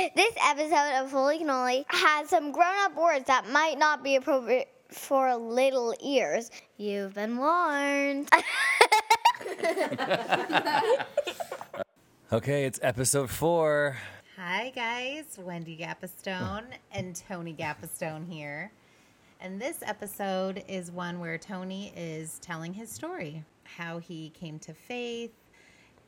This 0.00 0.34
episode 0.42 1.02
of 1.02 1.10
Holy 1.10 1.40
Cannoli 1.40 1.84
has 1.88 2.30
some 2.30 2.52
grown 2.52 2.72
up 2.78 2.96
words 2.96 3.26
that 3.26 3.50
might 3.50 3.78
not 3.78 4.02
be 4.02 4.16
appropriate 4.16 4.68
for 4.90 5.36
little 5.36 5.94
ears. 6.02 6.50
You've 6.78 7.14
been 7.14 7.36
warned. 7.36 8.30
Okay, 12.32 12.64
it's 12.64 12.78
episode 12.80 13.28
four. 13.28 13.96
Hi, 14.36 14.70
guys. 14.72 15.36
Wendy 15.36 15.76
Gapastione 15.76 16.74
and 16.92 17.16
Tony 17.28 17.52
Gapastione 17.52 18.32
here. 18.32 18.70
And 19.40 19.60
this 19.60 19.82
episode 19.82 20.62
is 20.68 20.92
one 20.92 21.18
where 21.18 21.38
Tony 21.38 21.92
is 21.96 22.38
telling 22.38 22.72
his 22.72 22.88
story 22.88 23.42
how 23.64 23.98
he 23.98 24.30
came 24.30 24.60
to 24.60 24.72
faith, 24.72 25.32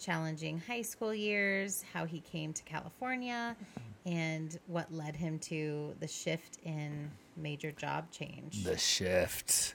challenging 0.02 0.60
high 0.66 0.82
school 0.82 1.14
years, 1.14 1.84
how 1.92 2.04
he 2.04 2.20
came 2.20 2.52
to 2.52 2.62
California, 2.64 3.56
and 4.04 4.58
what 4.66 4.92
led 4.92 5.14
him 5.14 5.38
to 5.38 5.94
the 6.00 6.08
shift 6.08 6.58
in 6.64 7.10
major 7.36 7.70
job 7.70 8.10
change. 8.10 8.64
The 8.64 8.76
shift. 8.76 9.74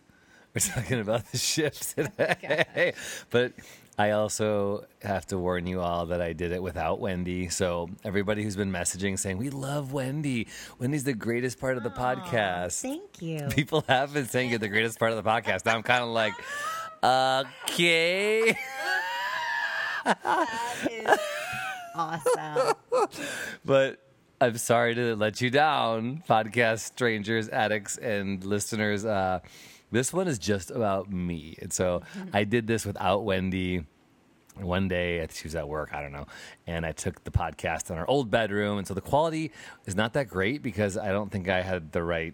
We're 0.53 0.61
talking 0.61 0.99
about 0.99 1.31
the 1.31 1.37
shift 1.37 1.95
oh 1.97 2.03
today. 2.03 2.93
but 3.29 3.53
I 3.97 4.11
also 4.11 4.85
have 5.01 5.25
to 5.27 5.37
warn 5.37 5.65
you 5.65 5.81
all 5.81 6.07
that 6.07 6.21
I 6.21 6.33
did 6.33 6.51
it 6.51 6.61
without 6.61 6.99
Wendy. 6.99 7.49
So 7.49 7.89
everybody 8.03 8.43
who's 8.43 8.55
been 8.55 8.71
messaging 8.71 9.17
saying 9.17 9.37
we 9.37 9.49
love 9.49 9.93
Wendy. 9.93 10.47
Wendy's 10.77 11.03
the 11.03 11.13
greatest 11.13 11.59
part 11.59 11.77
of 11.77 11.83
the 11.83 11.89
podcast. 11.89 12.81
Thank 12.81 13.21
you. 13.21 13.47
People 13.49 13.83
have 13.87 14.13
been 14.13 14.27
saying 14.27 14.49
you're 14.49 14.59
the 14.59 14.67
greatest 14.67 14.99
part 14.99 15.11
of 15.11 15.23
the 15.23 15.29
podcast. 15.29 15.65
Now 15.65 15.75
I'm 15.75 15.83
kind 15.83 16.03
of 16.03 16.09
like, 16.09 16.33
okay. 17.03 18.57
That 20.07 20.87
is 20.91 21.19
awesome. 21.95 22.75
but 23.65 23.99
I'm 24.39 24.57
sorry 24.57 24.95
to 24.95 25.15
let 25.15 25.41
you 25.41 25.49
down, 25.49 26.23
podcast 26.29 26.79
strangers, 26.79 27.49
addicts, 27.49 27.97
and 27.97 28.43
listeners. 28.43 29.03
Uh, 29.03 29.39
this 29.91 30.13
one 30.13 30.27
is 30.27 30.37
just 30.39 30.71
about 30.71 31.11
me. 31.11 31.57
And 31.61 31.71
so 31.73 32.03
I 32.33 32.43
did 32.43 32.67
this 32.67 32.85
without 32.85 33.23
Wendy. 33.23 33.85
One 34.55 34.87
day, 34.87 35.25
she 35.31 35.43
was 35.43 35.53
at 35.55 35.67
work, 35.67 35.93
I 35.93 36.01
don't 36.01 36.11
know, 36.11 36.25
and 36.65 36.83
I 36.83 36.91
took 36.91 37.23
the 37.23 37.29
podcast 37.29 37.91
in 37.91 37.97
our 37.97 38.09
old 38.09 38.31
bedroom. 38.31 38.79
And 38.79 38.87
so 38.87 38.95
the 38.95 39.01
quality 39.01 39.51
is 39.85 39.95
not 39.95 40.13
that 40.13 40.29
great 40.29 40.63
because 40.63 40.97
I 40.97 41.09
don't 41.09 41.31
think 41.31 41.47
I 41.47 41.61
had 41.61 41.91
the 41.91 42.01
right 42.01 42.33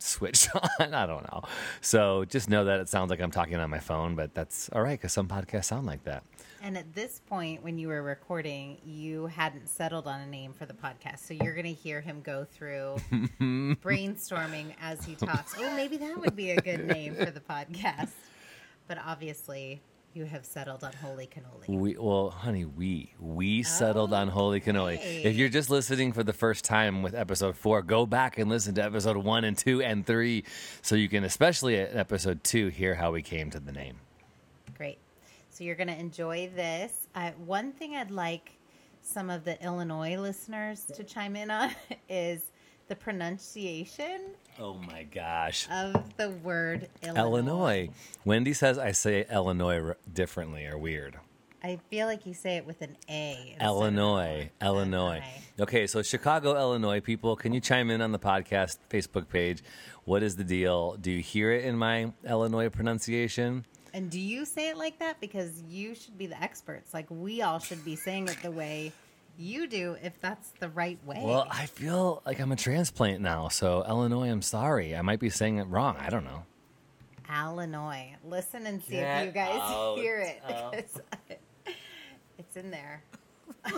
switch 0.00 0.48
on. 0.80 0.94
I 0.94 1.06
don't 1.06 1.22
know. 1.30 1.42
So 1.80 2.24
just 2.24 2.48
know 2.50 2.64
that 2.64 2.80
it 2.80 2.88
sounds 2.88 3.10
like 3.10 3.20
I'm 3.20 3.30
talking 3.30 3.54
on 3.54 3.70
my 3.70 3.78
phone, 3.78 4.16
but 4.16 4.34
that's 4.34 4.68
all 4.70 4.82
right 4.82 4.98
because 4.98 5.12
some 5.12 5.28
podcasts 5.28 5.66
sound 5.66 5.86
like 5.86 6.02
that. 6.04 6.24
And 6.62 6.76
at 6.76 6.94
this 6.94 7.20
point, 7.26 7.62
when 7.62 7.78
you 7.78 7.88
were 7.88 8.02
recording, 8.02 8.78
you 8.84 9.26
hadn't 9.26 9.68
settled 9.68 10.06
on 10.06 10.20
a 10.20 10.26
name 10.26 10.52
for 10.52 10.66
the 10.66 10.74
podcast. 10.74 11.20
So 11.20 11.32
you're 11.32 11.54
going 11.54 11.66
to 11.66 11.72
hear 11.72 12.00
him 12.00 12.20
go 12.20 12.44
through 12.44 12.96
brainstorming 13.40 14.74
as 14.80 15.04
he 15.04 15.14
talks. 15.14 15.54
Oh, 15.58 15.74
maybe 15.74 15.96
that 15.96 16.18
would 16.20 16.36
be 16.36 16.50
a 16.50 16.60
good 16.60 16.86
name 16.86 17.14
for 17.14 17.30
the 17.30 17.40
podcast. 17.40 18.10
But 18.86 18.98
obviously, 19.06 19.80
you 20.12 20.24
have 20.24 20.44
settled 20.44 20.84
on 20.84 20.92
Holy 20.92 21.26
Cannoli. 21.26 21.68
We 21.68 21.96
well, 21.96 22.30
honey, 22.30 22.64
we 22.64 23.14
we 23.18 23.62
settled 23.62 24.12
on 24.12 24.28
Holy 24.28 24.60
oh, 24.60 24.64
Cannoli. 24.64 24.98
Okay. 24.98 25.22
If 25.22 25.36
you're 25.36 25.48
just 25.48 25.70
listening 25.70 26.12
for 26.12 26.24
the 26.24 26.32
first 26.32 26.64
time 26.64 27.02
with 27.02 27.14
episode 27.14 27.56
four, 27.56 27.82
go 27.82 28.06
back 28.06 28.38
and 28.38 28.50
listen 28.50 28.74
to 28.74 28.84
episode 28.84 29.16
one 29.16 29.44
and 29.44 29.56
two 29.56 29.80
and 29.80 30.04
three, 30.04 30.44
so 30.82 30.94
you 30.94 31.08
can, 31.08 31.24
especially 31.24 31.76
at 31.76 31.96
episode 31.96 32.42
two, 32.42 32.68
hear 32.68 32.96
how 32.96 33.12
we 33.12 33.22
came 33.22 33.50
to 33.50 33.60
the 33.60 33.72
name. 33.72 34.00
So 35.60 35.64
you're 35.64 35.74
going 35.76 35.88
to 35.88 35.98
enjoy 35.98 36.50
this. 36.56 36.90
Uh, 37.14 37.32
one 37.44 37.72
thing 37.72 37.94
I'd 37.94 38.10
like 38.10 38.52
some 39.02 39.28
of 39.28 39.44
the 39.44 39.62
Illinois 39.62 40.16
listeners 40.16 40.86
to 40.94 41.04
chime 41.04 41.36
in 41.36 41.50
on 41.50 41.72
is 42.08 42.44
the 42.88 42.96
pronunciation 42.96 44.22
Oh 44.58 44.72
my 44.72 45.02
gosh, 45.02 45.68
of 45.70 46.16
the 46.16 46.30
word 46.30 46.88
Illinois. 47.02 47.20
Illinois. 47.20 47.88
Wendy 48.24 48.54
says 48.54 48.78
I 48.78 48.92
say 48.92 49.26
Illinois 49.30 49.82
r- 49.82 49.96
differently 50.10 50.64
or 50.64 50.78
weird. 50.78 51.18
I 51.62 51.78
feel 51.90 52.06
like 52.06 52.24
you 52.24 52.32
say 52.32 52.56
it 52.56 52.64
with 52.64 52.80
an 52.80 52.96
A. 53.10 53.54
Illinois, 53.60 54.48
Illinois. 54.62 55.22
Okay, 55.60 55.86
so 55.86 56.00
Chicago, 56.00 56.56
Illinois 56.56 57.00
people, 57.00 57.36
can 57.36 57.52
you 57.52 57.60
chime 57.60 57.90
in 57.90 58.00
on 58.00 58.12
the 58.12 58.18
podcast 58.18 58.78
Facebook 58.88 59.28
page? 59.28 59.62
What 60.04 60.22
is 60.22 60.36
the 60.36 60.44
deal? 60.44 60.96
Do 60.98 61.10
you 61.10 61.20
hear 61.20 61.52
it 61.52 61.66
in 61.66 61.76
my 61.76 62.14
Illinois 62.26 62.70
pronunciation? 62.70 63.66
And 63.92 64.10
do 64.10 64.20
you 64.20 64.44
say 64.44 64.68
it 64.70 64.76
like 64.76 64.98
that? 65.00 65.20
Because 65.20 65.62
you 65.68 65.94
should 65.94 66.16
be 66.18 66.26
the 66.26 66.40
experts. 66.42 66.94
Like 66.94 67.06
we 67.10 67.42
all 67.42 67.58
should 67.58 67.84
be 67.84 67.96
saying 67.96 68.28
it 68.28 68.38
the 68.42 68.50
way 68.50 68.92
you 69.38 69.66
do, 69.66 69.96
if 70.02 70.20
that's 70.20 70.50
the 70.60 70.68
right 70.68 70.98
way. 71.06 71.20
Well, 71.24 71.46
I 71.50 71.66
feel 71.66 72.22
like 72.26 72.40
I'm 72.40 72.52
a 72.52 72.56
transplant 72.56 73.20
now, 73.20 73.48
so 73.48 73.84
Illinois, 73.88 74.28
I'm 74.30 74.42
sorry. 74.42 74.94
I 74.94 75.02
might 75.02 75.18
be 75.20 75.30
saying 75.30 75.58
it 75.58 75.64
wrong. 75.64 75.96
I 75.98 76.10
don't 76.10 76.24
know. 76.24 76.44
Illinois. 77.32 78.16
Listen 78.24 78.66
and 78.66 78.82
see 78.82 78.94
Get 78.96 79.20
if 79.20 79.26
you 79.26 79.32
guys 79.32 79.54
out. 79.60 79.96
hear 79.96 80.18
it. 80.18 80.42
Oh. 80.48 80.72
it's 82.38 82.56
in 82.56 82.70
there. 82.70 83.02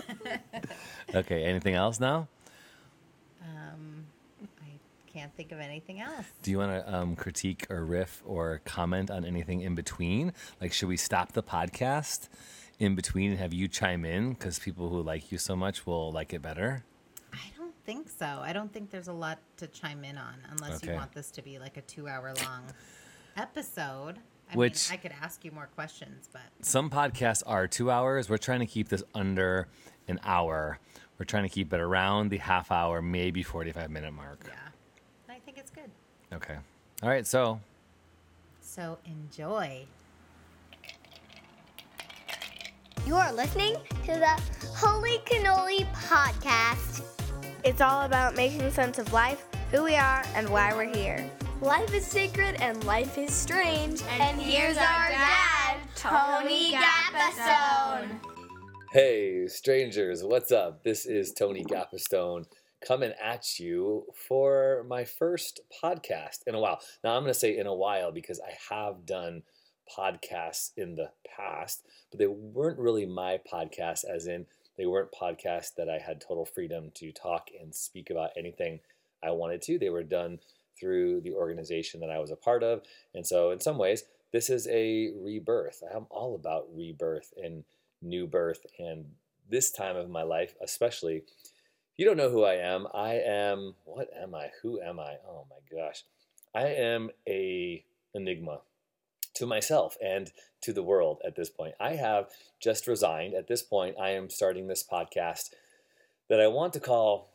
Okay, 1.15 1.43
anything 1.43 1.75
else 1.75 1.99
now? 1.99 2.27
Can't 5.13 5.35
think 5.35 5.51
of 5.51 5.59
anything 5.59 5.99
else. 6.01 6.25
Do 6.41 6.49
you 6.49 6.57
want 6.57 6.71
to 6.71 6.93
um, 6.95 7.15
critique 7.15 7.67
or 7.69 7.85
riff 7.85 8.23
or 8.25 8.61
comment 8.65 9.11
on 9.11 9.23
anything 9.23 9.61
in 9.61 9.75
between? 9.75 10.33
Like, 10.59 10.73
should 10.73 10.87
we 10.89 10.97
stop 10.97 11.33
the 11.33 11.43
podcast 11.43 12.29
in 12.79 12.95
between 12.95 13.29
and 13.31 13.39
have 13.39 13.53
you 13.53 13.67
chime 13.67 14.05
in? 14.05 14.31
Because 14.33 14.57
people 14.57 14.89
who 14.89 15.03
like 15.03 15.31
you 15.31 15.37
so 15.37 15.55
much 15.55 15.85
will 15.85 16.11
like 16.11 16.33
it 16.33 16.41
better. 16.41 16.83
I 17.31 17.37
don't 17.57 17.75
think 17.85 18.09
so. 18.09 18.25
I 18.25 18.53
don't 18.53 18.73
think 18.73 18.89
there's 18.89 19.07
a 19.07 19.13
lot 19.13 19.37
to 19.57 19.67
chime 19.67 20.03
in 20.03 20.17
on 20.17 20.33
unless 20.49 20.77
Okay. 20.77 20.93
you 20.93 20.97
want 20.97 21.11
this 21.13 21.29
to 21.31 21.43
be 21.43 21.59
like 21.59 21.77
a 21.77 21.81
two 21.81 22.07
hour 22.07 22.33
long 22.43 22.63
episode. 23.37 24.17
I 24.51 24.55
Which- 24.55 24.89
mean, 24.89 24.97
I 24.99 25.01
could 25.01 25.13
ask 25.21 25.45
you 25.45 25.51
more 25.51 25.67
questions, 25.75 26.27
but 26.33 26.41
Some 26.61 26.89
podcasts 26.89 27.43
are 27.45 27.67
two 27.67 27.91
hours. 27.91 28.29
We're 28.31 28.37
trying 28.37 28.59
to 28.61 28.65
keep 28.65 28.89
this 28.89 29.03
under 29.13 29.67
an 30.07 30.19
hour. 30.23 30.79
We're 31.19 31.25
trying 31.25 31.43
to 31.43 31.49
keep 31.49 31.71
it 31.71 31.79
around 31.79 32.29
the 32.29 32.37
half 32.37 32.71
hour, 32.71 32.99
maybe 33.01 33.43
45 33.43 33.91
minute 33.91 34.11
mark. 34.13 34.43
yeah, 34.47 35.33
I 35.33 35.39
think 35.39 35.57
it's 35.57 35.71
good. 35.71 35.89
Okay. 36.33 36.55
All 37.03 37.09
right, 37.09 37.27
so 37.27 37.59
So 38.61 38.97
enjoy. 39.05 39.85
You 43.05 43.15
are 43.15 43.31
listening 43.33 43.75
to 44.05 44.13
the 44.13 44.41
Holy 44.75 45.17
Cannoli 45.25 45.85
podcast. 45.93 47.03
It's 47.63 47.81
all 47.81 48.03
about 48.03 48.35
making 48.35 48.69
sense 48.71 48.97
of 48.97 49.13
life, 49.13 49.45
who 49.71 49.83
we 49.83 49.95
are, 49.95 50.23
and 50.33 50.49
why 50.49 50.73
we're 50.73 50.93
here. 50.93 51.29
Life 51.61 51.93
is 51.93 52.05
sacred 52.05 52.55
and 52.61 52.83
life 52.83 53.17
is 53.17 53.31
strange. 53.31 54.01
And 54.19 54.41
here's 54.41 54.77
our 54.77 55.09
dad, 55.09 55.77
Tony 55.95 56.73
Gapastione. 56.73 58.19
Hey, 58.91 59.47
strangers, 59.47 60.23
what's 60.23 60.51
up? 60.51 60.83
This 60.83 61.05
is 61.05 61.31
Tony 61.33 61.63
Gapastione 61.63 62.45
coming 62.85 63.13
at 63.21 63.59
you 63.59 64.05
for 64.27 64.85
my 64.87 65.05
first 65.05 65.61
podcast 65.83 66.39
in 66.47 66.55
a 66.55 66.59
while. 66.59 66.79
Now, 67.03 67.15
I'm 67.15 67.23
going 67.23 67.33
to 67.33 67.39
say 67.39 67.57
in 67.57 67.67
a 67.67 67.73
while 67.73 68.11
because 68.11 68.39
I 68.39 68.53
have 68.73 69.05
done 69.05 69.43
podcasts 69.97 70.71
in 70.77 70.95
the 70.95 71.11
past, 71.35 71.85
but 72.11 72.19
they 72.19 72.27
weren't 72.27 72.79
really 72.79 73.05
my 73.05 73.39
podcasts, 73.51 74.03
as 74.03 74.27
in, 74.27 74.45
they 74.77 74.85
weren't 74.85 75.11
podcasts 75.11 75.75
that 75.77 75.89
I 75.89 75.99
had 75.99 76.19
total 76.19 76.45
freedom 76.45 76.91
to 76.95 77.11
talk 77.11 77.49
and 77.59 77.73
speak 77.73 78.09
about 78.09 78.31
anything 78.35 78.79
I 79.23 79.31
wanted 79.31 79.61
to. 79.63 79.77
They 79.77 79.89
were 79.89 80.03
done 80.03 80.39
through 80.79 81.21
the 81.21 81.33
organization 81.33 81.99
that 81.99 82.09
I 82.09 82.19
was 82.19 82.31
a 82.31 82.35
part 82.35 82.63
of. 82.63 82.81
And 83.13 83.25
so, 83.25 83.51
in 83.51 83.59
some 83.59 83.77
ways, 83.77 84.03
this 84.31 84.49
is 84.49 84.67
a 84.67 85.11
rebirth. 85.21 85.83
I'm 85.93 86.07
all 86.09 86.35
about 86.35 86.67
rebirth 86.73 87.33
and 87.41 87.63
new 88.01 88.25
birth. 88.25 88.65
And 88.79 89.05
this 89.49 89.71
time 89.71 89.95
of 89.95 90.09
my 90.09 90.23
life, 90.23 90.55
especially, 90.61 91.23
you 91.97 92.05
don't 92.05 92.17
know 92.17 92.29
who 92.29 92.43
I 92.43 92.55
am, 92.55 92.87
I 92.93 93.13
am, 93.15 93.75
what 93.85 94.09
am 94.19 94.33
I? 94.33 94.49
Who 94.61 94.81
am 94.81 94.99
I? 94.99 95.15
Oh 95.27 95.45
my 95.49 95.77
gosh. 95.77 96.03
I 96.55 96.67
am 96.67 97.09
a 97.27 97.83
enigma 98.13 98.61
to 99.35 99.45
myself 99.45 99.97
and 100.03 100.31
to 100.61 100.73
the 100.73 100.83
world 100.83 101.19
at 101.25 101.35
this 101.35 101.49
point. 101.49 101.73
I 101.79 101.93
have 101.93 102.29
just 102.59 102.87
resigned. 102.87 103.33
At 103.33 103.47
this 103.47 103.63
point, 103.63 103.95
I 103.99 104.11
am 104.11 104.29
starting 104.29 104.67
this 104.67 104.83
podcast 104.83 105.49
that 106.29 106.39
I 106.39 106.47
want 106.47 106.73
to 106.73 106.79
call 106.79 107.31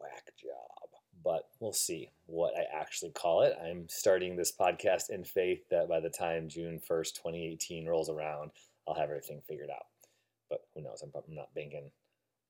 Whack 0.00 0.32
Job, 0.40 0.88
but 1.22 1.48
we'll 1.60 1.72
see 1.72 2.10
what 2.26 2.54
I 2.56 2.64
actually 2.78 3.10
call 3.10 3.42
it. 3.42 3.56
I'm 3.62 3.86
starting 3.88 4.36
this 4.36 4.52
podcast 4.52 5.10
in 5.10 5.24
faith 5.24 5.60
that 5.70 5.88
by 5.88 6.00
the 6.00 6.10
time 6.10 6.48
June 6.48 6.80
1st, 6.90 7.14
2018 7.14 7.86
rolls 7.86 8.08
around, 8.08 8.50
I'll 8.88 8.94
have 8.94 9.10
everything 9.10 9.42
figured 9.46 9.70
out. 9.70 9.86
But 10.48 10.60
who 10.74 10.82
knows? 10.82 11.02
I'm, 11.02 11.12
I'm 11.14 11.34
not 11.34 11.54
banking 11.54 11.90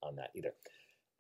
on 0.02 0.16
that 0.16 0.30
either. 0.34 0.54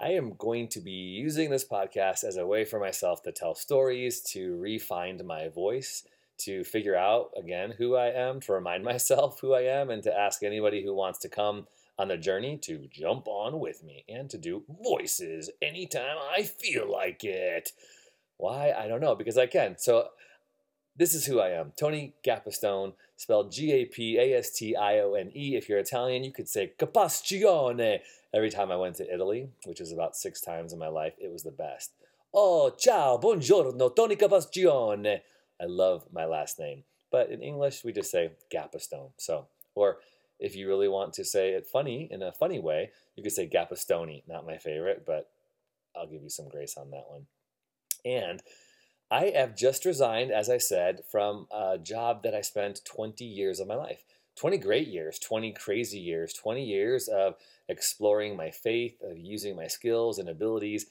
I 0.00 0.10
am 0.10 0.34
going 0.38 0.68
to 0.68 0.80
be 0.80 0.90
using 0.90 1.50
this 1.50 1.64
podcast 1.64 2.24
as 2.24 2.36
a 2.36 2.46
way 2.46 2.64
for 2.64 2.80
myself 2.80 3.22
to 3.22 3.32
tell 3.32 3.54
stories, 3.54 4.20
to 4.32 4.56
re-find 4.56 5.24
my 5.24 5.48
voice, 5.48 6.02
to 6.38 6.64
figure 6.64 6.96
out 6.96 7.30
again 7.36 7.74
who 7.78 7.94
I 7.94 8.08
am, 8.08 8.40
to 8.40 8.52
remind 8.52 8.84
myself 8.92 9.40
who 9.40 9.54
I 9.54 9.62
am, 9.62 9.90
and 9.90 10.02
to 10.02 10.16
ask 10.16 10.42
anybody 10.42 10.84
who 10.84 10.94
wants 10.94 11.20
to 11.20 11.28
come 11.28 11.66
on 11.96 12.08
the 12.08 12.16
journey 12.16 12.58
to 12.58 12.88
jump 12.90 13.28
on 13.28 13.60
with 13.60 13.84
me 13.84 14.04
and 14.08 14.28
to 14.30 14.36
do 14.36 14.64
voices 14.82 15.48
anytime 15.62 16.16
I 16.36 16.42
feel 16.42 16.90
like 16.90 17.22
it. 17.22 17.70
Why? 18.36 18.72
I 18.72 18.88
don't 18.88 19.00
know, 19.00 19.14
because 19.14 19.38
I 19.38 19.46
can. 19.46 19.76
So 19.78 20.08
this 20.96 21.14
is 21.14 21.26
who 21.26 21.40
I 21.40 21.50
am 21.50 21.72
Tony 21.76 22.14
Gapastione, 22.24 22.94
spelled 23.16 23.52
G 23.52 23.72
A 23.72 23.84
P 23.84 24.18
A 24.18 24.38
S 24.38 24.50
T 24.50 24.76
I 24.76 25.00
O 25.00 25.14
N 25.14 25.30
E. 25.34 25.56
If 25.56 25.68
you're 25.68 25.78
Italian, 25.78 26.24
you 26.24 26.32
could 26.32 26.48
say 26.48 26.72
Capastione. 26.78 28.00
Every 28.32 28.50
time 28.50 28.70
I 28.70 28.76
went 28.76 28.96
to 28.96 29.12
Italy, 29.12 29.48
which 29.64 29.80
was 29.80 29.92
about 29.92 30.16
six 30.16 30.40
times 30.40 30.72
in 30.72 30.78
my 30.78 30.88
life, 30.88 31.14
it 31.18 31.30
was 31.30 31.42
the 31.42 31.50
best. 31.50 31.92
Oh, 32.32 32.70
ciao, 32.70 33.16
buongiorno, 33.16 33.94
Tony 33.94 34.16
Capastione. 34.16 35.20
I 35.60 35.66
love 35.66 36.06
my 36.12 36.24
last 36.24 36.58
name. 36.58 36.82
But 37.10 37.30
in 37.30 37.42
English, 37.42 37.84
we 37.84 37.92
just 37.92 38.10
say 38.10 38.32
Gapastone. 38.52 39.12
So, 39.18 39.46
or 39.76 39.98
if 40.40 40.56
you 40.56 40.66
really 40.66 40.88
want 40.88 41.12
to 41.14 41.24
say 41.24 41.50
it 41.50 41.66
funny 41.66 42.08
in 42.10 42.22
a 42.22 42.32
funny 42.32 42.58
way, 42.58 42.90
you 43.14 43.22
could 43.22 43.32
say 43.32 43.48
Gapastoni. 43.48 44.22
Not 44.26 44.46
my 44.46 44.58
favorite, 44.58 45.04
but 45.06 45.30
I'll 45.96 46.08
give 46.08 46.22
you 46.22 46.28
some 46.28 46.48
grace 46.48 46.76
on 46.76 46.90
that 46.90 47.06
one. 47.08 47.26
And 48.04 48.42
I 49.10 49.32
have 49.36 49.56
just 49.56 49.84
resigned, 49.84 50.32
as 50.32 50.48
I 50.48 50.58
said, 50.58 51.02
from 51.10 51.46
a 51.52 51.78
job 51.78 52.22
that 52.22 52.34
I 52.34 52.40
spent 52.40 52.84
20 52.84 53.24
years 53.24 53.60
of 53.60 53.68
my 53.68 53.74
life. 53.76 54.04
20 54.36 54.58
great 54.58 54.88
years, 54.88 55.18
20 55.18 55.52
crazy 55.52 55.98
years, 55.98 56.32
20 56.32 56.64
years 56.64 57.06
of 57.06 57.36
exploring 57.68 58.36
my 58.36 58.50
faith, 58.50 59.00
of 59.02 59.16
using 59.16 59.54
my 59.54 59.68
skills 59.68 60.18
and 60.18 60.28
abilities. 60.28 60.86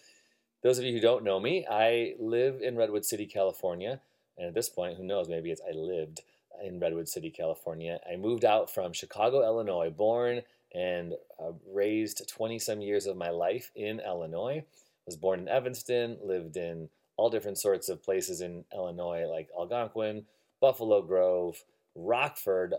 Those 0.62 0.80
of 0.80 0.86
you 0.86 0.94
who 0.94 1.02
don't 1.02 1.26
know 1.26 1.40
me, 1.40 1.66
I 1.70 2.16
live 2.20 2.62
in 2.62 2.78
Redwood 2.78 3.04
City, 3.04 3.26
California. 3.26 4.00
And 4.38 4.48
at 4.48 4.54
this 4.54 4.70
point, 4.70 4.98
who 4.98 5.04
knows, 5.04 5.28
maybe 5.28 5.52
it's 5.52 5.62
I 5.62 5.74
lived 5.74 6.22
in 6.64 6.80
Redwood 6.80 7.10
City, 7.10 7.30
California. 7.30 8.00
I 8.10 8.16
moved 8.16 8.46
out 8.46 8.74
from 8.74 8.94
Chicago, 8.94 9.44
Illinois, 9.44 9.90
born 9.90 10.42
and 10.74 11.14
uh, 11.40 11.52
raised 11.72 12.28
20 12.30 12.58
some 12.60 12.82
years 12.82 13.06
of 13.06 13.18
my 13.18 13.30
life 13.30 13.72
in 13.76 14.00
Illinois. 14.00 14.64
Was 15.06 15.18
born 15.18 15.42
in 15.42 15.50
Evanston, 15.50 16.18
lived 16.24 16.56
in 16.56 16.90
all 17.18 17.30
different 17.30 17.58
sorts 17.58 17.90
of 17.90 18.04
places 18.04 18.42
in 18.42 18.66
Illinois, 18.74 19.26
like 19.26 19.50
Algonquin, 19.58 20.26
Buffalo 20.60 21.02
Grove, 21.02 21.64
Rockford, 21.96 22.76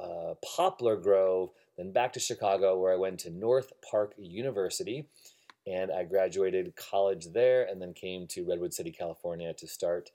uh, 0.00 0.34
Poplar 0.44 0.96
Grove, 0.96 1.50
then 1.76 1.92
back 1.92 2.12
to 2.14 2.20
Chicago, 2.20 2.78
where 2.78 2.92
I 2.92 2.96
went 2.96 3.20
to 3.20 3.30
North 3.30 3.72
Park 3.88 4.14
University. 4.16 5.08
And 5.66 5.90
I 5.90 6.04
graduated 6.04 6.76
college 6.76 7.32
there 7.32 7.64
and 7.64 7.82
then 7.82 7.92
came 7.92 8.28
to 8.28 8.44
Redwood 8.44 8.72
City, 8.72 8.92
California 8.92 9.52
to 9.54 9.66
start 9.66 10.10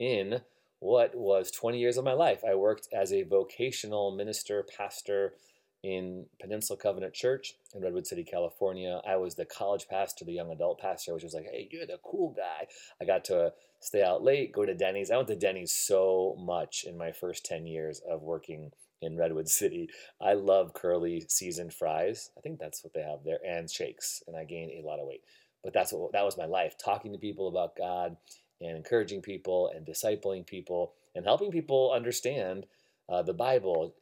in 0.00 0.40
what 0.80 1.14
was 1.14 1.50
20 1.52 1.78
years 1.78 1.96
of 1.96 2.04
my 2.04 2.12
life. 2.12 2.42
I 2.46 2.54
worked 2.54 2.88
as 2.92 3.12
a 3.12 3.22
vocational 3.22 4.10
minister, 4.10 4.64
pastor 4.76 5.34
in 5.82 6.26
Peninsula 6.40 6.78
Covenant 6.78 7.14
Church 7.14 7.54
in 7.74 7.82
Redwood 7.82 8.06
City, 8.06 8.24
California. 8.24 9.00
I 9.06 9.16
was 9.16 9.34
the 9.34 9.44
college 9.44 9.86
pastor, 9.88 10.24
the 10.24 10.32
young 10.32 10.50
adult 10.50 10.80
pastor, 10.80 11.14
which 11.14 11.22
was 11.22 11.34
like, 11.34 11.44
hey, 11.44 11.68
you're 11.70 11.86
the 11.86 12.00
cool 12.04 12.34
guy. 12.36 12.66
I 13.00 13.04
got 13.04 13.24
to 13.26 13.52
stay 13.80 14.02
out 14.02 14.22
late, 14.22 14.52
go 14.52 14.64
to 14.64 14.74
Denny's. 14.74 15.10
I 15.10 15.16
went 15.16 15.28
to 15.28 15.36
Denny's 15.36 15.72
so 15.72 16.36
much 16.38 16.84
in 16.84 16.98
my 16.98 17.12
first 17.12 17.44
10 17.44 17.66
years 17.66 18.00
of 18.08 18.22
working 18.22 18.72
in 19.02 19.16
Redwood 19.16 19.48
City. 19.48 19.88
I 20.20 20.34
love 20.34 20.74
curly 20.74 21.24
seasoned 21.28 21.74
fries. 21.74 22.30
I 22.36 22.40
think 22.40 22.58
that's 22.58 22.82
what 22.82 22.94
they 22.94 23.02
have 23.02 23.24
there, 23.24 23.38
and 23.46 23.70
shakes. 23.70 24.22
And 24.26 24.36
I 24.36 24.44
gained 24.44 24.72
a 24.72 24.86
lot 24.86 24.98
of 24.98 25.06
weight. 25.06 25.22
But 25.62 25.72
that's 25.72 25.92
what 25.92 26.12
that 26.12 26.24
was 26.24 26.38
my 26.38 26.46
life, 26.46 26.76
talking 26.82 27.12
to 27.12 27.18
people 27.18 27.48
about 27.48 27.76
God 27.76 28.16
and 28.60 28.76
encouraging 28.76 29.20
people 29.20 29.70
and 29.74 29.86
discipling 29.86 30.46
people 30.46 30.94
and 31.14 31.24
helping 31.24 31.50
people 31.50 31.92
understand 31.94 32.66
uh, 33.08 33.22
the 33.22 33.32
Bible, 33.32 33.94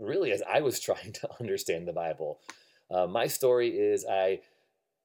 really, 0.00 0.32
as 0.32 0.42
I 0.50 0.60
was 0.60 0.80
trying 0.80 1.12
to 1.12 1.28
understand 1.38 1.86
the 1.86 1.92
Bible. 1.92 2.40
Uh, 2.90 3.06
my 3.06 3.26
story 3.26 3.68
is 3.68 4.04
I 4.04 4.40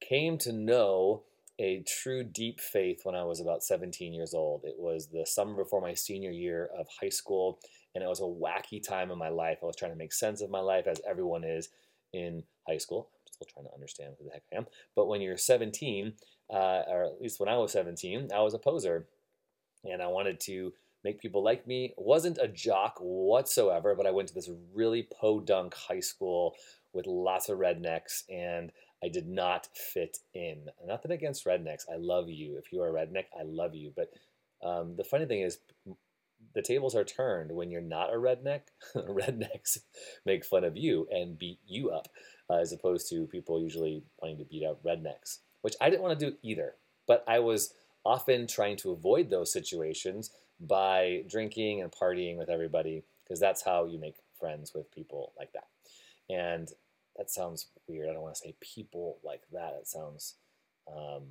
came 0.02 0.38
to 0.40 0.52
know 0.52 1.24
a 1.60 1.84
true 1.88 2.24
deep 2.24 2.60
faith 2.60 3.02
when 3.04 3.16
I 3.16 3.24
was 3.24 3.40
about 3.40 3.64
17 3.64 4.14
years 4.14 4.34
old. 4.34 4.64
It 4.66 4.76
was 4.78 5.08
the 5.08 5.26
summer 5.26 5.56
before 5.56 5.82
my 5.82 5.94
senior 5.94 6.32
year 6.32 6.70
of 6.78 6.88
high 7.02 7.10
school, 7.10 7.60
and 7.94 8.04
it 8.04 8.08
was 8.08 8.20
a 8.20 8.24
wacky 8.24 8.86
time 8.86 9.12
in 9.12 9.18
my 9.18 9.30
life. 9.30 9.60
I 9.62 9.66
was 9.66 9.76
trying 9.76 9.92
to 9.92 9.98
make 9.98 10.12
sense 10.12 10.42
of 10.42 10.50
my 10.50 10.60
life, 10.60 10.88
as 10.88 11.00
everyone 11.08 11.44
is 11.44 11.70
in 12.12 12.44
high 12.68 12.78
school. 12.78 13.10
I'm 13.16 13.34
still 13.34 13.48
trying 13.54 13.68
to 13.68 13.74
understand 13.74 14.16
who 14.18 14.26
the 14.26 14.32
heck 14.32 14.44
I 14.52 14.58
am. 14.58 14.66
But 14.96 15.08
when 15.08 15.22
you're 15.22 15.38
17, 15.38 16.14
uh, 16.52 16.56
or 16.56 17.06
at 17.06 17.22
least 17.22 17.40
when 17.40 17.50
I 17.50 17.58
was 17.58 17.72
17, 17.72 18.30
I 18.36 18.42
was 18.42 18.54
a 18.54 18.60
poser, 18.60 19.08
and 19.86 20.02
I 20.02 20.08
wanted 20.08 20.40
to 20.42 20.74
make 21.06 21.22
people 21.22 21.44
like 21.44 21.66
me. 21.66 21.94
Wasn't 21.98 22.38
a 22.42 22.50
jock 22.50 22.98
whatsoever, 23.00 23.96
but 23.96 24.06
I 24.06 24.12
went 24.12 24.28
to 24.28 24.34
this 24.34 24.50
really 24.74 25.08
podunk 25.18 25.74
high 25.74 26.02
school 26.02 26.56
with 26.92 27.08
lots 27.08 27.48
of 27.48 27.60
rednecks, 27.60 28.24
and 28.30 28.72
I 29.04 29.08
did 29.08 29.28
not 29.28 29.70
fit 29.74 30.18
in. 30.34 30.66
Nothing 30.86 31.12
against 31.12 31.46
rednecks. 31.46 31.86
I 31.92 31.96
love 31.98 32.30
you. 32.30 32.58
If 32.58 32.74
you 32.74 32.82
are 32.82 32.90
a 32.90 33.06
redneck, 33.06 33.26
I 33.40 33.44
love 33.44 33.76
you. 33.76 33.94
But 33.96 34.12
um, 34.62 34.98
the 34.98 35.04
funny 35.04 35.26
thing 35.26 35.42
is, 35.42 35.60
the 36.54 36.62
tables 36.62 36.96
are 36.96 37.04
turned 37.04 37.52
when 37.52 37.70
you're 37.70 37.82
not 37.82 38.14
a 38.14 38.18
redneck. 38.18 38.62
rednecks 38.96 39.78
make 40.26 40.44
fun 40.44 40.66
of 40.66 40.76
you 40.76 41.08
and 41.12 41.38
beat 41.38 41.60
you 41.66 41.92
up, 41.92 42.10
uh, 42.50 42.56
as 42.56 42.74
opposed 42.74 43.10
to 43.12 43.28
people 43.28 43.62
usually 43.62 44.04
wanting 44.22 44.40
to 44.40 44.46
beat 44.46 44.66
up 44.66 44.84
rednecks 44.84 45.38
which 45.66 45.76
I 45.82 45.90
didn't 45.90 46.04
want 46.04 46.20
to 46.20 46.30
do 46.30 46.38
either. 46.44 46.76
But 47.08 47.24
I 47.28 47.40
was 47.40 47.74
often 48.06 48.46
trying 48.46 48.78
to 48.78 48.92
avoid 48.92 49.32
those 49.32 49.52
situations 49.52 50.30
by 50.60 51.24
drinking 51.28 51.82
and 51.82 51.92
partying 51.92 52.38
with 52.38 52.50
everybody 52.50 53.04
because 53.24 53.40
that's 53.40 53.64
how 53.64 53.86
you 53.86 54.00
make 54.00 54.16
friends 54.40 54.74
with 54.74 54.92
people 54.92 55.34
like 55.38 55.52
that. 55.54 55.68
And 56.30 56.70
that 57.18 57.32
sounds 57.32 57.68
weird. 57.88 58.10
I 58.10 58.14
don't 58.14 58.22
want 58.22 58.36
to 58.36 58.42
say 58.42 58.56
people 58.62 59.20
like 59.24 59.44
that. 59.52 59.76
It 59.80 59.88
sounds 59.88 60.36
um, 60.88 61.30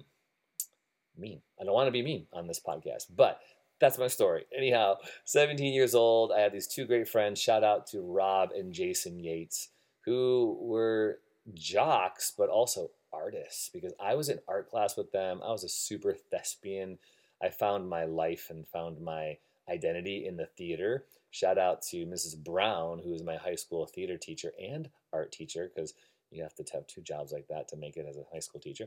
mean. 1.17 1.41
I 1.61 1.65
don't 1.65 1.75
want 1.75 1.88
to 1.88 1.93
be 1.93 2.03
mean 2.03 2.26
on 2.32 2.47
this 2.47 2.61
podcast, 2.61 3.06
but 3.15 3.41
that's 3.81 3.99
my 3.99 4.09
story. 4.09 4.44
Anyhow, 4.56 4.97
17 5.25 5.73
years 5.73 5.94
old, 5.94 6.32
I 6.32 6.41
had 6.41 6.53
these 6.53 6.67
two 6.67 6.87
great 6.87 7.09
friends. 7.09 7.41
Shout 7.41 7.65
out 7.65 7.87
to 7.88 8.00
Rob 8.00 8.50
and 8.56 8.73
Jason 8.73 9.19
Yates, 9.19 9.69
who 10.05 10.59
were 10.61 11.19
jocks, 11.53 12.32
but 12.37 12.49
also 12.49 12.91
artists 13.12 13.69
because 13.69 13.93
I 14.00 14.15
was 14.15 14.29
in 14.29 14.41
art 14.49 14.70
class 14.70 14.97
with 14.97 15.12
them. 15.12 15.41
I 15.44 15.50
was 15.50 15.65
a 15.65 15.69
super 15.69 16.15
thespian. 16.15 16.99
I 17.44 17.50
found 17.50 17.88
my 17.88 18.05
life 18.05 18.46
and 18.50 18.67
found 18.67 19.00
my 19.00 19.38
identity 19.69 20.26
in 20.26 20.37
the 20.37 20.46
theater. 20.46 21.05
Shout 21.31 21.58
out 21.58 21.82
to 21.91 22.06
Mrs. 22.06 22.37
Brown, 22.37 23.00
who 23.02 23.11
was 23.11 23.23
my 23.23 23.37
high 23.37 23.55
school 23.56 23.87
theater 23.87 24.17
teacher 24.17 24.52
and 24.61 24.88
art 25.12 25.32
teacher, 25.32 25.70
because 25.75 25.94
you 26.31 26.43
have 26.43 26.55
to 26.55 26.64
have 26.73 26.87
two 26.87 27.02
jobs 27.02 27.32
like 27.32 27.49
that 27.49 27.69
to 27.69 27.76
make 27.76 27.96
it 27.96 28.06
as 28.08 28.17
a 28.17 28.25
high 28.32 28.41
school 28.41 28.61
teacher. 28.61 28.87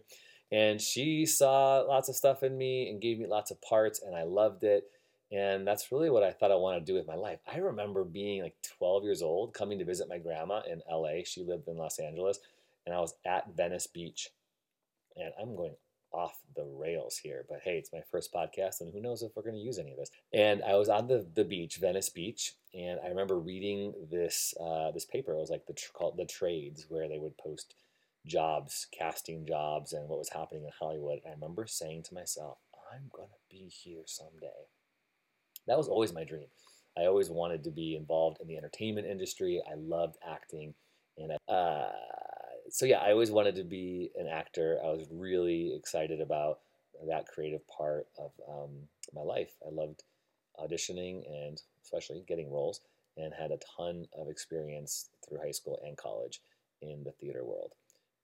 And 0.52 0.82
she 0.82 1.26
saw 1.26 1.82
lots 1.82 2.10
of 2.10 2.16
stuff 2.16 2.44
in 2.44 2.58
me 2.58 2.90
and 2.90 3.02
gave 3.02 3.20
me 3.20 3.28
lots 3.28 3.52
of 3.52 3.62
parts, 3.62 4.02
and 4.02 4.16
I 4.16 4.24
loved 4.24 4.64
it. 4.64 4.86
And 5.32 5.68
that's 5.68 5.92
really 5.92 6.10
what 6.10 6.24
I 6.24 6.32
thought 6.32 6.52
I 6.52 6.56
wanted 6.56 6.80
to 6.80 6.86
do 6.86 6.98
with 6.98 7.08
my 7.08 7.16
life. 7.16 7.40
I 7.52 7.58
remember 7.58 8.06
being 8.06 8.42
like 8.42 8.56
12 8.78 9.04
years 9.04 9.22
old, 9.22 9.54
coming 9.54 9.78
to 9.80 9.86
visit 9.86 10.08
my 10.08 10.18
grandma 10.18 10.62
in 10.70 10.82
LA. 10.90 11.24
She 11.26 11.44
lived 11.44 11.68
in 11.68 11.78
Los 11.78 12.00
Angeles 12.00 12.40
and 12.86 12.96
I 12.96 13.02
was 13.02 13.14
at 13.26 13.56
Venice 13.56 13.88
Beach. 13.88 14.30
And 15.18 15.34
I'm 15.40 15.56
going 15.56 15.76
off 16.12 16.40
the 16.56 16.66
rails 16.66 17.18
here, 17.18 17.46
but 17.50 17.60
hey, 17.64 17.78
it's 17.78 17.94
my 17.94 18.02
first 18.12 18.34
podcast, 18.34 18.82
and 18.82 18.92
who 18.92 19.02
knows 19.02 19.22
if 19.22 19.32
we're 19.36 19.44
going 19.44 19.56
to 19.56 19.62
use 19.62 19.80
any 19.80 19.92
of 19.92 19.98
this. 19.98 20.12
And 20.34 20.64
I 20.64 20.76
was 20.76 20.90
on 20.90 21.08
the, 21.08 21.26
the 21.36 21.44
beach, 21.44 21.78
Venice 21.78 22.10
Beach, 22.10 22.54
and 22.74 23.00
I 23.04 23.08
remember 23.08 23.38
reading 23.40 23.94
this 24.10 24.54
uh, 24.60 24.92
this 24.92 25.06
paper. 25.06 25.34
It 25.34 25.40
was 25.40 25.50
like 25.50 25.66
the 25.66 25.76
called 25.94 26.18
the 26.18 26.26
trades, 26.26 26.86
where 26.90 27.08
they 27.08 27.20
would 27.20 27.38
post 27.38 27.76
jobs, 28.26 28.88
casting 28.98 29.46
jobs, 29.46 29.94
and 29.94 30.08
what 30.10 30.20
was 30.20 30.30
happening 30.30 30.64
in 30.64 30.72
Hollywood. 30.78 31.20
And 31.24 31.32
I 31.32 31.36
remember 31.36 31.68
saying 31.68 32.04
to 32.04 32.14
myself, 32.14 32.58
"I'm 32.94 33.10
going 33.14 33.30
to 33.30 33.56
be 33.56 33.68
here 33.68 34.04
someday." 34.06 34.68
That 35.68 35.78
was 35.78 35.88
always 35.88 36.14
my 36.14 36.24
dream. 36.24 36.48
I 36.98 37.06
always 37.06 37.30
wanted 37.30 37.64
to 37.66 37.72
be 37.72 37.96
involved 37.96 38.40
in 38.42 38.48
the 38.48 38.58
entertainment 38.58 39.08
industry. 39.08 39.62
I 39.70 39.76
loved 39.76 40.18
acting, 40.28 40.74
and 41.18 41.34
I, 41.34 41.52
uh, 41.52 41.92
so 42.70 42.86
yeah, 42.86 43.00
I 43.00 43.12
always 43.12 43.32
wanted 43.32 43.56
to 43.56 43.64
be 43.64 44.12
an 44.16 44.28
actor. 44.28 44.80
I 44.84 44.90
was 44.90 45.08
really 45.12 45.74
excited 45.76 46.22
about 46.22 46.60
that 47.08 47.28
creative 47.28 47.68
part 47.68 48.08
of 48.18 48.32
um, 48.48 48.72
my 49.14 49.22
life. 49.22 49.52
I 49.66 49.70
loved 49.70 50.04
auditioning 50.60 51.24
and 51.28 51.62
especially 51.84 52.24
getting 52.28 52.52
roles, 52.52 52.82
and 53.16 53.34
had 53.34 53.52
a 53.52 53.60
ton 53.78 54.08
of 54.18 54.30
experience 54.30 55.10
through 55.28 55.40
high 55.40 55.52
school 55.52 55.80
and 55.86 55.98
college 55.98 56.42
in 56.82 57.04
the 57.04 57.12
theater 57.12 57.44
world. 57.44 57.74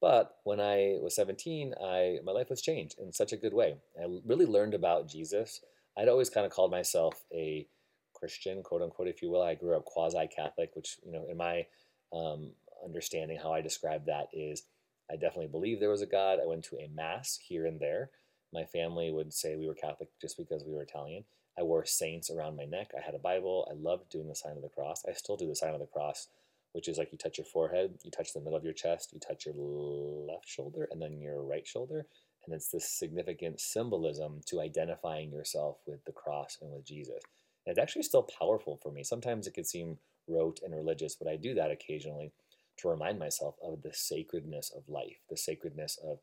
But 0.02 0.36
when 0.44 0.60
I 0.60 0.98
was 1.02 1.16
17, 1.16 1.74
I 1.82 2.20
my 2.24 2.32
life 2.32 2.50
was 2.50 2.62
changed 2.62 3.00
in 3.00 3.14
such 3.14 3.32
a 3.32 3.38
good 3.38 3.54
way. 3.54 3.78
I 4.00 4.06
really 4.26 4.46
learned 4.46 4.74
about 4.74 5.08
Jesus. 5.08 5.62
I'd 5.98 6.10
always 6.10 6.30
kind 6.30 6.46
of 6.46 6.52
called 6.52 6.72
myself 6.72 7.24
a 7.34 7.66
Christian, 8.14 8.64
quote 8.64 8.82
unquote, 8.82 9.08
if 9.08 9.22
you 9.22 9.30
will. 9.30 9.42
I 9.42 9.56
grew 9.56 9.76
up 9.76 9.86
quasi 9.86 10.28
Catholic, 10.28 10.72
which 10.76 10.98
you 11.06 11.14
know, 11.14 11.26
in 11.30 11.38
my 11.38 11.66
um, 12.12 12.52
understanding 12.84 13.40
how 13.42 13.54
I 13.54 13.62
describe 13.62 14.06
that 14.06 14.28
is 14.34 14.64
I 15.12 15.16
definitely 15.16 15.48
believe 15.48 15.80
there 15.80 15.90
was 15.90 16.02
a 16.02 16.08
God. 16.08 16.40
I 16.42 16.48
went 16.48 16.64
to 16.66 16.78
a 16.78 16.90
mass 16.94 17.40
here 17.42 17.66
and 17.66 17.80
there. 17.80 18.10
My 18.54 18.64
family 18.66 19.12
would 19.12 19.34
say 19.34 19.56
we 19.56 19.68
were 19.68 19.74
Catholic 19.74 20.10
just 20.22 20.38
because 20.38 20.64
we 20.64 20.74
were 20.74 20.82
Italian. 20.82 21.26
I 21.58 21.64
wore 21.64 21.86
saints 21.86 22.30
around 22.30 22.58
my 22.58 22.66
neck. 22.66 22.92
I 22.98 23.04
had 23.04 23.16
a 23.16 23.20
Bible. 23.20 23.68
I 23.70 23.76
loved 23.76 24.10
doing 24.10 24.28
the 24.28 24.36
sign 24.36 24.56
of 24.56 24.62
the 24.62 24.70
cross. 24.70 25.04
I 25.08 25.14
still 25.14 25.38
do 25.38 25.48
the 25.48 25.56
sign 25.56 25.74
of 25.74 25.80
the 25.80 25.86
cross 25.86 26.28
which 26.74 26.88
is 26.88 26.98
like 26.98 27.12
you 27.12 27.18
touch 27.18 27.38
your 27.38 27.46
forehead, 27.46 28.00
you 28.04 28.12
touch 28.12 28.34
the 28.34 28.40
middle 28.40 28.58
of 28.58 28.64
your 28.64 28.74
chest, 28.74 29.14
you 29.14 29.20
touch 29.20 29.46
your 29.46 29.56
left 29.56 30.48
shoulder, 30.48 30.88
and 30.92 31.02
then 31.02 31.22
your 31.22 31.42
right 31.44 31.66
shoulder. 31.66 32.06
And 32.46 32.54
it's 32.54 32.70
this 32.70 32.90
significant 32.90 33.62
symbolism 33.62 34.42
to 34.48 34.60
identifying 34.60 35.32
yourself 35.32 35.78
with 35.86 36.04
the 36.06 36.12
cross 36.12 36.58
and 36.62 36.72
with 36.72 36.84
Jesus. 36.84 37.22
And 37.66 37.72
it's 37.72 37.80
actually 37.80 38.04
still 38.04 38.28
powerful 38.40 38.80
for 38.82 38.92
me. 38.92 39.04
Sometimes 39.04 39.48
it 39.48 39.54
can 39.54 39.64
seem 39.64 39.98
rote 40.28 40.60
and 40.64 40.76
religious, 40.76 41.16
but 41.16 41.28
I 41.28 41.38
do 41.38 41.54
that 41.54 41.72
occasionally 41.72 42.34
to 42.80 42.90
remind 42.90 43.20
myself 43.20 43.56
of 43.64 43.82
the 43.82 43.94
sacredness 43.94 44.72
of 44.76 44.88
life, 44.90 45.18
the 45.30 45.38
sacredness 45.38 46.00
of 46.04 46.20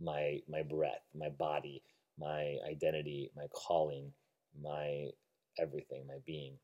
my 0.00 0.40
my 0.48 0.62
breath, 0.62 1.02
my 1.14 1.28
body, 1.28 1.82
my 2.18 2.56
identity, 2.68 3.30
my 3.36 3.46
calling, 3.52 4.12
my 4.62 5.08
everything, 5.58 6.06
my 6.06 6.18
being. 6.26 6.58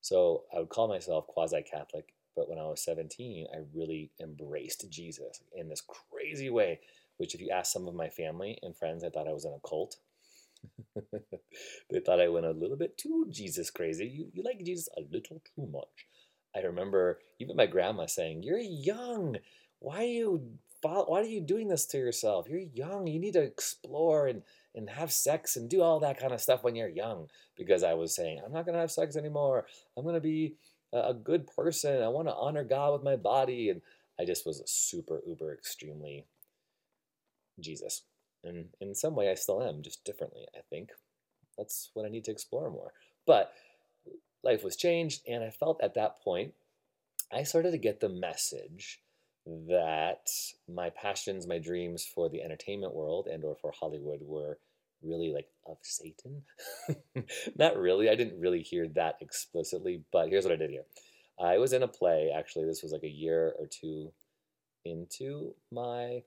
So 0.00 0.44
I 0.54 0.60
would 0.60 0.68
call 0.68 0.88
myself 0.88 1.26
quasi 1.26 1.62
Catholic, 1.62 2.14
but 2.36 2.48
when 2.48 2.58
I 2.58 2.66
was 2.66 2.82
17, 2.84 3.46
I 3.52 3.58
really 3.74 4.10
embraced 4.20 4.88
Jesus 4.90 5.40
in 5.54 5.68
this 5.68 5.82
crazy 5.82 6.50
way, 6.50 6.80
which, 7.16 7.34
if 7.34 7.40
you 7.40 7.50
ask 7.50 7.72
some 7.72 7.88
of 7.88 7.94
my 7.94 8.08
family 8.08 8.58
and 8.62 8.76
friends, 8.76 9.02
I 9.04 9.10
thought 9.10 9.28
I 9.28 9.32
was 9.32 9.44
in 9.44 9.52
a 9.52 9.68
cult. 9.68 9.96
they 11.90 12.00
thought 12.00 12.20
I 12.20 12.28
went 12.28 12.46
a 12.46 12.50
little 12.52 12.76
bit 12.76 12.96
too 12.96 13.26
Jesus 13.30 13.70
crazy. 13.70 14.06
You, 14.06 14.28
you 14.32 14.42
like 14.42 14.64
Jesus 14.64 14.88
a 14.96 15.00
little 15.00 15.42
too 15.54 15.66
much. 15.66 16.06
I 16.56 16.60
remember 16.60 17.20
even 17.38 17.56
my 17.56 17.66
grandma 17.66 18.06
saying, 18.06 18.42
"You're 18.42 18.58
young. 18.58 19.38
Why 19.78 19.98
are 19.98 20.04
you 20.04 20.58
why 20.82 21.20
are 21.20 21.24
you 21.24 21.40
doing 21.40 21.68
this 21.68 21.86
to 21.86 21.98
yourself? 21.98 22.48
You're 22.48 22.60
young. 22.60 23.06
You 23.06 23.18
need 23.18 23.34
to 23.34 23.42
explore 23.42 24.26
and 24.26 24.42
and 24.74 24.90
have 24.90 25.12
sex 25.12 25.56
and 25.56 25.68
do 25.68 25.82
all 25.82 25.98
that 26.00 26.18
kind 26.18 26.32
of 26.32 26.40
stuff 26.40 26.62
when 26.62 26.76
you're 26.76 26.88
young." 26.88 27.28
Because 27.56 27.82
I 27.82 27.94
was 27.94 28.14
saying, 28.14 28.40
"I'm 28.44 28.52
not 28.52 28.64
going 28.64 28.74
to 28.74 28.80
have 28.80 28.90
sex 28.90 29.16
anymore. 29.16 29.66
I'm 29.96 30.04
going 30.04 30.14
to 30.14 30.20
be 30.20 30.56
a 30.92 31.14
good 31.14 31.46
person. 31.46 32.02
I 32.02 32.08
want 32.08 32.28
to 32.28 32.34
honor 32.34 32.64
God 32.64 32.92
with 32.92 33.02
my 33.02 33.16
body." 33.16 33.70
And 33.70 33.82
I 34.18 34.24
just 34.24 34.46
was 34.46 34.62
super 34.66 35.22
uber 35.26 35.52
extremely 35.52 36.26
Jesus. 37.60 38.02
And 38.44 38.68
in 38.80 38.94
some 38.94 39.14
way 39.14 39.30
I 39.30 39.34
still 39.34 39.62
am, 39.62 39.82
just 39.82 40.04
differently, 40.04 40.46
I 40.56 40.60
think. 40.70 40.90
That's 41.56 41.90
what 41.94 42.06
I 42.06 42.08
need 42.08 42.24
to 42.24 42.30
explore 42.30 42.70
more. 42.70 42.92
But 43.26 43.52
life 44.42 44.64
was 44.64 44.76
changed, 44.76 45.22
and 45.26 45.42
I 45.42 45.50
felt 45.50 45.82
at 45.82 45.94
that 45.94 46.20
point 46.22 46.54
I 47.32 47.42
started 47.42 47.72
to 47.72 47.78
get 47.78 48.00
the 48.00 48.08
message 48.08 49.00
that 49.46 50.28
my 50.68 50.90
passions, 50.90 51.46
my 51.46 51.58
dreams 51.58 52.04
for 52.04 52.28
the 52.28 52.42
entertainment 52.42 52.94
world 52.94 53.26
and 53.26 53.44
or 53.44 53.56
for 53.56 53.72
Hollywood 53.78 54.20
were 54.22 54.58
really 55.02 55.32
like 55.32 55.48
of 55.66 55.78
Satan. 55.82 56.42
Not 57.56 57.76
really. 57.76 58.08
I 58.08 58.14
didn't 58.14 58.40
really 58.40 58.62
hear 58.62 58.88
that 58.88 59.16
explicitly, 59.20 60.02
but 60.12 60.28
here's 60.28 60.44
what 60.44 60.52
I 60.52 60.56
did 60.56 60.70
hear. 60.70 60.84
I 61.40 61.58
was 61.58 61.72
in 61.72 61.82
a 61.82 61.88
play, 61.88 62.32
actually, 62.36 62.66
this 62.66 62.82
was 62.82 62.92
like 62.92 63.04
a 63.04 63.08
year 63.08 63.54
or 63.58 63.66
two 63.66 64.12
into 64.84 65.54
my 65.70 66.22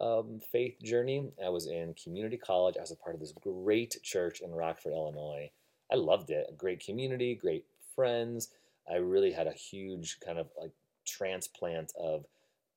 um, 0.00 0.40
faith 0.50 0.76
journey. 0.82 1.30
I 1.44 1.50
was 1.50 1.66
in 1.66 1.94
community 2.02 2.36
college. 2.36 2.76
I 2.76 2.80
was 2.80 2.90
a 2.90 2.96
part 2.96 3.14
of 3.14 3.20
this 3.20 3.32
great 3.40 3.96
church 4.02 4.40
in 4.40 4.50
Rockford, 4.50 4.92
Illinois. 4.92 5.50
I 5.92 5.96
loved 5.96 6.30
it. 6.30 6.46
A 6.48 6.54
great 6.54 6.84
community, 6.84 7.34
great 7.34 7.64
friends. 7.94 8.48
I 8.90 8.96
really 8.96 9.32
had 9.32 9.46
a 9.46 9.52
huge 9.52 10.18
kind 10.24 10.38
of 10.38 10.48
like 10.60 10.72
transplant 11.06 11.92
of 11.98 12.24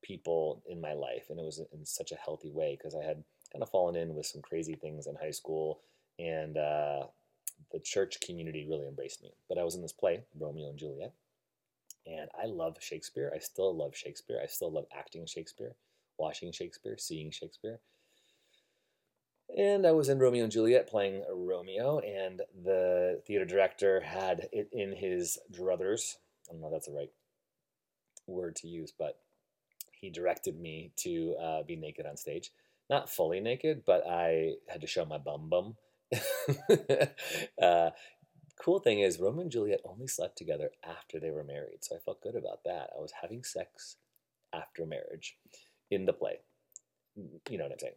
people 0.01 0.61
in 0.67 0.81
my 0.81 0.93
life, 0.93 1.25
and 1.29 1.39
it 1.39 1.45
was 1.45 1.61
in 1.71 1.85
such 1.85 2.11
a 2.11 2.17
healthy 2.17 2.51
way 2.51 2.77
because 2.77 2.95
I 2.95 3.03
had 3.03 3.23
kind 3.51 3.61
of 3.61 3.69
fallen 3.69 3.95
in 3.95 4.15
with 4.15 4.25
some 4.25 4.41
crazy 4.41 4.75
things 4.75 5.07
in 5.07 5.15
high 5.15 5.31
school, 5.31 5.81
and 6.19 6.57
uh, 6.57 7.03
the 7.71 7.79
church 7.79 8.19
community 8.21 8.65
really 8.69 8.87
embraced 8.87 9.23
me. 9.23 9.31
But 9.47 9.57
I 9.57 9.63
was 9.63 9.75
in 9.75 9.81
this 9.81 9.93
play, 9.93 10.21
Romeo 10.39 10.69
and 10.69 10.77
Juliet, 10.77 11.13
and 12.05 12.29
I 12.41 12.45
love 12.47 12.77
Shakespeare. 12.79 13.31
I 13.33 13.39
still 13.39 13.75
love 13.75 13.95
Shakespeare. 13.95 14.39
I 14.43 14.47
still 14.47 14.71
love 14.71 14.85
acting 14.95 15.25
Shakespeare 15.25 15.75
watching 16.17 16.51
Shakespeare, 16.51 16.97
seeing 16.97 17.31
Shakespeare. 17.31 17.79
And 19.55 19.85
I 19.85 19.91
was 19.91 20.09
in 20.09 20.17
Romeo 20.17 20.43
and 20.43 20.51
Juliet 20.51 20.89
playing 20.89 21.23
Romeo, 21.31 21.99
and 21.99 22.41
the 22.63 23.21
theater 23.27 23.45
director 23.45 24.01
had 24.01 24.47
it 24.51 24.69
in 24.71 24.95
his 24.95 25.37
druthers. 25.51 26.15
I 26.49 26.53
don't 26.53 26.61
know 26.61 26.67
if 26.67 26.73
that's 26.73 26.87
the 26.87 26.93
right 26.93 27.11
word 28.25 28.55
to 28.57 28.67
use, 28.67 28.91
but 28.97 29.19
he 29.91 30.09
directed 30.09 30.59
me 30.59 30.91
to 30.97 31.35
uh, 31.39 31.63
be 31.63 31.75
naked 31.75 32.07
on 32.07 32.17
stage. 32.17 32.51
Not 32.89 33.09
fully 33.09 33.39
naked, 33.39 33.83
but 33.85 34.03
I 34.07 34.53
had 34.67 34.81
to 34.81 34.87
show 34.87 35.05
my 35.05 35.19
bum 35.19 35.49
bum. 35.49 35.75
uh, 37.61 37.91
cool 38.59 38.79
thing 38.79 39.01
is, 39.01 39.19
Romeo 39.19 39.41
and 39.41 39.51
Juliet 39.51 39.81
only 39.85 40.07
slept 40.07 40.35
together 40.35 40.71
after 40.83 41.19
they 41.19 41.29
were 41.29 41.43
married, 41.43 41.83
so 41.83 41.95
I 41.95 41.99
felt 41.99 42.21
good 42.21 42.35
about 42.35 42.63
that. 42.65 42.89
I 42.97 42.99
was 43.01 43.13
having 43.21 43.43
sex 43.43 43.97
after 44.51 44.85
marriage 44.85 45.37
in 45.91 46.05
the 46.05 46.13
play. 46.13 46.39
You 47.15 47.59
know 47.59 47.65
what 47.65 47.73
I'm 47.73 47.79
saying? 47.79 47.93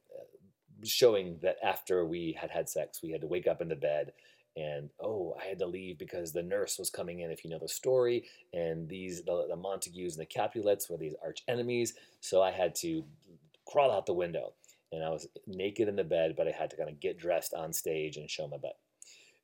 Showing 0.85 1.39
that 1.43 1.57
after 1.63 2.05
we 2.05 2.37
had 2.39 2.51
had 2.51 2.69
sex, 2.69 3.01
we 3.03 3.11
had 3.11 3.23
to 3.23 3.27
wake 3.27 3.47
up 3.47 3.61
in 3.61 3.69
the 3.69 3.77
bed 3.77 4.13
and 4.57 4.89
oh, 5.01 5.35
I 5.41 5.47
had 5.47 5.59
to 5.59 5.67
leave 5.67 5.99
because 5.99 6.33
the 6.33 6.43
nurse 6.43 6.79
was 6.79 6.89
coming 6.89 7.21
in. 7.21 7.31
If 7.31 7.45
you 7.45 7.51
know 7.51 7.59
the 7.59 7.69
story, 7.69 8.25
and 8.55 8.89
these 8.89 9.23
the, 9.23 9.47
the 9.49 9.57
Montagues 9.57 10.15
and 10.15 10.23
the 10.23 10.27
Capulets 10.27 10.89
were 10.89 10.97
these 10.97 11.15
arch 11.23 11.43
enemies, 11.47 11.95
so 12.21 12.43
I 12.43 12.51
had 12.51 12.75
to 12.77 13.05
crawl 13.67 13.91
out 13.91 14.07
the 14.07 14.15
window, 14.15 14.55
and 14.93 15.05
I 15.05 15.11
was 15.11 15.29
naked 15.47 15.89
in 15.89 15.97
the 15.97 16.05
bed, 16.05 16.35
but 16.37 16.49
I 16.49 16.53
had 16.53 16.71
to 16.71 16.77
kind 16.77 16.89
of 16.89 17.01
get 17.01 17.19
dressed 17.19 17.53
on 17.53 17.73
stage 17.73 18.17
and 18.17 18.31
show 18.31 18.49
my 18.49 18.57
butt. 18.57 18.79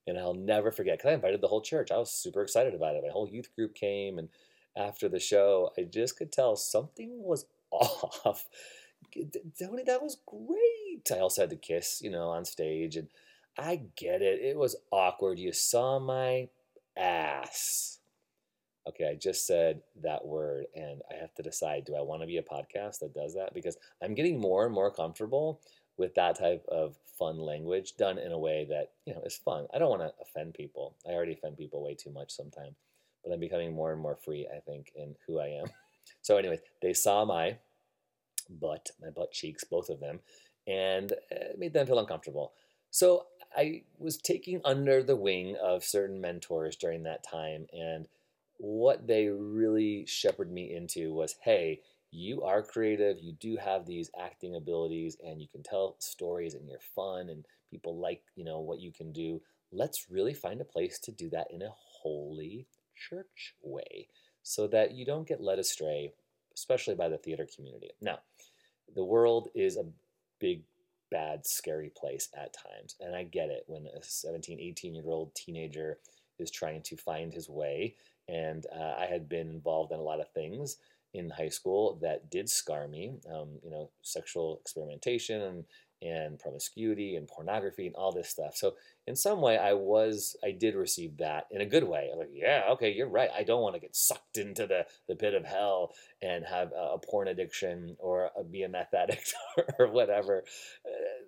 And 0.07 0.19
I'll 0.19 0.35
never 0.35 0.73
forget 0.73 0.99
because 0.99 1.11
I 1.11 1.15
invited 1.15 1.41
the 1.41 1.49
whole 1.49 1.61
church. 1.61 1.91
I 1.93 1.99
was 1.99 2.11
super 2.11 2.43
excited 2.43 2.75
about 2.75 2.97
it. 2.97 3.05
My 3.07 3.13
whole 3.13 3.29
youth 3.29 3.55
group 3.55 3.75
came, 3.75 4.19
and 4.19 4.31
after 4.77 5.11
the 5.11 5.21
show, 5.21 5.71
I 5.79 5.83
just 5.83 6.17
could 6.17 6.33
tell 6.33 6.57
something 6.57 7.23
was 7.23 7.45
off. 7.71 8.47
Tony, 9.59 9.83
that 9.85 10.03
was 10.03 10.17
great. 10.25 10.72
I 11.11 11.19
also 11.19 11.43
had 11.43 11.51
to 11.51 11.57
kiss, 11.57 12.01
you 12.03 12.11
know, 12.11 12.29
on 12.29 12.45
stage, 12.45 12.97
and 12.97 13.09
I 13.59 13.83
get 13.97 14.23
it. 14.23 14.41
It 14.41 14.57
was 14.57 14.77
awkward. 14.91 15.39
You 15.39 15.53
saw 15.53 15.99
my 15.99 16.49
ass. 16.97 17.99
Okay, 18.89 19.09
I 19.09 19.15
just 19.15 19.47
said 19.47 19.83
that 20.03 20.25
word, 20.27 20.67
and 20.75 21.03
I 21.11 21.21
have 21.21 21.35
to 21.35 21.43
decide 21.43 21.85
do 21.85 21.95
I 21.95 22.03
want 22.03 22.23
to 22.23 22.27
be 22.27 22.39
a 22.39 22.43
podcast 22.43 22.99
that 23.01 23.15
does 23.15 23.35
that? 23.35 23.55
Because 23.55 23.77
I'm 24.03 24.15
getting 24.15 24.41
more 24.41 24.65
and 24.65 24.75
more 24.75 24.91
comfortable 24.91 25.61
with 25.97 26.15
that 26.15 26.39
type 26.39 26.65
of 26.69 26.97
fun 27.19 27.39
language 27.39 27.97
done 27.97 28.19
in 28.19 28.33
a 28.33 28.39
way 28.39 28.67
that, 28.69 28.93
you 29.07 29.15
know, 29.15 29.23
is 29.25 29.37
fun. 29.37 29.67
I 29.73 29.79
don't 29.79 29.91
want 29.91 30.03
to 30.03 30.13
offend 30.21 30.55
people. 30.55 30.97
I 31.07 31.13
already 31.13 31.33
offend 31.35 31.57
people 31.59 31.83
way 31.83 31.95
too 31.95 32.11
much 32.11 32.33
sometimes, 32.33 32.75
but 33.23 33.33
I'm 33.33 33.41
becoming 33.41 33.73
more 33.73 33.93
and 33.93 34.01
more 34.01 34.17
free, 34.17 34.49
I 34.55 34.59
think, 34.61 34.91
in 34.97 35.15
who 35.27 35.39
I 35.39 35.49
am. 35.49 35.67
So, 36.21 36.37
anyways, 36.37 36.61
they 36.81 36.93
saw 36.93 37.25
my 37.25 37.57
butt, 38.49 38.91
my 39.01 39.11
butt 39.11 39.33
cheeks, 39.33 39.65
both 39.65 39.89
of 39.89 40.01
them, 40.01 40.21
and 40.67 41.13
it 41.31 41.59
made 41.59 41.73
them 41.73 41.87
feel 41.87 41.99
uncomfortable. 41.99 42.53
So 42.91 43.27
I 43.57 43.83
was 43.99 44.17
taking 44.17 44.61
under 44.65 45.03
the 45.03 45.17
wing 45.17 45.57
of 45.63 45.85
certain 45.85 46.21
mentors 46.21 46.77
during 46.77 47.03
that 47.05 47.25
time, 47.25 47.67
and 47.73 48.07
what 48.59 49.07
they 49.07 49.29
really 49.29 50.07
shepherded 50.07 50.53
me 50.53 50.75
into 50.75 51.13
was 51.13 51.37
hey, 51.43 51.81
you 52.11 52.43
are 52.43 52.63
creative, 52.63 53.19
you 53.19 53.33
do 53.33 53.57
have 53.57 53.87
these 53.87 54.11
acting 54.21 54.55
abilities, 54.55 55.17
and 55.25 55.41
you 55.41 55.49
can 55.49 55.63
tell 55.63 55.97
stories, 55.99 56.55
and 56.55 56.69
you're 56.69 56.79
fun, 56.95 57.29
and 57.31 57.45
people 57.71 57.97
like 57.97 58.23
you 58.37 58.45
know 58.45 58.61
what 58.61 58.81
you 58.81 58.93
can 58.93 59.13
do. 59.13 59.41
Let's 59.73 60.11
really 60.11 60.35
find 60.35 60.61
a 60.61 60.67
place 60.67 60.99
to 61.01 61.13
do 61.13 61.31
that 61.31 61.51
in 61.51 61.63
a 61.63 61.73
holy 62.03 62.67
church 62.95 63.55
way 63.63 64.09
so 64.43 64.67
that 64.69 64.93
you 64.93 65.05
don't 65.05 65.27
get 65.27 65.41
led 65.41 65.59
astray, 65.59 66.13
especially 66.55 66.95
by 66.95 67.09
the 67.09 67.19
theater 67.19 67.47
community. 67.55 67.91
Now, 68.01 68.19
the 68.95 69.05
world 69.05 69.49
is 69.55 69.77
a 69.77 69.87
big, 70.43 70.65
bad, 71.11 71.47
scary 71.47 71.93
place 71.97 72.29
at 72.37 72.53
times, 72.53 72.97
and 73.01 73.15
I 73.15 73.23
get 73.23 73.49
it 73.49 73.63
when 73.69 73.87
a 73.87 74.03
17, 74.03 74.61
18 74.61 74.95
year 74.95 75.05
old 75.07 75.35
teenager 75.35 75.99
is 76.39 76.51
trying 76.51 76.83
to 76.83 76.97
find 76.97 77.33
his 77.33 77.49
way. 77.49 77.95
And 78.29 78.67
uh, 78.75 78.95
I 78.99 79.07
had 79.07 79.29
been 79.29 79.51
involved 79.51 79.93
in 79.93 79.99
a 79.99 80.03
lot 80.03 80.21
of 80.21 80.31
things 80.33 80.77
in 81.15 81.31
high 81.31 81.49
school 81.49 81.99
that 82.03 82.31
did 82.31 82.49
scar 82.49 82.89
me, 82.89 83.15
um, 83.33 83.59
you 83.63 83.71
know, 83.71 83.91
sexual 84.03 84.59
experimentation 84.61 85.43
and 85.43 85.65
and 86.03 86.39
promiscuity 86.39 87.17
and 87.17 87.29
pornography 87.29 87.87
and 87.87 87.95
all 87.95 88.13
this 88.13 88.29
stuff. 88.29 88.57
So 88.57 88.75
in 89.07 89.15
some 89.15 89.41
way, 89.41 89.57
I 89.57 89.73
was 89.75 90.37
I 90.45 90.51
did 90.51 90.75
receive 90.75 91.17
that 91.19 91.47
in 91.51 91.61
a 91.61 91.67
good 91.67 91.85
way. 91.85 92.11
I'm 92.13 92.19
like, 92.19 92.31
yeah, 92.33 92.65
okay, 92.71 92.93
you're 92.93 93.09
right. 93.09 93.31
I 93.37 93.45
don't 93.45 93.63
want 93.63 93.75
to 93.75 93.81
get 93.81 93.95
sucked 93.95 94.37
into 94.37 94.67
the 94.67 94.87
the 95.09 95.17
pit 95.17 95.35
of 95.35 95.45
hell 95.45 95.93
and 96.21 96.45
have 96.45 96.73
a, 96.73 96.95
a 96.95 96.99
porn 96.99 97.29
addiction 97.29 97.97
or 97.99 98.31
a, 98.37 98.43
be 98.43 98.65
a 98.65 98.69
meth 98.69 98.95
addict 98.95 99.35
or 99.79 99.89
whatever. 99.89 100.45
Uh, 100.85 101.25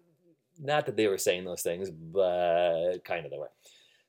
not 0.61 0.87
that 0.87 0.97
they 0.97 1.09
were 1.09 1.19
saying 1.19 1.45
those 1.45 1.63
things, 1.63 1.91
but 1.91 2.99
kind 3.05 3.25
of 3.25 3.31
they 3.31 3.39
were. 3.39 3.51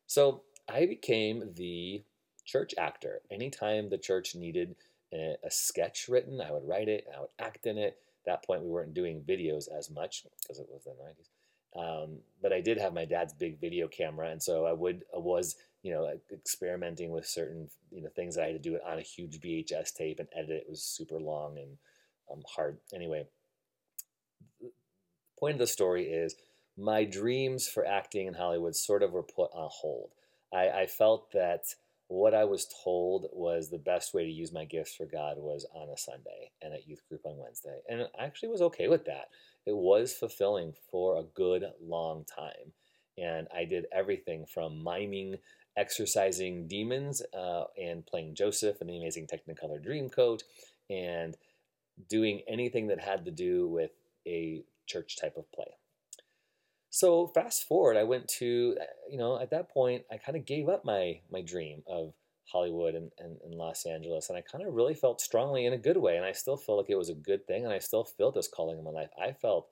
So 0.07 0.43
I 0.69 0.85
became 0.85 1.53
the 1.55 2.03
church 2.45 2.73
actor. 2.77 3.21
Anytime 3.31 3.89
the 3.89 3.97
church 3.97 4.35
needed 4.35 4.75
a, 5.13 5.35
a 5.43 5.51
sketch 5.51 6.07
written, 6.07 6.41
I 6.41 6.51
would 6.51 6.67
write 6.67 6.87
it. 6.87 7.05
I 7.15 7.21
would 7.21 7.29
act 7.39 7.65
in 7.65 7.77
it 7.77 7.97
that 8.25 8.43
point 8.43 8.63
we 8.63 8.69
weren't 8.69 8.93
doing 8.93 9.21
videos 9.27 9.65
as 9.77 9.89
much 9.89 10.23
because 10.41 10.59
it 10.59 10.67
was 10.69 10.83
the 10.83 10.91
90s 10.91 11.29
Um, 11.79 12.19
but 12.41 12.53
I 12.53 12.61
did 12.61 12.77
have 12.77 12.93
my 12.93 13.05
dad's 13.05 13.33
big 13.33 13.59
video 13.59 13.87
camera, 13.87 14.29
and 14.29 14.41
so 14.41 14.65
I 14.65 14.73
would 14.73 15.03
I 15.13 15.19
was 15.19 15.55
you 15.83 15.93
know 15.93 16.09
experimenting 16.33 17.11
with 17.11 17.27
certain 17.27 17.69
you 17.91 18.01
know 18.01 18.09
things 18.15 18.35
that 18.35 18.43
I 18.43 18.47
had 18.47 18.61
to 18.63 18.69
do 18.69 18.75
it 18.75 18.81
on 18.85 18.97
a 18.97 19.01
huge 19.01 19.39
VHS 19.39 19.93
tape 19.93 20.19
and 20.19 20.29
edit 20.35 20.63
it. 20.63 20.69
was 20.69 20.83
super 20.83 21.19
long 21.19 21.57
and 21.57 21.77
um, 22.31 22.43
hard. 22.55 22.77
Anyway, 22.93 23.27
the 24.61 24.71
point 25.39 25.53
of 25.53 25.59
the 25.59 25.67
story 25.67 26.05
is 26.05 26.35
my 26.77 27.05
dreams 27.05 27.67
for 27.67 27.85
acting 27.85 28.27
in 28.27 28.33
Hollywood 28.33 28.75
sort 28.75 29.03
of 29.03 29.11
were 29.11 29.23
put 29.23 29.51
on 29.53 29.69
hold. 29.71 30.11
I, 30.53 30.69
I 30.69 30.87
felt 30.87 31.31
that 31.31 31.65
what 32.07 32.33
I 32.33 32.45
was 32.45 32.67
told 32.83 33.27
was 33.31 33.69
the 33.69 33.79
best 33.79 34.13
way 34.13 34.25
to 34.25 34.31
use 34.31 34.53
my 34.53 34.65
gifts 34.65 34.95
for 34.95 35.05
God 35.05 35.37
was 35.37 35.65
on 35.73 35.89
a 35.89 35.97
Sunday 35.97 36.51
and 36.61 36.73
at 36.73 36.87
youth 36.87 37.01
group 37.09 37.21
on 37.25 37.37
Wednesday. 37.37 37.79
And 37.89 38.07
I 38.19 38.25
actually 38.25 38.49
was 38.49 38.61
okay 38.61 38.87
with 38.87 39.05
that. 39.05 39.29
It 39.65 39.75
was 39.75 40.13
fulfilling 40.13 40.73
for 40.91 41.17
a 41.17 41.23
good 41.23 41.63
long 41.81 42.25
time. 42.25 42.73
And 43.17 43.47
I 43.55 43.65
did 43.65 43.85
everything 43.91 44.45
from 44.45 44.83
miming, 44.83 45.37
exercising 45.77 46.67
demons, 46.67 47.21
uh, 47.33 47.63
and 47.81 48.05
playing 48.05 48.35
Joseph 48.35 48.81
in 48.81 48.87
the 48.87 48.97
amazing 48.97 49.27
Technicolor 49.27 49.83
Dreamcoat, 49.83 50.41
and 50.89 51.35
doing 52.09 52.41
anything 52.47 52.87
that 52.87 52.99
had 52.99 53.25
to 53.25 53.31
do 53.31 53.67
with 53.67 53.91
a 54.27 54.63
church 54.85 55.17
type 55.19 55.37
of 55.37 55.51
play. 55.51 55.71
So 56.95 57.27
fast 57.27 57.67
forward, 57.67 57.97
I 57.97 58.05
went 58.05 58.25
to, 58.39 58.77
uh, 58.79 58.85
you 59.11 59.17
know, 59.17 59.37
at 59.37 59.49
that 59.49 59.69
point, 59.69 60.03
I 60.09 60.15
kind 60.15 60.37
of 60.37 60.45
gave 60.45 60.69
up 60.69 60.85
my 60.85 61.19
my 61.29 61.41
dream 61.41 61.83
of 61.87 62.13
Hollywood 62.45 62.95
and, 62.95 63.11
and, 63.19 63.37
and 63.43 63.53
Los 63.53 63.85
Angeles, 63.85 64.29
and 64.29 64.37
I 64.37 64.41
kind 64.41 64.65
of 64.65 64.73
really 64.73 64.93
felt 64.93 65.19
strongly 65.19 65.65
in 65.65 65.73
a 65.73 65.77
good 65.77 65.97
way, 65.97 66.15
and 66.15 66.25
I 66.25 66.31
still 66.31 66.55
feel 66.55 66.77
like 66.77 66.89
it 66.89 66.97
was 66.97 67.09
a 67.09 67.13
good 67.13 67.45
thing, 67.47 67.65
and 67.65 67.73
I 67.73 67.79
still 67.79 68.05
feel 68.05 68.31
this 68.31 68.47
calling 68.47 68.77
in 68.77 68.85
my 68.85 68.91
life. 68.91 69.09
I 69.21 69.33
felt 69.33 69.67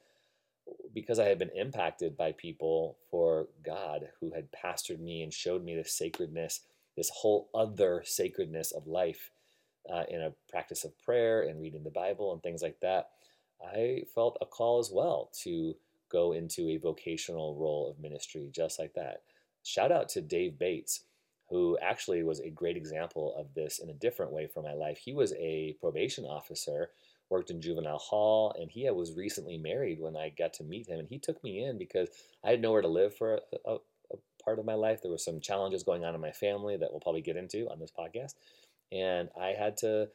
because 0.94 1.18
I 1.18 1.30
had 1.30 1.39
been 1.39 1.51
impacted 1.56 2.18
by 2.18 2.34
people 2.34 2.98
for 3.10 3.48
God 3.65 4.10
who 4.20 4.34
had 4.34 4.50
pastored 4.51 5.00
me 5.00 5.24
and 5.24 5.34
showed 5.34 5.63
me 5.63 5.77
the 5.77 5.86
sacredness, 5.86 6.60
this 6.98 7.10
whole 7.10 7.48
other 7.56 8.03
sacredness 8.06 8.74
of 8.74 8.86
life 8.86 9.32
uh, 9.89 10.03
in 10.10 10.22
a 10.22 10.34
practice 10.50 10.84
of 10.84 11.00
prayer 11.00 11.44
and 11.44 11.62
reading 11.62 11.86
the 11.86 11.89
Bible 11.89 12.34
and 12.34 12.44
things 12.44 12.62
like 12.62 12.82
that. 12.82 13.12
I 13.65 14.01
felt 14.13 14.38
a 14.42 14.46
call 14.46 14.80
as 14.80 14.92
well 14.92 15.32
to 15.44 15.74
go 16.13 16.32
into 16.32 16.70
a 16.70 16.77
vocational 16.77 17.55
role 17.55 17.89
of 17.89 18.01
ministry 18.01 18.48
just 18.53 18.79
like 18.79 18.93
that. 18.93 19.24
Shout 19.63 19.91
out 19.91 20.08
to 20.10 20.22
Dave 20.22 20.60
Bates, 20.60 21.01
who 21.50 21.77
actually 21.82 22.24
was 22.24 22.39
a 22.39 22.50
great 22.50 22.77
example 22.77 23.36
of 23.38 23.53
this 23.55 23.79
in 23.79 23.89
a 23.89 23.93
different 23.93 24.32
way 24.32 24.48
for 24.48 24.62
my 24.62 24.74
life. 24.74 25.00
He 25.03 25.13
was 25.13 25.34
a 25.34 25.75
probation 25.82 26.25
officer, 26.25 26.91
worked 27.29 27.50
in 27.50 27.62
juvenile 27.62 27.98
hall, 27.98 28.55
and 28.60 28.70
he 28.70 28.89
was 28.91 29.15
recently 29.15 29.58
married 29.58 30.00
when 30.00 30.15
I 30.15 30.29
got 30.29 30.53
to 30.53 30.63
meet 30.63 30.88
him. 30.88 31.00
And 31.00 31.08
he 31.08 31.17
took 31.17 31.43
me 31.43 31.63
in 31.63 31.77
because 31.77 32.10
I 32.43 32.51
had 32.51 32.62
nowhere 32.62 32.82
to 32.82 32.88
live 32.88 33.15
for 33.15 33.36
a, 33.36 33.72
a, 33.72 33.75
a 34.12 34.17
part 34.43 34.60
of 34.60 34.65
my 34.65 34.75
life. 34.75 35.01
There 35.01 35.12
were 35.12 35.17
some 35.17 35.39
challenges 35.39 35.84
going 35.84 36.05
on 36.05 36.15
in 36.15 36.22
my 36.22 36.32
family 36.32 36.77
that 36.77 36.91
we'll 36.91 37.00
probably 37.00 37.22
get 37.22 37.38
into 37.38 37.70
on 37.70 37.79
this 37.79 37.91
podcast. 37.98 38.34
And 38.91 39.29
I 39.39 39.55
had 39.58 39.77
to, 39.77 40.10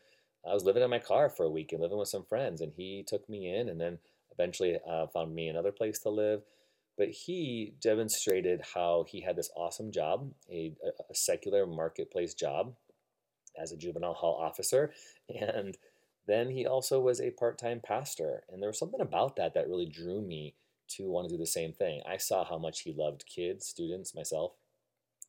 I 0.49 0.55
was 0.55 0.65
living 0.65 0.83
in 0.83 0.91
my 0.91 1.01
car 1.01 1.29
for 1.29 1.45
a 1.45 1.51
week 1.51 1.73
and 1.73 1.81
living 1.81 1.99
with 1.99 2.09
some 2.09 2.25
friends, 2.25 2.61
and 2.61 2.73
he 2.77 3.05
took 3.07 3.29
me 3.29 3.53
in. 3.53 3.69
And 3.69 3.81
then 3.81 3.99
eventually 4.39 4.79
uh, 4.89 5.07
found 5.09 5.35
me 5.35 5.49
another 5.49 5.73
place 5.73 5.99
to 6.01 6.11
live. 6.11 6.43
But 6.97 7.11
he 7.11 7.75
demonstrated 7.81 8.61
how 8.75 9.05
he 9.09 9.21
had 9.21 9.37
this 9.37 9.51
awesome 9.57 9.93
job, 9.93 10.33
a, 10.51 10.73
a 11.09 11.15
secular 11.15 11.67
marketplace 11.67 12.35
job 12.35 12.75
as 13.61 13.73
a 13.73 13.77
juvenile 13.77 14.15
hall 14.15 14.41
officer. 14.43 14.93
And 15.29 15.77
then 16.27 16.51
he 16.51 16.67
also 16.67 17.01
was 17.01 17.21
a 17.21 17.31
part 17.31 17.59
time 17.59 17.81
pastor. 17.85 18.43
And 18.49 18.61
there 18.61 18.69
was 18.69 18.79
something 18.79 19.01
about 19.01 19.37
that 19.37 19.55
that 19.55 19.69
really 19.69 19.87
drew 19.87 20.21
me 20.21 20.55
to 20.91 21.05
want 21.05 21.29
to 21.29 21.35
do 21.35 21.39
the 21.39 21.47
same 21.47 21.73
thing. 21.73 22.03
I 22.09 22.17
saw 22.17 22.45
how 22.45 22.59
much 22.59 22.81
he 22.81 22.93
loved 22.93 23.27
kids, 23.27 23.67
students, 23.67 24.15
myself. 24.15 24.53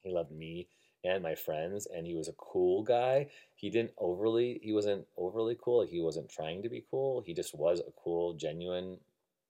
He 0.02 0.12
loved 0.12 0.32
me 0.32 0.68
and 1.04 1.24
my 1.24 1.36
friends 1.36 1.88
and 1.94 2.06
he 2.06 2.16
was 2.16 2.28
a 2.28 2.34
cool 2.34 2.84
guy. 2.84 3.28
He 3.56 3.70
didn't 3.70 3.92
overly 3.98 4.60
he 4.64 4.74
wasn't 4.74 5.06
overly 5.18 5.58
cool 5.62 5.86
he 5.86 6.02
wasn't 6.02 6.30
trying 6.30 6.64
to 6.64 6.70
be 6.70 6.84
cool. 6.90 7.22
He 7.26 7.34
just 7.34 7.56
was 7.56 7.80
a 7.80 7.92
cool 8.04 8.34
genuine 8.34 8.98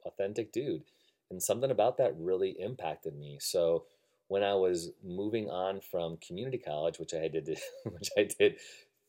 authentic 0.05 0.51
dude. 0.51 0.83
And 1.31 1.41
something 1.41 1.71
about 1.71 1.97
that 1.97 2.15
really 2.17 2.55
impacted 2.59 3.15
me. 3.15 3.37
So 3.39 3.85
when 4.27 4.43
i 4.43 4.53
was 4.53 4.91
moving 5.03 5.49
on 5.49 5.81
from 5.81 6.15
community 6.17 6.59
college 6.59 6.99
which 6.99 7.15
i 7.15 7.27
did 7.27 7.47
which 7.85 8.11
i 8.15 8.23
did 8.37 8.57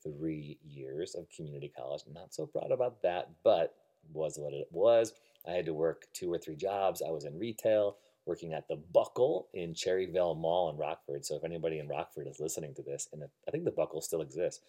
three 0.02 0.56
years 0.66 1.14
of 1.14 1.28
community 1.28 1.70
college 1.76 2.00
not 2.14 2.32
so 2.32 2.46
proud 2.46 2.72
about 2.72 3.02
that 3.02 3.28
but 3.44 3.74
was 4.12 4.38
what 4.38 4.52
it 4.52 4.68
was. 4.70 5.12
I 5.46 5.52
had 5.52 5.66
to 5.66 5.74
work 5.74 6.06
two 6.12 6.32
or 6.32 6.38
three 6.38 6.56
jobs. 6.56 7.02
I 7.02 7.10
was 7.10 7.24
in 7.24 7.38
retail 7.38 7.96
working 8.30 8.52
at 8.52 8.68
the 8.68 8.76
Buckle 8.76 9.48
in 9.54 9.74
Cherryvale 9.74 10.38
Mall 10.38 10.70
in 10.70 10.76
Rockford. 10.76 11.26
So 11.26 11.34
if 11.34 11.42
anybody 11.42 11.80
in 11.80 11.88
Rockford 11.88 12.28
is 12.28 12.38
listening 12.38 12.72
to 12.76 12.82
this, 12.82 13.08
and 13.12 13.24
I 13.24 13.50
think 13.50 13.64
the 13.64 13.72
Buckle 13.72 14.00
still 14.00 14.22
exists, 14.22 14.60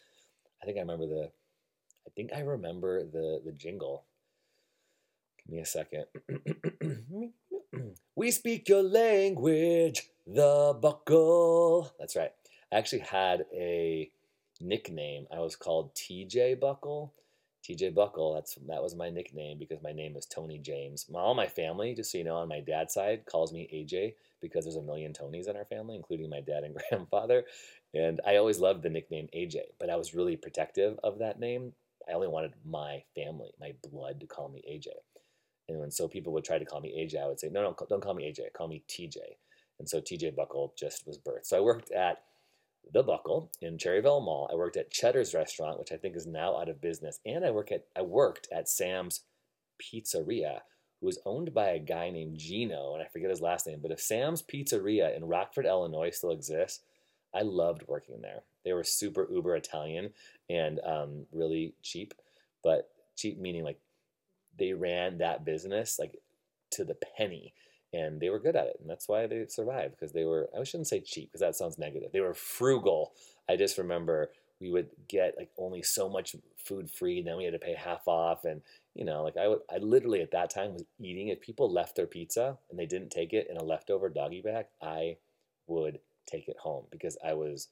I 0.63 0.65
think 0.65 0.79
I 0.79 0.81
remember 0.81 1.05
the, 1.05 1.29
I 2.07 2.09
think 2.15 2.31
I 2.35 2.39
remember 2.39 3.03
the 3.03 3.39
the 3.45 3.51
jingle. 3.51 4.05
Give 5.45 5.53
me 5.53 5.61
a 5.61 5.65
second. 5.65 6.05
we 8.15 8.31
speak 8.31 8.67
your 8.67 8.81
language, 8.81 10.09
the 10.25 10.75
Buckle. 10.81 11.93
That's 11.99 12.15
right. 12.15 12.31
I 12.73 12.77
actually 12.77 13.03
had 13.03 13.45
a 13.53 14.09
nickname. 14.59 15.27
I 15.31 15.39
was 15.39 15.55
called 15.55 15.93
TJ 15.93 16.59
Buckle 16.59 17.13
TJ 17.63 17.93
Buckle. 17.93 18.33
That's 18.33 18.55
that 18.67 18.81
was 18.81 18.95
my 18.95 19.09
nickname 19.09 19.57
because 19.59 19.81
my 19.81 19.91
name 19.91 20.15
is 20.15 20.25
Tony 20.25 20.57
James. 20.57 21.07
all 21.13 21.35
my 21.35 21.47
family, 21.47 21.93
just 21.93 22.11
so 22.11 22.17
you 22.17 22.23
know, 22.23 22.37
on 22.37 22.47
my 22.47 22.59
dad's 22.59 22.93
side, 22.93 23.25
calls 23.25 23.53
me 23.53 23.69
AJ 23.73 24.15
because 24.41 24.65
there's 24.65 24.75
a 24.75 24.81
million 24.81 25.13
Tonys 25.13 25.47
in 25.47 25.55
our 25.55 25.65
family, 25.65 25.95
including 25.95 26.29
my 26.29 26.41
dad 26.41 26.63
and 26.63 26.75
grandfather. 26.89 27.43
And 27.93 28.21
I 28.25 28.37
always 28.37 28.59
loved 28.59 28.83
the 28.83 28.89
nickname 28.89 29.27
AJ, 29.35 29.57
but 29.79 29.89
I 29.89 29.95
was 29.95 30.13
really 30.15 30.37
protective 30.37 30.99
of 31.03 31.19
that 31.19 31.39
name. 31.39 31.73
I 32.09 32.13
only 32.13 32.27
wanted 32.27 32.53
my 32.65 33.03
family, 33.15 33.51
my 33.59 33.73
blood, 33.89 34.19
to 34.21 34.27
call 34.27 34.49
me 34.49 34.63
AJ. 34.69 34.87
And 35.69 35.79
when 35.79 35.91
so 35.91 36.07
people 36.07 36.33
would 36.33 36.43
try 36.43 36.57
to 36.57 36.65
call 36.65 36.81
me 36.81 36.93
AJ, 36.97 37.21
I 37.21 37.27
would 37.27 37.39
say, 37.39 37.49
no, 37.49 37.61
no, 37.61 37.75
don't 37.87 38.01
call 38.01 38.13
me 38.13 38.23
AJ, 38.23 38.53
call 38.53 38.67
me 38.67 38.83
TJ. 38.89 39.17
And 39.79 39.87
so 39.87 40.01
TJ 40.01 40.35
Buckle 40.35 40.73
just 40.77 41.05
was 41.07 41.17
birthed. 41.17 41.45
So 41.45 41.57
I 41.57 41.61
worked 41.61 41.91
at 41.91 42.23
the 42.93 43.03
Buckle 43.03 43.51
in 43.61 43.77
Cherryvale 43.77 44.23
Mall. 44.23 44.49
I 44.51 44.55
worked 44.55 44.77
at 44.77 44.91
Cheddar's 44.91 45.33
restaurant, 45.33 45.79
which 45.79 45.91
I 45.91 45.97
think 45.97 46.15
is 46.15 46.27
now 46.27 46.57
out 46.57 46.69
of 46.69 46.81
business, 46.81 47.19
and 47.25 47.45
I 47.45 47.51
work 47.51 47.71
at 47.71 47.85
I 47.95 48.01
worked 48.01 48.47
at 48.51 48.69
Sam's 48.69 49.21
Pizzeria, 49.81 50.61
who 50.99 51.07
was 51.07 51.19
owned 51.25 51.53
by 51.53 51.69
a 51.69 51.79
guy 51.79 52.09
named 52.09 52.37
Gino, 52.37 52.93
and 52.93 53.03
I 53.03 53.07
forget 53.07 53.29
his 53.29 53.41
last 53.41 53.67
name. 53.67 53.79
But 53.81 53.91
if 53.91 54.01
Sam's 54.01 54.43
Pizzeria 54.43 55.15
in 55.15 55.25
Rockford, 55.25 55.65
Illinois, 55.65 56.11
still 56.11 56.31
exists, 56.31 56.81
I 57.33 57.41
loved 57.41 57.83
working 57.87 58.21
there. 58.21 58.43
They 58.65 58.73
were 58.73 58.83
super 58.83 59.27
uber 59.31 59.55
Italian 59.55 60.11
and 60.49 60.79
um, 60.85 61.25
really 61.31 61.73
cheap, 61.81 62.13
but 62.63 62.89
cheap 63.15 63.39
meaning 63.39 63.63
like 63.63 63.79
they 64.57 64.73
ran 64.73 65.19
that 65.19 65.45
business 65.45 65.97
like 65.97 66.15
to 66.71 66.83
the 66.83 66.95
penny 67.17 67.53
and 67.93 68.19
they 68.19 68.29
were 68.29 68.39
good 68.39 68.55
at 68.55 68.67
it 68.67 68.77
and 68.79 68.89
that's 68.89 69.07
why 69.07 69.27
they 69.27 69.45
survived 69.47 69.91
because 69.91 70.13
they 70.13 70.25
were 70.25 70.49
i 70.57 70.63
shouldn't 70.63 70.87
say 70.87 70.99
cheap 70.99 71.29
because 71.29 71.41
that 71.41 71.55
sounds 71.55 71.77
negative 71.77 72.11
they 72.11 72.21
were 72.21 72.33
frugal. 72.33 73.11
I 73.49 73.57
just 73.57 73.77
remember 73.77 74.29
we 74.61 74.69
would 74.69 74.89
get 75.09 75.35
like 75.37 75.49
only 75.57 75.81
so 75.81 76.07
much 76.07 76.35
food 76.55 76.89
free 76.89 77.17
and 77.17 77.27
then 77.27 77.35
we 77.35 77.43
had 77.43 77.53
to 77.53 77.59
pay 77.59 77.73
half 77.73 78.07
off 78.07 78.45
and 78.45 78.61
you 78.93 79.03
know 79.03 79.23
like 79.23 79.35
i 79.35 79.47
would 79.47 79.59
i 79.73 79.77
literally 79.77 80.21
at 80.21 80.31
that 80.31 80.49
time 80.49 80.73
was 80.73 80.85
eating 80.99 81.27
if 81.27 81.41
people 81.41 81.71
left 81.71 81.95
their 81.95 82.05
pizza 82.05 82.57
and 82.69 82.79
they 82.79 82.85
didn't 82.85 83.09
take 83.09 83.33
it 83.33 83.47
in 83.49 83.57
a 83.57 83.63
leftover 83.63 84.07
doggy 84.07 84.41
bag 84.41 84.65
i 84.81 85.17
would 85.67 85.99
take 86.27 86.47
it 86.47 86.57
home 86.59 86.85
because 86.91 87.17
i 87.25 87.33
was 87.33 87.69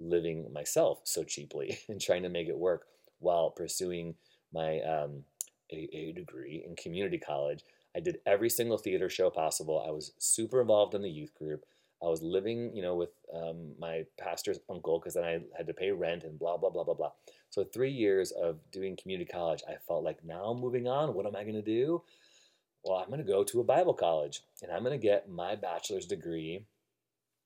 living 0.00 0.50
myself 0.52 1.00
so 1.04 1.22
cheaply 1.22 1.78
and 1.88 2.00
trying 2.00 2.22
to 2.22 2.28
make 2.28 2.48
it 2.48 2.58
work 2.58 2.86
while 3.18 3.50
pursuing 3.50 4.14
my 4.52 4.80
um, 4.80 5.22
a, 5.70 5.88
a 5.92 6.12
degree 6.12 6.64
in 6.66 6.74
community 6.74 7.18
college 7.18 7.62
I 7.96 8.00
did 8.00 8.18
every 8.26 8.50
single 8.50 8.78
theater 8.78 9.08
show 9.08 9.30
possible. 9.30 9.84
I 9.86 9.90
was 9.90 10.12
super 10.18 10.60
involved 10.60 10.94
in 10.94 11.02
the 11.02 11.10
youth 11.10 11.34
group. 11.34 11.64
I 12.02 12.06
was 12.06 12.22
living, 12.22 12.74
you 12.74 12.80
know, 12.80 12.94
with 12.94 13.10
um, 13.34 13.72
my 13.78 14.04
pastor's 14.18 14.58
uncle 14.70 14.98
because 14.98 15.14
then 15.14 15.24
I 15.24 15.40
had 15.56 15.66
to 15.66 15.74
pay 15.74 15.90
rent 15.90 16.24
and 16.24 16.38
blah, 16.38 16.56
blah, 16.56 16.70
blah, 16.70 16.84
blah, 16.84 16.94
blah. 16.94 17.12
So, 17.50 17.62
three 17.64 17.90
years 17.90 18.30
of 18.30 18.58
doing 18.70 18.96
community 18.96 19.30
college, 19.30 19.62
I 19.68 19.74
felt 19.86 20.04
like 20.04 20.24
now 20.24 20.44
I'm 20.44 20.60
moving 20.60 20.88
on. 20.88 21.14
What 21.14 21.26
am 21.26 21.36
I 21.36 21.42
going 21.42 21.56
to 21.56 21.62
do? 21.62 22.02
Well, 22.84 22.98
I'm 22.98 23.08
going 23.08 23.18
to 23.18 23.30
go 23.30 23.44
to 23.44 23.60
a 23.60 23.64
Bible 23.64 23.92
college 23.92 24.40
and 24.62 24.72
I'm 24.72 24.82
going 24.82 24.98
to 24.98 25.06
get 25.06 25.28
my 25.28 25.54
bachelor's 25.56 26.06
degree 26.06 26.64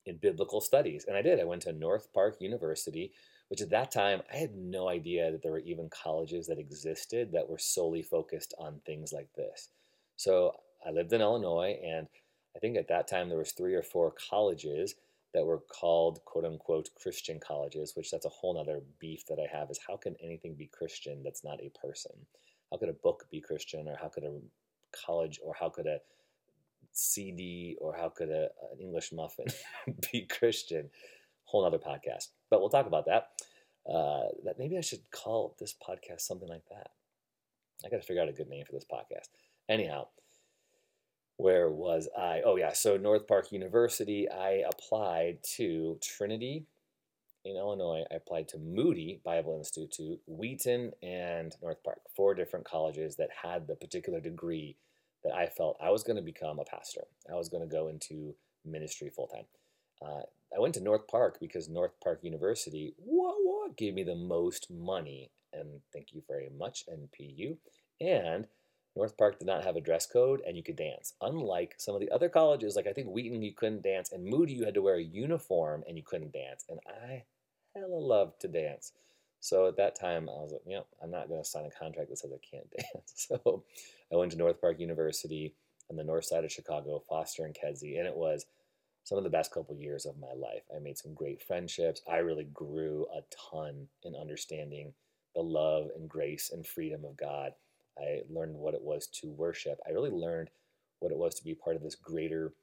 in 0.05 0.17
biblical 0.17 0.61
studies. 0.61 1.05
And 1.05 1.17
I 1.17 1.21
did. 1.21 1.39
I 1.39 1.43
went 1.43 1.63
to 1.63 1.73
North 1.73 2.13
Park 2.13 2.37
University, 2.39 3.11
which 3.49 3.61
at 3.61 3.71
that 3.71 3.91
time 3.91 4.21
I 4.31 4.37
had 4.37 4.55
no 4.55 4.87
idea 4.87 5.31
that 5.31 5.43
there 5.43 5.51
were 5.51 5.59
even 5.59 5.89
colleges 5.89 6.47
that 6.47 6.59
existed 6.59 7.31
that 7.33 7.49
were 7.49 7.57
solely 7.57 8.01
focused 8.01 8.53
on 8.57 8.79
things 8.85 9.11
like 9.11 9.33
this. 9.35 9.69
So 10.15 10.55
I 10.85 10.91
lived 10.91 11.13
in 11.13 11.21
Illinois, 11.21 11.79
and 11.83 12.07
I 12.55 12.59
think 12.59 12.77
at 12.77 12.87
that 12.87 13.07
time 13.07 13.29
there 13.29 13.37
was 13.37 13.51
three 13.51 13.73
or 13.73 13.83
four 13.83 14.13
colleges 14.29 14.95
that 15.33 15.45
were 15.45 15.59
called 15.59 16.23
quote 16.23 16.45
unquote 16.45 16.89
Christian 16.95 17.39
colleges, 17.39 17.93
which 17.95 18.09
that's 18.09 18.25
a 18.25 18.29
whole 18.29 18.53
nother 18.55 18.81
beef 18.99 19.25
that 19.27 19.37
I 19.37 19.53
have 19.55 19.69
is 19.69 19.79
how 19.85 19.97
can 19.97 20.15
anything 20.23 20.55
be 20.55 20.67
Christian 20.67 21.23
that's 21.23 21.43
not 21.43 21.59
a 21.59 21.71
person? 21.77 22.13
How 22.71 22.77
could 22.77 22.89
a 22.89 22.93
book 22.93 23.27
be 23.29 23.41
Christian 23.41 23.87
or 23.89 23.97
how 24.01 24.07
could 24.07 24.23
a 24.23 24.39
college 25.05 25.39
or 25.43 25.53
how 25.59 25.69
could 25.69 25.87
a 25.87 25.99
CD 26.93 27.75
or 27.81 27.93
how 27.93 28.07
could 28.07 28.29
a, 28.29 28.47
an 28.71 28.79
English 28.79 29.11
muffin 29.11 29.47
be 30.11 30.21
Christian? 30.21 30.89
Whole 31.43 31.65
other 31.65 31.79
podcast. 31.79 32.29
But 32.49 32.61
we'll 32.61 32.69
talk 32.69 32.87
about 32.87 33.05
that. 33.05 33.31
Uh, 33.87 34.29
that 34.45 34.57
maybe 34.57 34.77
I 34.77 34.81
should 34.81 35.11
call 35.11 35.55
this 35.59 35.75
podcast 35.75 36.21
something 36.21 36.49
like 36.49 36.63
that. 36.71 36.91
I 37.85 37.89
got 37.89 37.97
to 37.97 38.07
figure 38.07 38.23
out 38.23 38.29
a 38.29 38.33
good 38.33 38.49
name 38.49 38.65
for 38.65 38.71
this 38.71 38.85
podcast. 38.85 39.27
Anyhow, 39.67 40.07
where 41.37 41.69
was 41.69 42.07
I? 42.17 42.41
Oh, 42.45 42.55
yeah. 42.55 42.73
So, 42.73 42.97
North 42.97 43.27
Park 43.27 43.51
University, 43.51 44.29
I 44.29 44.63
applied 44.67 45.39
to 45.57 45.97
Trinity 46.01 46.65
in 47.43 47.55
Illinois. 47.55 48.03
I 48.11 48.15
applied 48.15 48.47
to 48.49 48.57
Moody 48.57 49.21
Bible 49.23 49.57
Institute, 49.57 50.19
Wheaton, 50.27 50.91
and 51.01 51.55
North 51.61 51.83
Park, 51.83 51.99
four 52.15 52.33
different 52.33 52.65
colleges 52.65 53.15
that 53.17 53.29
had 53.43 53.67
the 53.67 53.75
particular 53.75 54.19
degree 54.19 54.77
that 55.23 55.33
I 55.33 55.47
felt 55.47 55.77
I 55.81 55.89
was 55.89 56.03
going 56.03 56.17
to 56.17 56.21
become 56.21 56.59
a 56.59 56.65
pastor. 56.65 57.01
I 57.29 57.35
was 57.35 57.49
going 57.49 57.67
to 57.67 57.73
go 57.73 57.87
into 57.87 58.35
ministry 58.63 59.09
full 59.09 59.27
time. 59.27 59.45
Uh, 60.01 60.21
I 60.55 60.59
went 60.59 60.73
to 60.75 60.83
North 60.83 61.07
Park 61.07 61.37
because 61.39 61.67
North 61.67 61.93
Park 62.03 62.19
University 62.21 62.93
what, 62.97 63.77
gave 63.77 63.93
me 63.93 64.03
the 64.03 64.15
most 64.15 64.67
money, 64.69 65.31
and 65.53 65.81
thank 65.91 66.13
you 66.13 66.21
very 66.27 66.49
much, 66.57 66.85
NPU. 66.87 67.57
And 67.99 68.47
North 68.95 69.17
Park 69.17 69.39
did 69.39 69.47
not 69.47 69.63
have 69.63 69.75
a 69.75 69.81
dress 69.81 70.05
code 70.05 70.41
and 70.47 70.55
you 70.55 70.63
could 70.63 70.77
dance. 70.77 71.13
Unlike 71.21 71.75
some 71.77 71.95
of 71.95 72.01
the 72.01 72.11
other 72.11 72.29
colleges, 72.29 72.75
like 72.75 72.87
I 72.87 72.93
think 72.93 73.09
Wheaton, 73.09 73.41
you 73.41 73.53
couldn't 73.53 73.83
dance, 73.83 74.11
and 74.11 74.23
Moody, 74.23 74.53
you 74.53 74.63
had 74.63 74.73
to 74.75 74.81
wear 74.81 74.95
a 74.95 75.03
uniform 75.03 75.83
and 75.87 75.97
you 75.97 76.03
couldn't 76.03 76.31
dance. 76.31 76.65
And 76.69 76.79
I 76.87 77.23
hella 77.75 77.95
loved 77.95 78.39
to 78.41 78.47
dance. 78.47 78.93
So 79.41 79.67
at 79.67 79.77
that 79.77 79.99
time, 79.99 80.29
I 80.29 80.41
was 80.41 80.53
like, 80.53 80.65
know, 80.65 80.85
I'm 81.03 81.11
not 81.11 81.27
going 81.27 81.41
to 81.41 81.47
sign 81.47 81.65
a 81.65 81.79
contract 81.79 82.09
that 82.09 82.17
says 82.17 82.31
I 82.33 82.39
can't 82.49 82.71
dance. 82.71 83.27
So 83.29 83.63
I 84.11 84.15
went 84.15 84.31
to 84.31 84.37
North 84.37 84.59
Park 84.61 84.79
University 84.79 85.53
on 85.89 85.97
the 85.97 86.03
north 86.03 86.25
side 86.25 86.45
of 86.45 86.51
Chicago, 86.51 87.03
Foster 87.07 87.45
and 87.45 87.53
Kedzie, 87.53 87.97
and 87.97 88.07
it 88.07 88.15
was 88.15 88.45
some 89.03 89.19
of 89.19 89.23
the 89.23 89.29
best 89.29 89.51
couple 89.51 89.75
years 89.75 90.05
of 90.07 90.17
my 90.17 90.33
life. 90.33 90.63
I 90.75 90.79
made 90.79 90.97
some 90.97 91.13
great 91.13 91.43
friendships. 91.43 92.01
I 92.09 92.17
really 92.17 92.45
grew 92.45 93.05
a 93.15 93.21
ton 93.51 93.87
in 94.03 94.15
understanding 94.15 94.93
the 95.35 95.43
love 95.43 95.89
and 95.95 96.09
grace 96.09 96.49
and 96.51 96.65
freedom 96.65 97.05
of 97.05 97.15
God. 97.15 97.51
I 97.97 98.21
learned 98.29 98.55
what 98.55 98.73
it 98.73 98.81
was 98.81 99.07
to 99.21 99.31
worship. 99.31 99.79
I 99.87 99.91
really 99.91 100.09
learned 100.09 100.49
what 100.99 101.11
it 101.11 101.17
was 101.17 101.35
to 101.35 101.43
be 101.43 101.55
part 101.55 101.75
of 101.75 101.83
this 101.83 101.95
greater 101.95 102.53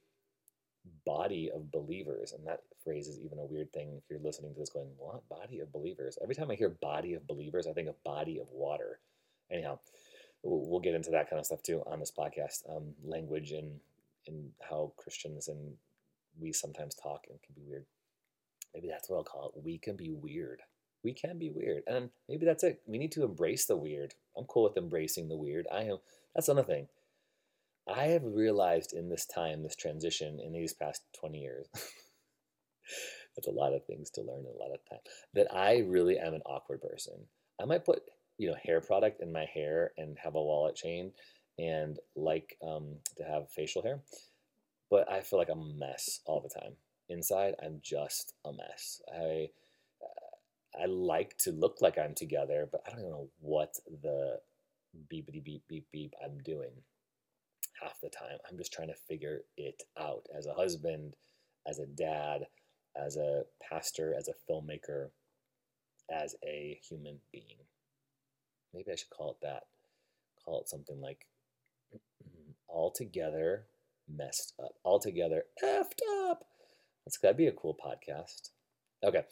body 1.06 1.50
of 1.54 1.70
believers. 1.70 2.32
And 2.32 2.46
that 2.46 2.60
phrase 2.82 3.08
is 3.08 3.20
even 3.20 3.38
a 3.38 3.44
weird 3.44 3.72
thing 3.72 3.94
if 3.96 4.04
you're 4.10 4.18
listening 4.20 4.52
to 4.54 4.60
this 4.60 4.70
going, 4.70 4.88
what? 4.98 5.28
Body 5.28 5.60
of 5.60 5.72
believers? 5.72 6.18
Every 6.22 6.34
time 6.34 6.50
I 6.50 6.54
hear 6.54 6.70
body 6.70 7.14
of 7.14 7.26
believers, 7.26 7.66
I 7.66 7.72
think 7.72 7.88
of 7.88 8.02
body 8.04 8.38
of 8.38 8.48
water. 8.50 8.98
Anyhow, 9.50 9.78
we'll 10.42 10.80
get 10.80 10.94
into 10.94 11.10
that 11.10 11.30
kind 11.30 11.38
of 11.38 11.46
stuff 11.46 11.62
too 11.62 11.82
on 11.86 12.00
this 12.00 12.12
podcast 12.16 12.68
um, 12.74 12.94
language 13.04 13.52
and, 13.52 13.78
and 14.26 14.50
how 14.68 14.92
Christians 14.96 15.48
and 15.48 15.74
we 16.40 16.52
sometimes 16.52 16.94
talk 16.94 17.26
and 17.28 17.40
can 17.42 17.54
be 17.54 17.68
weird. 17.68 17.84
Maybe 18.74 18.88
that's 18.88 19.08
what 19.08 19.18
I'll 19.18 19.24
call 19.24 19.52
it. 19.54 19.62
We 19.62 19.78
can 19.78 19.96
be 19.96 20.10
weird 20.10 20.62
we 21.04 21.12
can 21.12 21.38
be 21.38 21.50
weird. 21.50 21.82
And 21.86 22.10
maybe 22.28 22.46
that's 22.46 22.64
it. 22.64 22.80
We 22.86 22.98
need 22.98 23.12
to 23.12 23.24
embrace 23.24 23.66
the 23.66 23.76
weird. 23.76 24.14
I'm 24.36 24.44
cool 24.44 24.64
with 24.64 24.76
embracing 24.76 25.28
the 25.28 25.36
weird. 25.36 25.66
I 25.72 25.82
am. 25.82 25.98
That's 26.34 26.48
another 26.48 26.66
thing. 26.66 26.88
I 27.88 28.04
have 28.06 28.22
realized 28.24 28.92
in 28.92 29.08
this 29.08 29.26
time, 29.26 29.62
this 29.62 29.76
transition 29.76 30.38
in 30.40 30.52
these 30.52 30.72
past 30.72 31.02
20 31.18 31.38
years, 31.38 31.66
that's 31.74 33.48
a 33.48 33.50
lot 33.50 33.72
of 33.72 33.84
things 33.84 34.10
to 34.10 34.20
learn 34.20 34.40
in 34.40 34.46
a 34.46 34.62
lot 34.62 34.72
of 34.72 34.88
time, 34.88 35.00
that 35.34 35.52
I 35.52 35.78
really 35.78 36.18
am 36.18 36.34
an 36.34 36.42
awkward 36.46 36.80
person. 36.80 37.14
I 37.60 37.64
might 37.64 37.84
put, 37.84 38.02
you 38.38 38.48
know, 38.48 38.56
hair 38.62 38.80
product 38.80 39.20
in 39.20 39.32
my 39.32 39.46
hair 39.52 39.92
and 39.98 40.16
have 40.22 40.36
a 40.36 40.42
wallet 40.42 40.76
chain 40.76 41.12
and 41.58 41.98
like 42.14 42.56
um, 42.66 42.96
to 43.16 43.24
have 43.24 43.50
facial 43.50 43.82
hair, 43.82 44.00
but 44.88 45.10
I 45.10 45.20
feel 45.20 45.38
like 45.38 45.48
I'm 45.50 45.60
a 45.60 45.74
mess 45.78 46.20
all 46.24 46.40
the 46.40 46.60
time. 46.60 46.74
Inside, 47.08 47.54
I'm 47.62 47.80
just 47.82 48.34
a 48.44 48.52
mess. 48.52 49.02
I 49.12 49.48
I 50.80 50.86
like 50.86 51.36
to 51.38 51.52
look 51.52 51.78
like 51.80 51.98
I'm 51.98 52.14
together, 52.14 52.68
but 52.70 52.82
I 52.86 52.90
don't 52.90 53.10
know 53.10 53.28
what 53.40 53.74
the 54.02 54.38
beepity 55.12 55.42
beep 55.42 55.62
beep 55.68 55.86
beep 55.92 56.14
I'm 56.22 56.38
doing 56.38 56.70
half 57.82 58.00
the 58.00 58.08
time. 58.08 58.38
I'm 58.48 58.56
just 58.56 58.72
trying 58.72 58.88
to 58.88 58.94
figure 59.08 59.42
it 59.56 59.82
out 59.98 60.26
as 60.36 60.46
a 60.46 60.54
husband, 60.54 61.14
as 61.66 61.78
a 61.78 61.86
dad, 61.86 62.46
as 62.96 63.16
a 63.16 63.42
pastor, 63.68 64.14
as 64.16 64.28
a 64.28 64.52
filmmaker, 64.52 65.08
as 66.10 66.36
a 66.44 66.78
human 66.88 67.18
being. 67.32 67.58
Maybe 68.74 68.92
I 68.92 68.96
should 68.96 69.10
call 69.10 69.32
it 69.32 69.36
that. 69.42 69.64
Call 70.44 70.60
it 70.60 70.68
something 70.68 71.00
like 71.00 71.26
altogether 72.68 73.66
messed 74.08 74.54
up, 74.62 74.74
altogether 74.84 75.44
effed 75.62 76.00
up. 76.26 76.44
That's 77.04 77.16
gotta 77.16 77.34
be 77.34 77.46
a 77.46 77.52
cool 77.52 77.76
podcast. 77.84 78.50
Okay. 79.04 79.24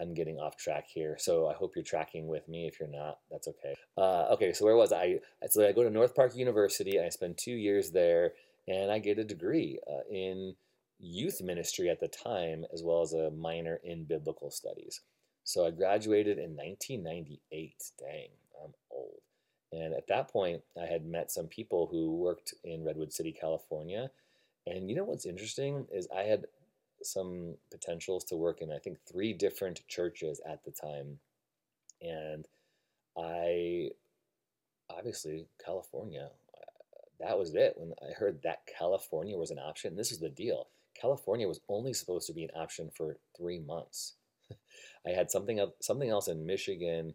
I'm 0.00 0.14
getting 0.14 0.38
off 0.38 0.56
track 0.56 0.86
here, 0.88 1.16
so 1.18 1.48
I 1.48 1.54
hope 1.54 1.76
you're 1.76 1.84
tracking 1.84 2.26
with 2.26 2.48
me. 2.48 2.66
If 2.66 2.80
you're 2.80 2.88
not, 2.88 3.18
that's 3.30 3.48
okay. 3.48 3.74
Uh, 3.96 4.32
okay, 4.32 4.52
so 4.52 4.64
where 4.64 4.76
was 4.76 4.92
I? 4.92 5.20
So 5.48 5.66
I 5.66 5.72
go 5.72 5.82
to 5.82 5.90
North 5.90 6.14
Park 6.14 6.34
University, 6.34 6.96
and 6.96 7.04
I 7.04 7.10
spend 7.10 7.36
two 7.36 7.52
years 7.52 7.90
there, 7.90 8.32
and 8.66 8.90
I 8.90 8.98
get 8.98 9.18
a 9.18 9.24
degree 9.24 9.78
uh, 9.90 10.02
in 10.10 10.54
youth 10.98 11.42
ministry 11.42 11.90
at 11.90 12.00
the 12.00 12.08
time, 12.08 12.64
as 12.72 12.82
well 12.82 13.02
as 13.02 13.12
a 13.12 13.30
minor 13.30 13.80
in 13.84 14.04
biblical 14.04 14.50
studies. 14.50 15.00
So 15.44 15.66
I 15.66 15.70
graduated 15.70 16.38
in 16.38 16.56
1998. 16.56 17.74
Dang, 17.98 18.28
I'm 18.62 18.72
old. 18.90 19.20
And 19.72 19.94
at 19.94 20.06
that 20.08 20.28
point, 20.28 20.62
I 20.80 20.86
had 20.86 21.04
met 21.04 21.30
some 21.30 21.46
people 21.46 21.88
who 21.90 22.16
worked 22.16 22.54
in 22.62 22.84
Redwood 22.84 23.12
City, 23.12 23.32
California. 23.32 24.10
And 24.66 24.88
you 24.88 24.96
know 24.96 25.04
what's 25.04 25.26
interesting 25.26 25.86
is 25.90 26.06
I 26.14 26.22
had 26.22 26.44
some 27.06 27.56
potentials 27.70 28.24
to 28.24 28.36
work 28.36 28.60
in, 28.60 28.72
I 28.72 28.78
think, 28.78 28.98
three 29.10 29.32
different 29.32 29.86
churches 29.88 30.40
at 30.48 30.64
the 30.64 30.70
time. 30.70 31.18
And 32.00 32.46
I, 33.16 33.90
obviously, 34.90 35.46
California, 35.64 36.30
that 37.20 37.38
was 37.38 37.54
it. 37.54 37.74
When 37.76 37.92
I 38.02 38.12
heard 38.12 38.42
that 38.42 38.66
California 38.78 39.36
was 39.36 39.50
an 39.50 39.58
option, 39.58 39.96
this 39.96 40.12
is 40.12 40.18
the 40.18 40.28
deal. 40.28 40.68
California 40.94 41.48
was 41.48 41.60
only 41.68 41.92
supposed 41.92 42.26
to 42.26 42.32
be 42.32 42.44
an 42.44 42.50
option 42.54 42.90
for 42.94 43.16
three 43.36 43.58
months. 43.58 44.14
I 45.06 45.10
had 45.10 45.30
something 45.30 45.64
something 45.80 46.10
else 46.10 46.28
in 46.28 46.46
Michigan, 46.46 47.14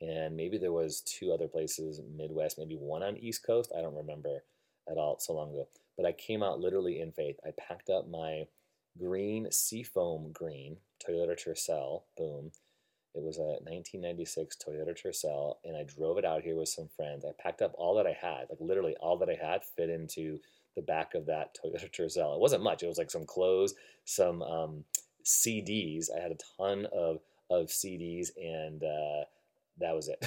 and 0.00 0.36
maybe 0.36 0.58
there 0.58 0.72
was 0.72 1.00
two 1.00 1.32
other 1.32 1.48
places, 1.48 2.00
Midwest, 2.16 2.58
maybe 2.58 2.76
one 2.76 3.02
on 3.02 3.16
East 3.16 3.44
Coast. 3.44 3.72
I 3.76 3.80
don't 3.80 3.96
remember 3.96 4.42
at 4.90 4.96
all 4.96 5.18
so 5.18 5.34
long 5.34 5.50
ago. 5.50 5.68
But 5.96 6.06
I 6.06 6.12
came 6.12 6.42
out 6.42 6.60
literally 6.60 7.00
in 7.00 7.12
faith. 7.12 7.36
I 7.44 7.50
packed 7.58 7.90
up 7.90 8.08
my 8.08 8.46
green 8.98 9.50
seafoam 9.50 10.32
green 10.32 10.76
Toyota 11.06 11.36
Tercel. 11.36 12.02
Boom. 12.16 12.50
It 13.14 13.22
was 13.22 13.38
a 13.38 13.58
1996 13.64 14.56
Toyota 14.56 14.94
Tercel, 14.94 15.56
and 15.64 15.76
I 15.76 15.82
drove 15.82 16.18
it 16.18 16.24
out 16.24 16.42
here 16.42 16.56
with 16.56 16.68
some 16.68 16.88
friends. 16.94 17.24
I 17.24 17.30
packed 17.42 17.62
up 17.62 17.72
all 17.76 17.96
that 17.96 18.06
I 18.06 18.12
had, 18.20 18.46
like 18.50 18.60
literally 18.60 18.94
all 19.00 19.16
that 19.18 19.28
I 19.28 19.34
had, 19.44 19.64
fit 19.64 19.90
into 19.90 20.38
the 20.76 20.82
back 20.82 21.14
of 21.14 21.26
that 21.26 21.56
Toyota 21.56 21.90
Tercel. 21.96 22.34
It 22.34 22.40
wasn't 22.40 22.62
much. 22.62 22.82
It 22.82 22.88
was 22.88 22.98
like 22.98 23.10
some 23.10 23.26
clothes, 23.26 23.74
some 24.04 24.42
um, 24.42 24.84
CDs. 25.24 26.06
I 26.16 26.20
had 26.20 26.32
a 26.32 26.38
ton 26.56 26.86
of 26.92 27.18
of 27.50 27.68
CDs, 27.68 28.28
and 28.36 28.82
uh, 28.84 29.24
that 29.80 29.94
was 29.94 30.08
it. 30.08 30.18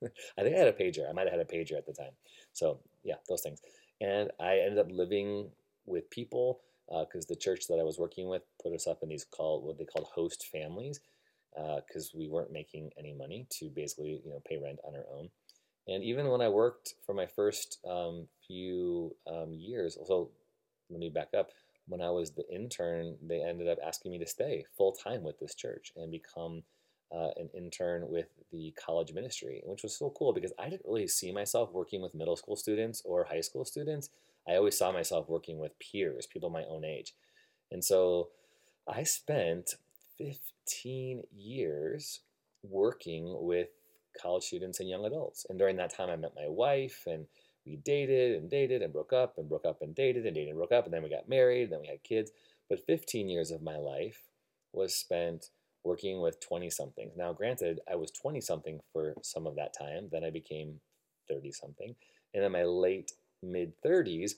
I 0.38 0.42
think 0.42 0.54
I 0.54 0.58
had 0.58 0.68
a 0.68 0.72
pager. 0.72 1.08
I 1.08 1.12
might 1.12 1.28
have 1.28 1.38
had 1.38 1.40
a 1.40 1.44
pager 1.44 1.76
at 1.76 1.86
the 1.86 1.92
time. 1.92 2.12
So 2.52 2.80
yeah, 3.02 3.16
those 3.28 3.42
things. 3.42 3.60
And 4.00 4.30
I 4.40 4.58
ended 4.58 4.78
up 4.78 4.90
living 4.90 5.50
with 5.86 6.08
people 6.10 6.60
because 7.00 7.24
uh, 7.24 7.30
the 7.30 7.36
church 7.36 7.66
that 7.68 7.78
I 7.80 7.84
was 7.84 7.98
working 7.98 8.28
with 8.28 8.42
put 8.62 8.72
us 8.72 8.86
up 8.86 9.02
in 9.02 9.08
these 9.08 9.24
called 9.24 9.64
what 9.64 9.78
they 9.78 9.84
called 9.84 10.08
host 10.14 10.46
families 10.52 11.00
because 11.54 12.10
uh, 12.14 12.18
we 12.18 12.28
weren't 12.28 12.52
making 12.52 12.90
any 12.98 13.12
money 13.12 13.46
to 13.58 13.68
basically 13.68 14.20
you 14.24 14.30
know 14.30 14.42
pay 14.48 14.58
rent 14.58 14.78
on 14.84 14.94
our 14.94 15.04
own. 15.12 15.28
And 15.88 16.04
even 16.04 16.28
when 16.28 16.40
I 16.40 16.48
worked 16.48 16.94
for 17.04 17.14
my 17.14 17.26
first 17.26 17.78
um, 17.88 18.28
few 18.46 19.16
um, 19.26 19.52
years, 19.52 19.98
so 20.06 20.30
let 20.90 21.00
me 21.00 21.08
back 21.08 21.28
up. 21.36 21.50
When 21.88 22.00
I 22.00 22.10
was 22.10 22.30
the 22.30 22.48
intern, 22.48 23.16
they 23.20 23.42
ended 23.42 23.68
up 23.68 23.78
asking 23.84 24.12
me 24.12 24.18
to 24.20 24.26
stay 24.26 24.64
full 24.76 24.92
time 24.92 25.24
with 25.24 25.40
this 25.40 25.54
church 25.54 25.92
and 25.96 26.12
become 26.12 26.62
uh, 27.12 27.30
an 27.36 27.50
intern 27.54 28.08
with 28.08 28.28
the 28.52 28.72
college 28.82 29.12
ministry, 29.12 29.62
which 29.66 29.82
was 29.82 29.96
so 29.96 30.10
cool 30.16 30.32
because 30.32 30.52
I 30.58 30.68
didn't 30.68 30.86
really 30.86 31.08
see 31.08 31.32
myself 31.32 31.72
working 31.72 32.00
with 32.00 32.14
middle 32.14 32.36
school 32.36 32.56
students 32.56 33.02
or 33.04 33.24
high 33.24 33.40
school 33.40 33.64
students. 33.64 34.10
I 34.48 34.56
always 34.56 34.76
saw 34.76 34.92
myself 34.92 35.28
working 35.28 35.58
with 35.58 35.78
peers, 35.78 36.26
people 36.26 36.50
my 36.50 36.64
own 36.64 36.84
age. 36.84 37.14
And 37.70 37.84
so 37.84 38.28
I 38.88 39.04
spent 39.04 39.74
15 40.18 41.22
years 41.32 42.20
working 42.62 43.36
with 43.44 43.68
college 44.20 44.44
students 44.44 44.80
and 44.80 44.88
young 44.88 45.04
adults. 45.04 45.46
And 45.48 45.58
during 45.58 45.76
that 45.76 45.94
time, 45.94 46.10
I 46.10 46.16
met 46.16 46.34
my 46.36 46.48
wife 46.48 47.04
and 47.06 47.26
we 47.64 47.76
dated 47.76 48.36
and 48.36 48.50
dated 48.50 48.82
and 48.82 48.92
broke 48.92 49.12
up 49.12 49.38
and 49.38 49.48
broke 49.48 49.64
up 49.64 49.82
and 49.82 49.94
dated 49.94 50.26
and 50.26 50.34
dated 50.34 50.50
and 50.50 50.58
broke 50.58 50.72
up. 50.72 50.84
And 50.84 50.92
then 50.92 51.02
we 51.02 51.08
got 51.08 51.28
married 51.28 51.64
and 51.64 51.72
then 51.72 51.80
we 51.80 51.88
had 51.88 52.02
kids. 52.02 52.30
But 52.68 52.84
15 52.86 53.28
years 53.28 53.50
of 53.50 53.62
my 53.62 53.76
life 53.76 54.22
was 54.72 54.94
spent 54.94 55.50
working 55.84 56.20
with 56.20 56.40
20 56.40 56.70
somethings. 56.70 57.12
Now, 57.16 57.32
granted, 57.32 57.80
I 57.90 57.96
was 57.96 58.10
20 58.10 58.40
something 58.40 58.80
for 58.92 59.14
some 59.22 59.46
of 59.46 59.56
that 59.56 59.74
time. 59.76 60.08
Then 60.10 60.24
I 60.24 60.30
became 60.30 60.80
30 61.28 61.52
something. 61.52 61.94
And 62.34 62.44
in 62.44 62.52
my 62.52 62.64
late 62.64 63.12
mid 63.42 63.72
30s, 63.82 64.34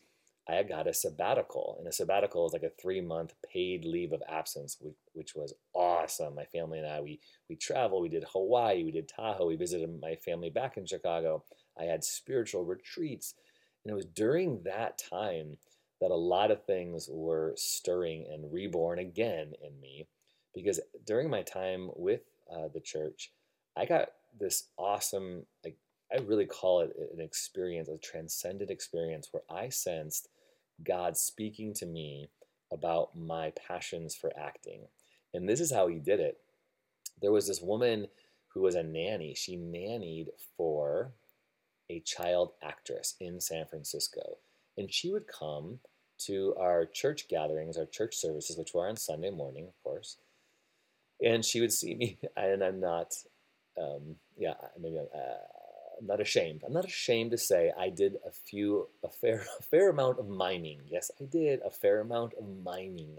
I 0.47 0.63
got 0.63 0.87
a 0.87 0.93
sabbatical, 0.93 1.77
and 1.79 1.89
a 1.89 1.93
sabbatical 1.93 2.47
is 2.47 2.53
like 2.53 2.65
a 2.65 2.73
three 2.81 3.01
month 3.01 3.35
paid 3.51 3.85
leave 3.85 4.13
of 4.13 4.23
absence, 4.29 4.77
which, 4.81 4.95
which 5.15 5.35
was 5.35 5.55
awesome. 5.75 6.35
My 6.35 6.45
family 6.45 6.79
and 6.79 6.87
I, 6.87 7.01
we 7.01 7.21
we 7.49 7.57
traveled, 7.57 8.03
we 8.03 8.11
did 8.11 8.25
Hawaii, 8.33 8.85
we 8.85 8.91
did 8.91 9.09
Tahoe, 9.09 9.47
we 9.47 9.57
visited 9.57 9.89
my 10.01 10.17
family 10.17 10.51
back 10.51 10.77
in 10.77 10.85
Chicago. 10.85 11.45
I 11.79 11.85
had 11.85 12.05
spiritual 12.05 12.65
retreats, 12.65 13.35
and 13.85 13.93
it 13.93 13.95
was 13.95 14.05
during 14.05 14.63
that 14.65 14.99
time 14.99 15.57
that 16.01 16.11
a 16.11 16.15
lot 16.15 16.51
of 16.51 16.65
things 16.65 17.09
were 17.11 17.55
stirring 17.57 18.27
and 18.31 18.53
reborn 18.53 18.99
again 18.99 19.55
in 19.63 19.81
me, 19.81 20.07
because 20.55 20.79
during 21.07 21.31
my 21.31 21.41
time 21.43 21.91
with 21.97 22.21
uh, 22.55 22.69
the 22.75 22.81
church, 22.81 23.33
I 23.77 23.87
got 23.87 24.11
this 24.39 24.69
awesome 24.77 25.47
like 25.65 25.77
I 26.15 26.19
really 26.19 26.47
call 26.47 26.81
it 26.81 26.95
an 27.13 27.21
experience, 27.21 27.89
a 27.89 27.99
transcendent 27.99 28.71
experience 28.71 29.29
where 29.33 29.43
I 29.51 29.69
sensed 29.69 30.29
God 30.85 31.17
speaking 31.17 31.75
to 31.75 31.87
me 31.87 32.29
about 32.73 33.17
my 33.17 33.53
passions 33.67 34.15
for 34.15 34.33
acting. 34.39 34.83
And 35.33 35.49
this 35.49 35.61
is 35.61 35.73
how 35.73 35.89
he 35.89 35.97
did 35.97 36.21
it. 36.21 36.39
There 37.21 37.33
was 37.33 37.49
this 37.49 37.61
woman 37.61 38.09
who 38.49 38.63
was 38.63 38.77
a 38.77 38.83
nanny. 38.83 39.35
She 39.35 39.57
nannied 39.57 40.29
for 40.57 41.13
a 41.91 42.01
child 42.01 42.53
actress 42.63 43.15
in 43.21 43.41
San 43.41 43.67
Francisco. 43.67 44.39
And 44.77 44.93
she 44.93 45.11
would 45.11 45.27
come 45.27 45.81
to 46.19 46.55
our 46.59 46.87
church 46.87 47.29
gatherings, 47.29 47.77
our 47.77 47.87
church 47.87 48.17
services, 48.17 48.57
which 48.57 48.73
were 48.73 48.89
on 48.89 48.97
Sunday 48.97 49.31
morning, 49.31 49.67
of 49.67 49.83
course. 49.83 50.17
And 51.25 51.45
she 51.45 51.61
would 51.61 51.73
see 51.73 51.95
me, 51.95 52.19
and 52.37 52.63
I'm 52.63 52.81
not, 52.81 53.15
um, 53.81 54.17
yeah, 54.37 54.55
maybe 54.81 54.99
I'm, 54.99 55.07
uh, 55.15 55.54
I'm 55.99 56.07
not 56.07 56.21
ashamed. 56.21 56.63
I'm 56.67 56.73
not 56.73 56.85
ashamed 56.85 57.31
to 57.33 57.39
say 57.39 57.73
I 57.79 57.89
did 57.91 58.17
a 58.27 58.31
few, 58.31 58.89
a 59.03 59.09
fair, 59.09 59.45
a 59.61 59.63
fair 59.63 59.91
amount 59.91 60.19
of 60.19 60.29
mining. 60.29 60.81
Yes, 60.89 61.11
I 61.21 61.25
did 61.25 61.61
a 61.65 61.71
fair 61.71 62.01
amount 62.01 62.35
of 62.35 62.45
mining 62.65 63.19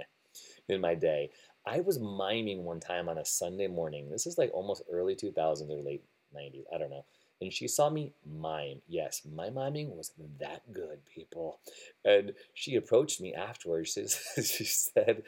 in 0.67 0.81
my 0.81 0.95
day. 0.95 1.29
I 1.65 1.79
was 1.79 1.99
miming 1.99 2.63
one 2.63 2.79
time 2.79 3.09
on 3.09 3.17
a 3.17 3.25
Sunday 3.25 3.67
morning. 3.67 4.09
This 4.09 4.27
is 4.27 4.37
like 4.37 4.51
almost 4.53 4.83
early 4.91 5.15
2000s 5.15 5.69
or 5.69 5.81
late 5.81 6.03
90s. 6.35 6.63
I 6.73 6.77
don't 6.77 6.91
know. 6.91 7.05
And 7.41 7.51
she 7.51 7.67
saw 7.67 7.89
me 7.89 8.13
mime. 8.25 8.81
Yes, 8.87 9.21
my 9.35 9.49
miming 9.49 9.95
was 9.95 10.11
that 10.39 10.61
good, 10.71 10.99
people. 11.13 11.59
And 12.05 12.33
she 12.53 12.75
approached 12.75 13.19
me 13.19 13.33
afterwards. 13.33 13.93
She, 13.93 14.41
she 14.43 14.63
said, 14.63 15.23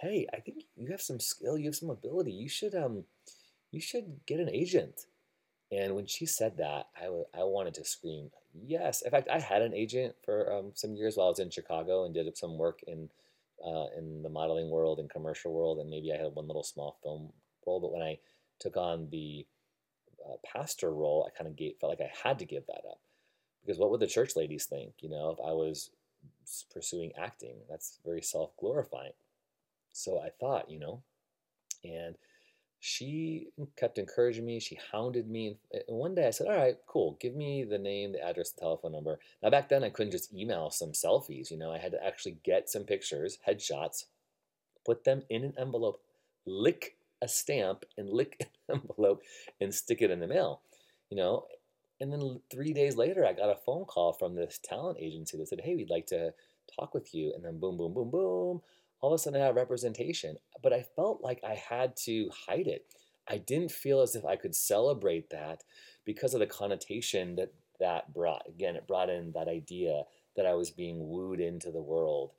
"Hey, 0.00 0.26
I 0.32 0.40
think 0.40 0.64
you 0.76 0.90
have 0.90 1.00
some 1.00 1.20
skill. 1.20 1.56
You 1.56 1.66
have 1.66 1.74
some 1.76 1.88
ability. 1.90 2.32
You 2.32 2.50
should 2.50 2.74
um, 2.74 3.04
you 3.70 3.80
should 3.80 4.20
get 4.26 4.40
an 4.40 4.50
agent." 4.50 5.06
And 5.70 5.94
when 5.94 6.06
she 6.06 6.24
said 6.24 6.56
that, 6.56 6.88
I, 6.96 7.04
w- 7.04 7.26
I 7.34 7.44
wanted 7.44 7.74
to 7.74 7.84
scream, 7.84 8.30
yes. 8.54 9.02
In 9.02 9.10
fact, 9.10 9.28
I 9.28 9.38
had 9.38 9.60
an 9.62 9.74
agent 9.74 10.14
for 10.24 10.52
um, 10.52 10.72
some 10.74 10.94
years 10.94 11.16
while 11.16 11.26
I 11.26 11.30
was 11.30 11.38
in 11.40 11.50
Chicago 11.50 12.04
and 12.04 12.14
did 12.14 12.36
some 12.36 12.56
work 12.56 12.80
in, 12.86 13.10
uh, 13.64 13.86
in 13.96 14.22
the 14.22 14.30
modeling 14.30 14.70
world 14.70 14.98
and 14.98 15.10
commercial 15.10 15.52
world. 15.52 15.78
And 15.78 15.90
maybe 15.90 16.12
I 16.12 16.16
had 16.16 16.34
one 16.34 16.46
little 16.46 16.62
small 16.62 16.98
film 17.02 17.32
role. 17.66 17.80
But 17.80 17.92
when 17.92 18.02
I 18.02 18.18
took 18.58 18.76
on 18.76 19.08
the 19.10 19.46
uh, 20.26 20.36
pastor 20.44 20.90
role, 20.90 21.28
I 21.28 21.36
kind 21.36 21.50
of 21.50 21.58
felt 21.78 21.90
like 21.90 22.00
I 22.00 22.28
had 22.28 22.38
to 22.38 22.46
give 22.46 22.66
that 22.66 22.82
up. 22.88 23.00
Because 23.64 23.78
what 23.78 23.90
would 23.90 24.00
the 24.00 24.06
church 24.06 24.36
ladies 24.36 24.64
think, 24.64 24.94
you 25.00 25.10
know, 25.10 25.30
if 25.30 25.38
I 25.44 25.52
was 25.52 25.90
pursuing 26.72 27.12
acting? 27.18 27.56
That's 27.68 27.98
very 28.04 28.22
self 28.22 28.56
glorifying. 28.56 29.12
So 29.92 30.20
I 30.20 30.30
thought, 30.30 30.70
you 30.70 30.78
know, 30.78 31.02
and 31.84 32.16
she 32.80 33.48
kept 33.76 33.98
encouraging 33.98 34.44
me. 34.44 34.60
She 34.60 34.78
hounded 34.92 35.28
me. 35.28 35.58
Eh, 35.74 35.80
and 35.88 35.96
one 35.96 36.14
day 36.14 36.26
I 36.26 36.30
said, 36.30 36.46
All 36.46 36.56
right, 36.56 36.76
cool. 36.86 37.16
Give 37.20 37.34
me 37.34 37.64
the 37.64 37.78
name, 37.78 38.12
the 38.12 38.24
address, 38.24 38.50
the 38.52 38.60
telephone 38.60 38.92
number. 38.92 39.18
Now, 39.42 39.50
back 39.50 39.68
then, 39.68 39.82
I 39.82 39.90
couldn't 39.90 40.12
just 40.12 40.32
email 40.32 40.70
some 40.70 40.92
selfies. 40.92 41.50
You 41.50 41.58
know, 41.58 41.72
I 41.72 41.78
had 41.78 41.92
to 41.92 42.04
actually 42.04 42.38
get 42.44 42.68
some 42.68 42.84
pictures, 42.84 43.38
headshots, 43.46 44.04
put 44.86 45.04
them 45.04 45.22
in 45.28 45.44
an 45.44 45.54
envelope, 45.58 46.00
lick 46.46 46.96
a 47.20 47.28
stamp, 47.28 47.84
and 47.96 48.08
lick 48.10 48.36
an 48.68 48.80
envelope 48.82 49.22
and 49.60 49.74
stick 49.74 50.00
it 50.00 50.10
in 50.10 50.20
the 50.20 50.28
mail. 50.28 50.62
You 51.10 51.16
know, 51.16 51.46
and 52.00 52.12
then 52.12 52.40
three 52.50 52.72
days 52.72 52.96
later, 52.96 53.26
I 53.26 53.32
got 53.32 53.50
a 53.50 53.56
phone 53.56 53.86
call 53.86 54.12
from 54.12 54.34
this 54.36 54.60
talent 54.62 54.98
agency 55.00 55.36
that 55.36 55.48
said, 55.48 55.62
Hey, 55.62 55.74
we'd 55.74 55.90
like 55.90 56.06
to 56.06 56.32
talk 56.78 56.94
with 56.94 57.12
you. 57.12 57.32
And 57.34 57.44
then 57.44 57.58
boom, 57.58 57.76
boom, 57.76 57.92
boom, 57.92 58.10
boom 58.10 58.60
all 59.00 59.12
of 59.12 59.18
a 59.18 59.18
sudden 59.18 59.40
I 59.40 59.46
had 59.46 59.54
representation, 59.54 60.36
but 60.62 60.72
I 60.72 60.84
felt 60.96 61.22
like 61.22 61.40
I 61.46 61.54
had 61.54 61.96
to 62.04 62.30
hide 62.46 62.66
it. 62.66 62.86
I 63.28 63.38
didn't 63.38 63.70
feel 63.70 64.00
as 64.00 64.14
if 64.14 64.24
I 64.24 64.36
could 64.36 64.54
celebrate 64.54 65.30
that 65.30 65.62
because 66.04 66.34
of 66.34 66.40
the 66.40 66.46
connotation 66.46 67.36
that 67.36 67.52
that 67.80 68.12
brought. 68.12 68.42
Again, 68.48 68.76
it 68.76 68.88
brought 68.88 69.10
in 69.10 69.32
that 69.32 69.48
idea 69.48 70.02
that 70.36 70.46
I 70.46 70.54
was 70.54 70.70
being 70.70 71.08
wooed 71.08 71.40
into 71.40 71.70
the 71.70 71.82
world. 71.82 72.32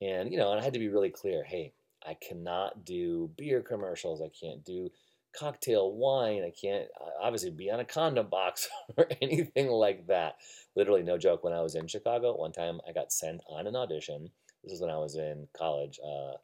And, 0.00 0.30
you 0.30 0.38
know, 0.38 0.52
and 0.52 0.60
I 0.60 0.64
had 0.64 0.72
to 0.74 0.78
be 0.78 0.88
really 0.88 1.10
clear 1.10 1.44
hey, 1.44 1.72
I 2.06 2.14
cannot 2.14 2.84
do 2.84 3.30
beer 3.36 3.62
commercials. 3.62 4.22
I 4.22 4.28
can't 4.28 4.64
do 4.64 4.90
cocktail 5.38 5.92
wine. 5.92 6.42
I 6.44 6.52
can't 6.58 6.86
uh, 7.00 7.10
obviously 7.22 7.50
be 7.50 7.70
on 7.70 7.80
a 7.80 7.84
condom 7.84 8.28
box 8.28 8.68
or 8.96 9.08
anything 9.20 9.68
like 9.68 10.06
that. 10.06 10.36
Literally, 10.74 11.02
no 11.02 11.18
joke. 11.18 11.44
When 11.44 11.52
I 11.52 11.62
was 11.62 11.74
in 11.74 11.88
Chicago, 11.88 12.36
one 12.36 12.52
time 12.52 12.80
I 12.88 12.92
got 12.92 13.12
sent 13.12 13.42
on 13.48 13.66
an 13.66 13.76
audition 13.76 14.30
this 14.66 14.74
is 14.74 14.80
when 14.80 14.90
I 14.90 14.98
was 14.98 15.14
in 15.14 15.46
college 15.56 16.00
uh, 16.04 16.34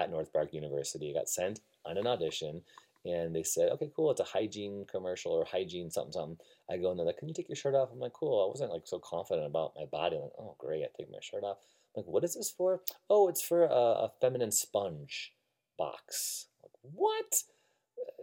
at 0.00 0.10
North 0.10 0.32
Park 0.32 0.52
University. 0.52 1.10
I 1.10 1.20
got 1.20 1.28
sent 1.28 1.60
on 1.86 1.96
an 1.96 2.06
audition, 2.06 2.62
and 3.04 3.34
they 3.34 3.44
said, 3.44 3.70
"Okay, 3.72 3.90
cool. 3.94 4.10
It's 4.10 4.20
a 4.20 4.24
hygiene 4.24 4.84
commercial 4.90 5.32
or 5.32 5.44
hygiene 5.44 5.90
something 5.90 6.12
something." 6.12 6.38
I 6.68 6.76
go 6.76 6.90
and 6.90 6.98
they're 6.98 7.06
like, 7.06 7.18
"Can 7.18 7.28
you 7.28 7.34
take 7.34 7.48
your 7.48 7.56
shirt 7.56 7.76
off?" 7.76 7.90
I'm 7.92 8.00
like, 8.00 8.12
"Cool." 8.12 8.44
I 8.44 8.48
wasn't 8.48 8.72
like 8.72 8.86
so 8.86 8.98
confident 8.98 9.46
about 9.46 9.74
my 9.76 9.84
body. 9.86 10.16
I'm 10.16 10.22
like, 10.22 10.32
"Oh, 10.38 10.56
great! 10.58 10.82
I 10.82 10.88
take 10.96 11.10
my 11.10 11.20
shirt 11.20 11.44
off." 11.44 11.58
I'm 11.94 12.02
like, 12.02 12.12
"What 12.12 12.24
is 12.24 12.34
this 12.34 12.50
for?" 12.50 12.80
"Oh, 13.08 13.28
it's 13.28 13.42
for 13.42 13.64
a, 13.64 13.68
a 13.68 14.12
feminine 14.20 14.52
sponge 14.52 15.32
box." 15.78 16.46
Like, 16.62 16.72
what? 16.82 17.44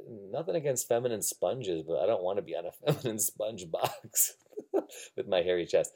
Nothing 0.10 0.56
against 0.56 0.88
feminine 0.88 1.22
sponges, 1.22 1.84
but 1.84 2.02
I 2.02 2.06
don't 2.06 2.24
want 2.24 2.38
to 2.38 2.42
be 2.44 2.56
on 2.56 2.66
a 2.66 2.72
feminine 2.92 3.20
sponge 3.20 3.70
box 3.72 4.36
with 5.16 5.28
my 5.28 5.42
hairy 5.42 5.66
chest 5.66 5.94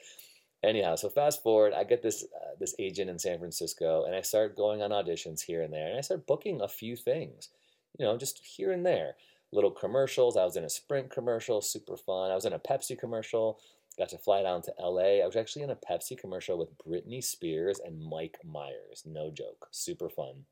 anyhow, 0.64 0.96
so 0.96 1.10
fast 1.10 1.42
forward, 1.44 1.74
I 1.74 1.84
get 1.84 2.02
this 2.02 2.24
uh, 2.24 2.56
this 2.60 2.76
agent 2.80 3.10
in 3.10 3.20
San 3.20 3.40
Francisco, 3.40 4.06
and 4.06 4.16
I 4.16 4.22
start 4.22 4.56
going 4.56 4.82
on 4.82 4.92
auditions 4.92 5.42
here 5.42 5.62
and 5.62 5.74
there, 5.74 5.88
and 5.88 5.98
I 5.98 6.02
start 6.02 6.28
booking 6.28 6.62
a 6.62 6.68
few 6.68 6.96
things, 6.96 7.50
you 7.98 8.06
know, 8.06 8.18
just 8.18 8.40
here 8.40 8.72
and 8.72 8.86
there, 8.86 9.16
little 9.52 9.72
commercials. 9.72 10.38
I 10.38 10.46
was 10.46 10.58
in 10.58 10.64
a 10.64 10.70
Sprint 10.70 11.10
commercial, 11.10 11.62
super 11.62 11.98
fun. 11.98 12.32
I 12.32 12.36
was 12.36 12.46
in 12.46 12.54
a 12.54 12.60
Pepsi 12.60 12.98
commercial. 12.98 13.60
Got 13.98 14.10
to 14.10 14.18
fly 14.18 14.42
down 14.42 14.62
to 14.64 14.74
LA. 14.80 15.22
I 15.22 15.26
was 15.26 15.36
actually 15.36 15.64
in 15.64 15.70
a 15.70 15.76
Pepsi 15.76 16.18
commercial 16.18 16.58
with 16.58 16.78
Britney 16.78 17.22
Spears 17.22 17.80
and 17.86 18.02
Mike 18.02 18.38
Myers. 18.44 19.04
No 19.06 19.32
joke, 19.32 19.68
super 19.72 20.10
fun. 20.10 20.46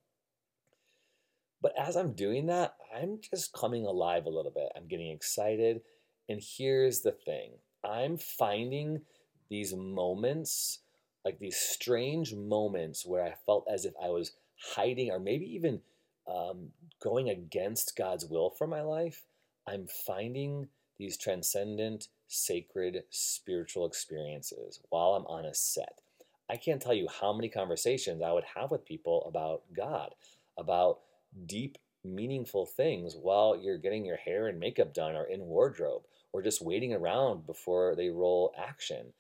But 1.62 1.74
as 1.78 1.96
I'm 1.96 2.14
doing 2.14 2.48
that, 2.48 2.76
I'm 2.96 3.20
just 3.22 3.54
coming 3.54 3.86
alive 3.86 4.26
a 4.26 4.30
little 4.30 4.52
bit. 4.52 4.70
I'm 4.76 4.88
getting 4.88 5.12
excited. 5.12 5.82
And 6.28 6.42
here's 6.42 7.02
the 7.02 7.12
thing 7.12 7.52
I'm 7.84 8.18
finding 8.18 9.02
these 9.50 9.74
moments, 9.74 10.80
like 11.26 11.40
these 11.40 11.58
strange 11.58 12.34
moments 12.34 13.06
where 13.06 13.24
I 13.24 13.34
felt 13.46 13.68
as 13.72 13.86
if 13.86 13.94
I 14.02 14.10
was 14.10 14.34
hiding 14.76 15.12
or 15.12 15.20
maybe 15.20 15.46
even 15.54 15.82
um, 16.28 16.70
going 17.02 17.30
against 17.30 17.96
God's 17.98 18.26
will 18.26 18.52
for 18.52 18.68
my 18.68 18.82
life, 18.82 19.24
I'm 19.68 19.88
finding 19.88 20.68
these 20.98 21.18
transcendent, 21.18 22.08
sacred, 22.28 23.04
spiritual 23.10 23.86
experiences 23.86 24.80
while 24.90 25.14
I'm 25.14 25.26
on 25.26 25.46
a 25.46 25.54
set. 25.54 26.02
I 26.50 26.58
can't 26.58 26.82
tell 26.82 26.94
you 26.94 27.08
how 27.08 27.32
many 27.32 27.48
conversations 27.48 28.22
I 28.22 28.32
would 28.32 28.44
have 28.56 28.72
with 28.72 28.86
people 28.86 29.24
about 29.28 29.64
God, 29.76 30.16
about 30.58 31.00
deep, 31.46 31.78
meaningful 32.04 32.66
things 32.66 33.16
while 33.16 33.56
you're 33.56 33.78
getting 33.78 34.06
your 34.06 34.18
hair 34.18 34.48
and 34.48 34.60
makeup 34.60 34.94
done 34.94 35.16
or 35.16 35.26
in 35.26 35.42
wardrobe 35.42 36.04
or 36.32 36.42
just 36.42 36.62
waiting 36.62 36.94
around 36.94 37.46
before 37.46 37.96
they 37.96 38.10
roll 38.10 38.54
action. 38.58 39.14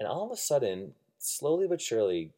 And 0.00 0.08
all 0.08 0.26
of 0.26 0.32
a 0.32 0.36
sudden, 0.36 0.94
slowly 1.18 1.66
but 1.68 1.80
surely, 1.80 2.32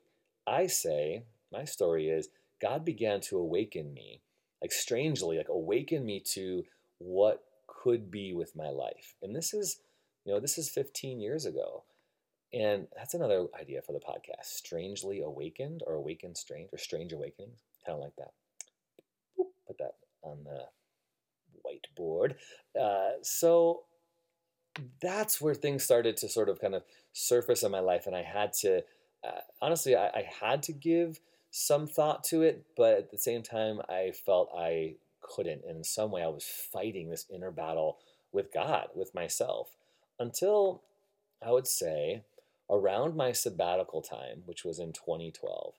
I 0.47 0.67
say, 0.67 1.25
my 1.53 1.65
story 1.65 2.09
is, 2.09 2.29
God 2.61 2.85
began 2.85 3.21
to 3.23 3.39
awaken 3.39 3.93
me, 3.93 4.21
like 4.63 4.73
strangely, 4.73 5.37
like 5.37 5.49
awaken 5.49 6.05
me 6.05 6.21
to 6.33 6.65
what 6.99 7.43
could 7.67 8.11
be 8.11 8.33
with 8.33 8.57
my 8.57 8.69
life. 8.69 9.15
And 9.23 9.35
this 9.35 9.53
is, 9.53 9.81
you 10.25 10.33
know, 10.33 10.41
this 10.41 10.59
is 10.59 10.69
15 10.69 11.21
years 11.21 11.47
ago. 11.47 11.85
And 12.53 12.87
that's 12.97 13.15
another 13.15 13.47
idea 13.61 13.83
for 13.83 13.93
the 13.93 14.01
podcast 14.01 14.45
strangely 14.45 15.21
awakened 15.21 15.83
or 15.87 15.95
awakened 15.95 16.37
strange 16.37 16.69
or 16.73 16.79
strange 16.79 17.13
awakenings. 17.13 17.61
Kind 17.85 17.97
of 17.97 18.03
like 18.03 18.17
that. 18.17 18.33
Put 19.67 19.79
that 19.79 19.95
on 20.23 20.45
the 20.45 20.65
whiteboard. 21.65 22.35
Uh, 22.81 23.19
so 23.23 23.83
that's 25.01 25.41
where 25.41 25.55
things 25.55 25.85
started 25.85 26.17
to 26.19 26.29
sort 26.29 26.49
of 26.49 26.61
kind 26.61 26.75
of 26.75 26.83
surface 27.13 27.63
in 27.63 27.71
my 27.71 27.81
life, 27.81 28.07
and 28.07 28.15
I 28.15 28.23
had 28.23 28.53
to 28.61 28.83
uh, 29.27 29.41
honestly, 29.61 29.97
I, 29.97 30.07
I, 30.09 30.29
had 30.41 30.63
to 30.65 30.73
give 30.73 31.21
some 31.51 31.87
thought 31.87 32.23
to 32.25 32.43
it, 32.43 32.65
but 32.77 32.99
at 32.99 33.11
the 33.11 33.19
same 33.19 33.43
time, 33.43 33.81
I 33.89 34.13
felt 34.25 34.51
I 34.57 34.97
couldn't. 35.21 35.63
And 35.67 35.79
in 35.79 35.85
some 35.85 36.11
way, 36.11 36.23
I 36.23 36.29
was 36.29 36.45
fighting 36.45 37.11
this 37.11 37.27
inner 37.33 37.51
battle 37.51 37.99
with 38.33 38.53
God, 38.53 38.89
with 38.95 39.15
myself, 39.15 39.77
until 40.19 40.83
I 41.45 41.51
would 41.51 41.67
say 41.67 42.23
around 42.71 43.17
my 43.17 43.33
sabbatical 43.33 44.03
time, 44.03 44.43
which 44.45 44.65
was 44.65 44.79
in 44.79 44.93
2012, 44.93 45.75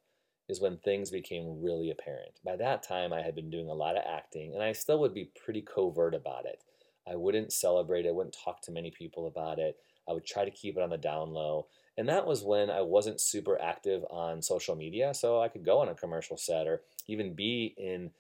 is 0.50 0.62
when 0.62 0.78
things 0.78 1.12
became 1.12 1.62
really 1.62 1.92
apparent. 1.92 2.40
By 2.44 2.56
that 2.56 2.82
time, 2.82 3.12
I 3.12 3.22
had 3.22 3.36
been 3.36 3.50
doing 3.50 3.70
a 3.70 3.74
lot 3.74 3.98
of 3.98 4.04
acting, 4.08 4.54
and 4.54 4.64
I 4.64 4.72
still 4.72 5.00
would 5.00 5.14
be 5.14 5.32
pretty 5.44 5.62
covert 5.62 6.16
about 6.16 6.46
it. 6.46 6.64
I 7.10 7.16
wouldn't 7.16 7.54
celebrate 7.54 8.08
I 8.08 8.12
wouldn't 8.12 8.38
talk 8.44 8.62
to 8.64 8.72
many 8.72 8.92
people 8.92 9.28
about 9.28 9.60
it. 9.60 9.78
I 10.08 10.14
would 10.14 10.26
try 10.26 10.46
to 10.46 10.52
keep 10.52 10.78
it 10.78 10.84
on 10.84 10.90
the 10.90 10.98
down 10.98 11.32
low. 11.32 11.68
And 11.98 12.08
that 12.10 12.28
was 12.28 12.44
when 12.44 12.70
I 12.70 12.82
wasn't 12.82 13.20
super 13.20 13.60
active 13.60 14.04
on 14.10 14.42
social 14.42 14.76
media, 14.76 15.14
so 15.14 15.42
I 15.42 15.48
could 15.48 15.66
go 15.66 15.80
on 15.80 15.90
a 15.90 15.96
commercial 15.96 16.38
set 16.38 16.68
or 16.68 16.82
even 17.08 17.34
be 17.34 17.74
in 17.78 18.12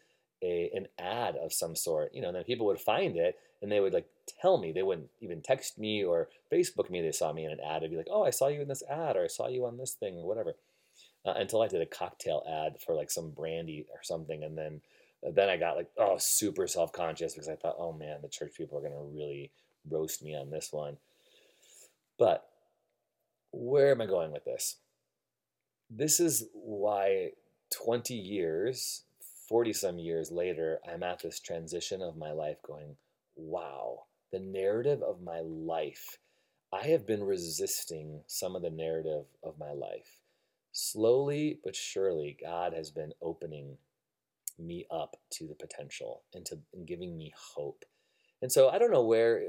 a, 0.42 0.72
an 0.76 0.88
ad 1.00 1.36
of 1.36 1.54
some 1.54 1.76
sort, 1.76 2.14
you 2.14 2.22
know, 2.22 2.28
and 2.28 2.38
then 2.38 2.44
people 2.44 2.66
would 2.68 2.80
find 2.80 3.16
it 3.18 3.38
and 3.62 3.72
they 3.72 3.80
would 3.80 3.94
like 3.94 4.08
tell 4.42 4.58
me. 4.58 4.72
They 4.72 4.84
wouldn't 4.84 5.10
even 5.22 5.42
text 5.42 5.78
me 5.78 6.04
or 6.04 6.30
Facebook 6.52 6.90
me. 6.90 7.02
They 7.02 7.12
saw 7.12 7.34
me 7.34 7.46
in 7.46 7.52
an 7.52 7.60
ad. 7.60 7.82
They'd 7.82 7.90
be 7.90 7.98
like, 7.98 8.08
"Oh, 8.10 8.24
I 8.24 8.30
saw 8.30 8.48
you 8.48 8.62
in 8.62 8.68
this 8.68 8.84
ad," 8.90 9.16
or 9.16 9.24
"I 9.24 9.28
saw 9.28 9.48
you 9.48 9.66
on 9.66 9.78
this 9.78 9.94
thing," 9.94 10.18
or 10.18 10.28
whatever. 10.28 10.56
Uh, 11.26 11.34
until 11.36 11.62
I 11.62 11.68
did 11.68 11.82
a 11.82 11.86
cocktail 11.86 12.44
ad 12.48 12.80
for 12.80 12.94
like 12.94 13.10
some 13.10 13.32
brandy 13.32 13.86
or 13.92 14.04
something, 14.04 14.44
and 14.44 14.58
then 14.58 14.82
then 15.34 15.50
I 15.50 15.58
got 15.58 15.78
like 15.78 15.90
oh 15.98 16.18
super 16.18 16.68
self 16.68 16.92
conscious 16.92 17.34
because 17.34 17.50
I 17.50 17.56
thought, 17.56 17.76
oh 17.78 17.94
man, 17.94 18.20
the 18.22 18.30
church 18.30 18.54
people 18.58 18.78
are 18.78 18.82
gonna 18.82 19.02
really 19.02 19.52
roast 19.90 20.24
me 20.24 20.36
on 20.36 20.50
this 20.50 20.72
one. 20.72 20.98
But 22.18 22.48
where 23.52 23.92
am 23.92 24.02
I 24.02 24.06
going 24.06 24.32
with 24.32 24.46
this? 24.46 24.78
This 25.90 26.20
is 26.20 26.46
why 26.54 27.32
20 27.84 28.14
years, 28.14 29.04
40 29.48 29.74
some 29.74 30.00
years 30.00 30.32
later, 30.32 30.80
I'm 30.88 31.04
at 31.04 31.20
this 31.20 31.40
transition 31.40 32.02
of 32.02 32.18
my 32.18 32.32
life 32.32 32.58
going, 32.66 32.96
wow, 33.36 34.06
the 34.32 34.40
narrative 34.40 35.02
of 35.02 35.22
my 35.22 35.42
life. 35.42 36.18
I 36.74 36.88
have 36.88 37.08
been 37.08 37.24
resisting 37.24 38.22
some 38.28 38.56
of 38.56 38.62
the 38.62 38.70
narrative 38.70 39.26
of 39.44 39.58
my 39.58 39.72
life. 39.72 40.20
Slowly 40.74 41.60
but 41.64 41.76
surely, 41.76 42.38
God 42.42 42.74
has 42.74 42.92
been 42.92 43.14
opening 43.22 43.78
me 44.60 44.86
up 44.92 45.18
to 45.32 45.48
the 45.48 45.56
potential 45.56 46.24
and 46.34 46.46
to 46.46 46.60
and 46.74 46.88
giving 46.88 47.18
me 47.18 47.34
hope. 47.56 47.86
And 48.42 48.52
so 48.52 48.70
I 48.70 48.78
don't 48.78 48.92
know 48.92 49.04
where 49.06 49.44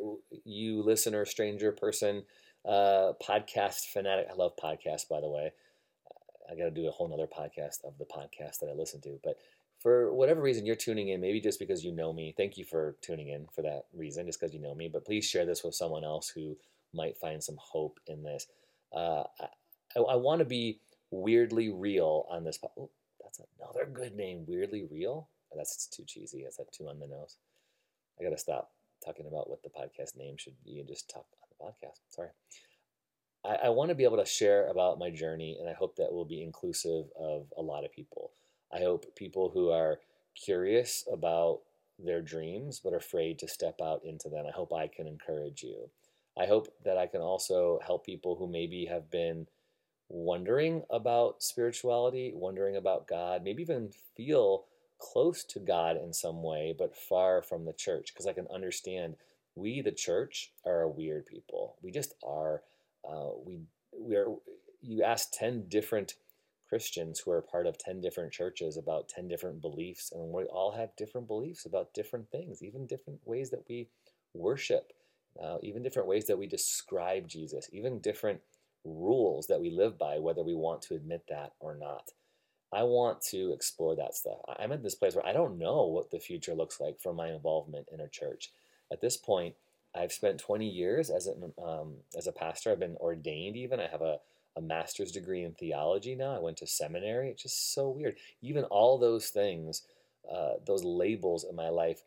you 0.44 0.82
listener, 0.82 1.24
stranger, 1.26 1.72
person, 1.72 2.24
uh, 2.64 3.12
podcast 3.22 3.90
fanatic. 3.92 4.28
I 4.30 4.34
love 4.34 4.52
podcasts, 4.62 5.08
by 5.08 5.20
the 5.20 5.28
way. 5.28 5.52
I 6.50 6.54
got 6.54 6.64
to 6.64 6.70
do 6.70 6.88
a 6.88 6.90
whole 6.90 7.08
nother 7.08 7.26
podcast 7.26 7.84
of 7.84 7.98
the 7.98 8.06
podcast 8.06 8.60
that 8.60 8.70
I 8.70 8.74
listen 8.74 9.00
to. 9.02 9.18
But 9.22 9.36
for 9.78 10.12
whatever 10.14 10.40
reason 10.40 10.64
you're 10.64 10.76
tuning 10.76 11.08
in, 11.08 11.20
maybe 11.20 11.40
just 11.40 11.58
because 11.58 11.84
you 11.84 11.92
know 11.92 12.12
me, 12.12 12.34
thank 12.36 12.56
you 12.56 12.64
for 12.64 12.96
tuning 13.02 13.28
in 13.28 13.46
for 13.54 13.62
that 13.62 13.84
reason, 13.94 14.26
just 14.26 14.40
because 14.40 14.54
you 14.54 14.60
know 14.60 14.74
me. 14.74 14.88
But 14.90 15.04
please 15.04 15.26
share 15.26 15.46
this 15.46 15.62
with 15.62 15.74
someone 15.74 16.04
else 16.04 16.30
who 16.30 16.56
might 16.94 17.18
find 17.18 17.42
some 17.42 17.56
hope 17.58 18.00
in 18.06 18.22
this. 18.22 18.46
Uh, 18.94 19.24
I, 19.96 20.00
I 20.00 20.16
want 20.16 20.40
to 20.40 20.44
be 20.46 20.80
weirdly 21.10 21.68
real 21.68 22.24
on 22.30 22.44
this. 22.44 22.58
Po- 22.58 22.90
that's 23.28 23.40
another 23.58 23.90
good 23.90 24.14
name, 24.14 24.44
weirdly 24.46 24.84
real. 24.90 25.28
Oh, 25.52 25.56
that's 25.56 25.86
too 25.86 26.04
cheesy. 26.06 26.42
That's 26.42 26.56
that 26.56 26.72
too 26.72 26.88
on 26.88 26.98
the 26.98 27.06
nose. 27.06 27.36
I 28.18 28.24
got 28.24 28.30
to 28.30 28.38
stop 28.38 28.70
talking 29.04 29.26
about 29.26 29.48
what 29.48 29.62
the 29.62 29.68
podcast 29.68 30.16
name 30.16 30.36
should 30.36 30.56
be 30.64 30.78
and 30.78 30.88
just 30.88 31.08
talk 31.08 31.26
on 31.42 31.48
the 31.50 31.64
podcast. 31.64 32.00
Sorry. 32.08 32.28
I, 33.44 33.66
I 33.66 33.68
want 33.68 33.90
to 33.90 33.94
be 33.94 34.04
able 34.04 34.16
to 34.16 34.26
share 34.26 34.68
about 34.68 34.98
my 34.98 35.10
journey, 35.10 35.56
and 35.60 35.68
I 35.68 35.72
hope 35.72 35.96
that 35.96 36.12
will 36.12 36.24
be 36.24 36.42
inclusive 36.42 37.06
of 37.18 37.46
a 37.56 37.62
lot 37.62 37.84
of 37.84 37.92
people. 37.92 38.32
I 38.72 38.78
hope 38.78 39.14
people 39.14 39.50
who 39.50 39.70
are 39.70 40.00
curious 40.34 41.04
about 41.10 41.60
their 41.98 42.22
dreams 42.22 42.80
but 42.82 42.94
afraid 42.94 43.38
to 43.40 43.48
step 43.48 43.80
out 43.82 44.02
into 44.04 44.28
them, 44.28 44.44
I 44.46 44.52
hope 44.52 44.72
I 44.72 44.86
can 44.88 45.06
encourage 45.06 45.62
you. 45.62 45.90
I 46.38 46.46
hope 46.46 46.68
that 46.84 46.96
I 46.96 47.06
can 47.06 47.20
also 47.20 47.80
help 47.84 48.06
people 48.06 48.36
who 48.36 48.46
maybe 48.46 48.86
have 48.86 49.10
been 49.10 49.46
wondering 50.08 50.82
about 50.90 51.42
spirituality, 51.42 52.32
wondering 52.34 52.76
about 52.76 53.06
God, 53.06 53.42
maybe 53.42 53.62
even 53.62 53.90
feel 54.16 54.64
close 54.98 55.44
to 55.44 55.60
God 55.60 55.96
in 55.96 56.12
some 56.12 56.42
way, 56.42 56.74
but 56.76 56.96
far 56.96 57.42
from 57.42 57.64
the 57.64 57.72
church, 57.72 58.12
because 58.12 58.26
I 58.26 58.32
can 58.32 58.46
understand 58.52 59.16
we, 59.54 59.80
the 59.80 59.92
church, 59.92 60.52
are 60.64 60.82
a 60.82 60.88
weird 60.88 61.26
people. 61.26 61.76
We 61.82 61.90
just 61.90 62.14
are. 62.24 62.62
Uh, 63.08 63.30
we 63.44 63.60
we 63.98 64.14
are. 64.16 64.26
You 64.80 65.02
ask 65.02 65.32
ten 65.32 65.64
different 65.68 66.14
Christians 66.68 67.20
who 67.20 67.30
are 67.30 67.40
part 67.40 67.66
of 67.66 67.78
10 67.78 68.00
different 68.00 68.32
churches 68.32 68.76
about 68.76 69.08
10 69.08 69.26
different 69.26 69.60
beliefs, 69.60 70.12
and 70.12 70.30
we 70.32 70.44
all 70.44 70.72
have 70.72 70.94
different 70.96 71.26
beliefs 71.26 71.64
about 71.64 71.94
different 71.94 72.30
things, 72.30 72.62
even 72.62 72.86
different 72.86 73.20
ways 73.24 73.50
that 73.50 73.64
we 73.68 73.88
worship, 74.34 74.92
uh, 75.42 75.56
even 75.62 75.82
different 75.82 76.08
ways 76.08 76.26
that 76.26 76.38
we 76.38 76.46
describe 76.46 77.26
Jesus, 77.26 77.68
even 77.72 78.00
different 78.00 78.40
rules 78.96 79.46
that 79.46 79.60
we 79.60 79.70
live 79.70 79.98
by, 79.98 80.18
whether 80.18 80.42
we 80.42 80.54
want 80.54 80.82
to 80.82 80.94
admit 80.94 81.24
that 81.28 81.52
or 81.60 81.76
not. 81.76 82.10
I 82.72 82.82
want 82.82 83.22
to 83.30 83.52
explore 83.52 83.96
that 83.96 84.14
stuff. 84.14 84.40
I'm 84.58 84.72
at 84.72 84.82
this 84.82 84.94
place 84.94 85.14
where 85.14 85.26
I 85.26 85.32
don't 85.32 85.58
know 85.58 85.86
what 85.86 86.10
the 86.10 86.18
future 86.18 86.54
looks 86.54 86.80
like 86.80 87.00
for 87.00 87.14
my 87.14 87.28
involvement 87.28 87.88
in 87.92 88.00
a 88.00 88.08
church. 88.08 88.52
At 88.92 89.00
this 89.00 89.16
point, 89.16 89.54
I've 89.94 90.12
spent 90.12 90.38
20 90.38 90.68
years 90.68 91.08
as 91.08 91.28
a, 91.28 91.62
um, 91.62 91.94
as 92.16 92.26
a 92.26 92.32
pastor. 92.32 92.70
I've 92.70 92.80
been 92.80 92.96
ordained 92.96 93.56
even. 93.56 93.80
I 93.80 93.86
have 93.86 94.02
a 94.02 94.18
a 94.58 94.60
master's 94.60 95.12
degree 95.12 95.44
in 95.44 95.52
theology 95.54 96.14
now. 96.14 96.34
I 96.34 96.40
went 96.40 96.58
to 96.58 96.66
seminary. 96.66 97.30
It's 97.30 97.44
just 97.44 97.72
so 97.72 97.88
weird. 97.88 98.16
Even 98.42 98.64
all 98.64 98.98
those 98.98 99.28
things, 99.28 99.82
uh, 100.30 100.54
those 100.66 100.84
labels 100.84 101.46
in 101.48 101.54
my 101.54 101.68
life, 101.68 102.02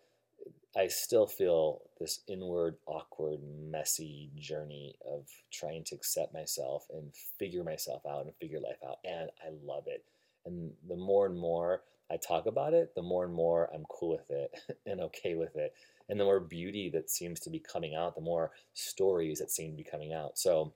I 0.76 0.88
still 0.88 1.28
feel 1.28 1.82
this 2.00 2.22
inward, 2.28 2.78
awkward, 2.86 3.40
messy 3.70 4.30
journey 4.38 4.96
of 5.06 5.28
trying 5.52 5.84
to 5.86 5.96
accept 5.96 6.34
myself 6.34 6.88
and 6.94 7.14
figure 7.38 7.64
myself 7.64 8.06
out 8.06 8.26
and 8.26 8.36
figure 8.36 8.60
life 8.60 8.80
out. 8.88 9.00
And 9.04 9.30
I 9.46 9.50
love 9.64 9.84
it. 9.88 10.06
And 10.46 10.72
the 10.88 10.96
more 10.96 11.26
and 11.26 11.38
more 11.38 11.82
I 12.10 12.18
talk 12.18 12.46
about 12.46 12.74
it, 12.74 12.96
the 12.96 13.02
more 13.02 13.26
and 13.26 13.34
more 13.34 13.70
I'm 13.74 13.86
cool 13.90 14.12
with 14.12 14.30
it 14.30 14.52
and 14.86 15.02
okay 15.02 15.36
with 15.36 15.56
it. 15.56 15.74
And 16.10 16.20
the 16.20 16.26
more 16.26 16.40
beauty 16.40 16.90
that 16.90 17.10
seems 17.10 17.40
to 17.42 17.50
be 17.50 17.60
coming 17.60 17.96
out, 17.96 18.16
the 18.16 18.22
more 18.22 18.52
stories 18.74 19.40
that 19.40 19.52
seem 19.52 19.72
to 19.72 19.78
be 19.78 19.84
coming 19.84 20.14
out. 20.14 20.38
So, 20.38 20.74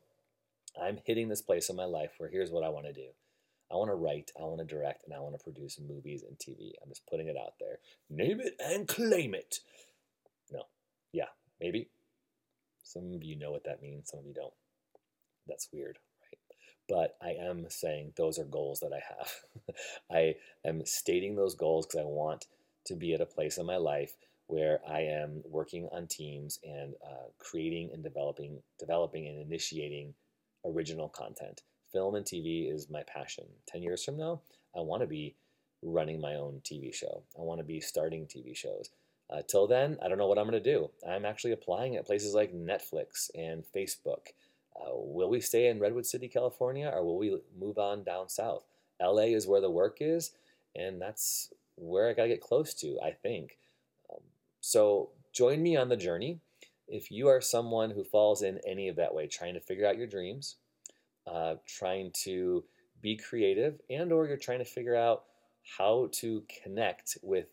I'm 0.81 0.99
hitting 1.05 1.29
this 1.29 1.41
place 1.41 1.69
in 1.69 1.75
my 1.75 1.85
life 1.85 2.11
where 2.17 2.29
here's 2.29 2.51
what 2.51 2.63
I 2.63 2.69
want 2.69 2.85
to 2.85 2.93
do. 2.93 3.07
I 3.71 3.75
want 3.75 3.89
to 3.89 3.95
write, 3.95 4.31
I 4.39 4.43
want 4.43 4.59
to 4.59 4.65
direct, 4.65 5.05
and 5.05 5.13
I 5.13 5.19
want 5.19 5.37
to 5.37 5.43
produce 5.43 5.79
movies 5.79 6.23
and 6.23 6.37
TV. 6.37 6.73
I'm 6.83 6.89
just 6.89 7.07
putting 7.07 7.27
it 7.27 7.37
out 7.37 7.53
there. 7.59 7.79
Name 8.09 8.39
it 8.39 8.55
and 8.59 8.87
claim 8.87 9.33
it. 9.33 9.59
Yeah, 11.15 11.31
maybe. 11.61 11.87
Some 12.83 13.13
of 13.13 13.23
you 13.23 13.37
know 13.37 13.51
what 13.51 13.63
that 13.63 13.81
means, 13.81 14.09
some 14.09 14.19
of 14.19 14.25
you 14.25 14.33
don't. 14.33 14.53
That's 15.47 15.69
weird, 15.71 15.97
right? 16.21 16.39
But 16.89 17.15
I 17.25 17.41
am 17.41 17.67
saying 17.69 18.11
those 18.17 18.37
are 18.37 18.43
goals 18.43 18.81
that 18.81 18.91
I 18.91 19.01
have. 19.15 19.75
I 20.11 20.35
am 20.67 20.85
stating 20.85 21.37
those 21.37 21.55
goals 21.55 21.85
because 21.85 22.01
I 22.01 22.03
want 22.03 22.47
to 22.87 22.95
be 22.95 23.13
at 23.13 23.21
a 23.21 23.25
place 23.25 23.57
in 23.57 23.65
my 23.65 23.77
life 23.77 24.15
where 24.47 24.81
I 24.87 25.03
am 25.03 25.41
working 25.45 25.87
on 25.93 26.07
teams 26.07 26.59
and 26.65 26.95
uh, 27.01 27.29
creating 27.39 27.91
and 27.93 28.03
developing, 28.03 28.61
developing 28.77 29.25
and 29.25 29.39
initiating 29.39 30.13
original 30.65 31.07
content. 31.07 31.61
Film 31.93 32.15
and 32.15 32.25
TV 32.25 32.69
is 32.69 32.89
my 32.89 33.03
passion. 33.03 33.45
10 33.67 33.81
years 33.81 34.03
from 34.03 34.17
now, 34.17 34.41
I 34.75 34.81
want 34.81 35.01
to 35.01 35.07
be 35.07 35.35
running 35.81 36.19
my 36.19 36.35
own 36.35 36.61
TV 36.65 36.93
show. 36.93 37.23
I 37.39 37.41
want 37.41 37.61
to 37.61 37.65
be 37.65 37.79
starting 37.79 38.25
TV 38.25 38.53
shows. 38.53 38.89
Uh, 39.29 39.41
till 39.47 39.67
then, 39.67 39.97
I 40.03 40.07
don't 40.07 40.17
know 40.17 40.27
what 40.27 40.37
I'm 40.37 40.47
going 40.47 40.61
to 40.61 40.73
do. 40.73 40.89
I'm 41.07 41.25
actually 41.25 41.53
applying 41.53 41.95
at 41.95 42.05
places 42.05 42.33
like 42.33 42.53
Netflix 42.53 43.29
and 43.33 43.63
Facebook. 43.75 44.27
Uh, 44.75 44.91
will 44.91 45.29
we 45.29 45.41
stay 45.41 45.67
in 45.67 45.79
Redwood 45.79 46.05
City, 46.05 46.27
California, 46.27 46.91
or 46.93 47.03
will 47.03 47.17
we 47.17 47.37
move 47.57 47.77
on 47.77 48.03
down 48.03 48.29
south? 48.29 48.65
LA 49.01 49.23
is 49.23 49.47
where 49.47 49.61
the 49.61 49.71
work 49.71 49.97
is, 49.99 50.31
and 50.75 51.01
that's 51.01 51.51
where 51.75 52.09
I 52.09 52.13
got 52.13 52.23
to 52.23 52.29
get 52.29 52.41
close 52.41 52.73
to, 52.75 52.99
I 53.03 53.11
think. 53.11 53.57
Um, 54.13 54.21
so 54.61 55.09
join 55.33 55.63
me 55.63 55.75
on 55.75 55.89
the 55.89 55.97
journey 55.97 56.39
if 56.87 57.11
you 57.11 57.27
are 57.27 57.41
someone 57.41 57.91
who 57.91 58.03
falls 58.03 58.41
in 58.41 58.59
any 58.67 58.87
of 58.89 58.95
that 58.97 59.13
way, 59.13 59.27
trying 59.27 59.55
to 59.55 59.59
figure 59.59 59.87
out 59.87 59.97
your 59.97 60.07
dreams, 60.07 60.55
uh, 61.27 61.55
trying 61.65 62.11
to 62.23 62.63
be 63.01 63.15
creative, 63.15 63.79
and 63.89 64.11
or 64.11 64.27
you're 64.27 64.37
trying 64.37 64.59
to 64.59 64.65
figure 64.65 64.95
out 64.95 65.23
how 65.77 66.09
to 66.11 66.43
connect 66.63 67.17
with 67.23 67.47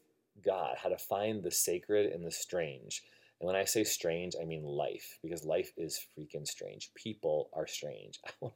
God, 0.44 0.76
how 0.82 0.88
to 0.88 0.98
find 0.98 1.42
the 1.42 1.50
sacred 1.50 2.12
and 2.12 2.24
the 2.24 2.30
strange. 2.30 3.02
And 3.40 3.46
when 3.46 3.56
I 3.56 3.64
say 3.64 3.84
strange, 3.84 4.34
I 4.40 4.44
mean 4.44 4.64
life, 4.64 5.18
because 5.22 5.44
life 5.44 5.72
is 5.76 6.00
freaking 6.18 6.46
strange. 6.46 6.90
People 6.94 7.50
are 7.52 7.66
strange. 7.66 8.20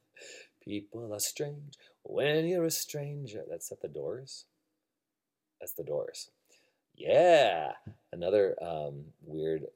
People 0.63 1.13
are 1.13 1.21
strange 1.21 1.75
when 2.03 2.47
you're 2.47 2.65
a 2.65 2.71
stranger. 2.71 3.43
That's 3.49 3.71
at 3.71 3.81
the 3.81 3.89
doors. 3.89 4.47
That's 5.61 5.75
the 5.75 5.85
doors. 5.85 6.31
Yeah, 6.95 7.73
another 8.13 8.57
um, 8.63 9.05
weird 9.23 9.67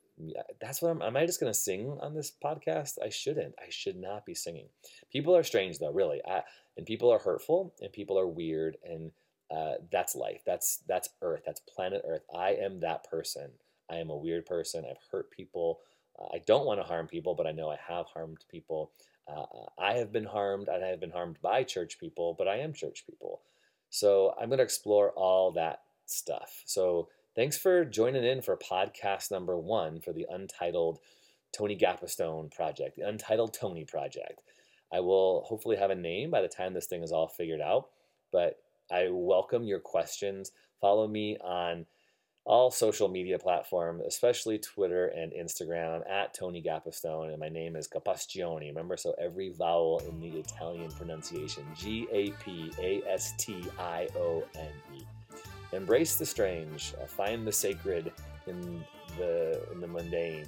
that's 0.60 0.82
what 0.82 0.90
I'm. 0.90 1.02
Am 1.02 1.16
I 1.16 1.26
just 1.26 1.40
gonna 1.40 1.54
sing 1.54 1.98
on 2.00 2.14
this 2.14 2.32
podcast? 2.42 2.98
I 3.04 3.08
shouldn't. 3.08 3.54
I 3.58 3.70
should 3.70 3.96
not 3.96 4.26
be 4.26 4.34
singing. 4.34 4.66
People 5.12 5.36
are 5.36 5.42
strange 5.42 5.78
though, 5.78 5.92
really, 5.92 6.20
I, 6.26 6.42
and 6.76 6.86
people 6.86 7.10
are 7.10 7.18
hurtful, 7.18 7.74
and 7.80 7.92
people 7.92 8.18
are 8.18 8.26
weird, 8.26 8.76
and 8.84 9.12
uh, 9.50 9.74
that's 9.90 10.14
life. 10.14 10.42
That's 10.46 10.82
that's 10.86 11.08
Earth. 11.22 11.42
That's 11.44 11.60
planet 11.60 12.02
Earth. 12.06 12.22
I 12.34 12.50
am 12.50 12.80
that 12.80 13.04
person. 13.04 13.50
I 13.90 13.96
am 13.96 14.10
a 14.10 14.16
weird 14.16 14.46
person. 14.46 14.84
I've 14.88 15.02
hurt 15.10 15.30
people. 15.30 15.80
Uh, 16.18 16.26
I 16.34 16.38
don't 16.46 16.66
want 16.66 16.80
to 16.80 16.86
harm 16.86 17.06
people, 17.06 17.34
but 17.34 17.46
I 17.46 17.52
know 17.52 17.70
I 17.70 17.78
have 17.88 18.06
harmed 18.06 18.44
people. 18.50 18.92
Uh, 19.28 19.44
I 19.78 19.94
have 19.94 20.12
been 20.12 20.24
harmed, 20.24 20.68
and 20.68 20.84
I 20.84 20.88
have 20.88 21.00
been 21.00 21.10
harmed 21.10 21.38
by 21.42 21.64
church 21.64 21.98
people, 21.98 22.34
but 22.38 22.48
I 22.48 22.58
am 22.58 22.72
church 22.72 23.04
people. 23.06 23.42
So 23.90 24.34
I'm 24.40 24.48
going 24.48 24.58
to 24.58 24.64
explore 24.64 25.10
all 25.10 25.50
that 25.52 25.80
stuff. 26.06 26.62
So 26.64 27.08
thanks 27.34 27.58
for 27.58 27.84
joining 27.84 28.24
in 28.24 28.42
for 28.42 28.56
podcast 28.56 29.30
number 29.30 29.58
one 29.58 30.00
for 30.00 30.12
the 30.12 30.26
Untitled 30.30 30.98
Tony 31.52 31.76
Gapastione 31.76 32.52
project, 32.54 32.96
the 32.96 33.08
Untitled 33.08 33.52
Tony 33.52 33.84
project. 33.84 34.42
I 34.92 35.00
will 35.00 35.42
hopefully 35.42 35.76
have 35.76 35.90
a 35.90 35.96
name 35.96 36.30
by 36.30 36.40
the 36.40 36.48
time 36.48 36.72
this 36.72 36.86
thing 36.86 37.02
is 37.02 37.12
all 37.12 37.28
figured 37.28 37.60
out, 37.60 37.88
but 38.32 38.58
I 38.90 39.08
welcome 39.10 39.64
your 39.64 39.80
questions. 39.80 40.52
Follow 40.80 41.06
me 41.06 41.38
on 41.38 41.86
all 42.44 42.70
social 42.70 43.08
media 43.08 43.38
platforms, 43.38 44.02
especially 44.06 44.58
Twitter 44.58 45.06
and 45.08 45.32
Instagram. 45.32 46.02
At 46.10 46.34
Tony 46.34 46.62
Gapastione, 46.62 47.30
and 47.30 47.38
my 47.38 47.48
name 47.48 47.76
is 47.76 47.86
Gapastione. 47.86 48.68
Remember, 48.68 48.96
so 48.96 49.14
every 49.20 49.52
vowel 49.52 50.02
in 50.08 50.18
the 50.18 50.38
Italian 50.38 50.90
pronunciation 50.90 51.64
G 51.76 52.08
A 52.10 52.30
P 52.42 52.72
A 52.80 53.02
S 53.08 53.34
T 53.38 53.62
I 53.78 54.08
O 54.16 54.42
N 54.56 54.72
E. 54.96 55.02
Embrace 55.72 56.16
the 56.16 56.26
strange, 56.26 56.94
uh, 57.00 57.06
find 57.06 57.46
the 57.46 57.52
sacred 57.52 58.12
in 58.46 58.84
the, 59.16 59.62
in 59.72 59.80
the 59.80 59.86
mundane. 59.86 60.46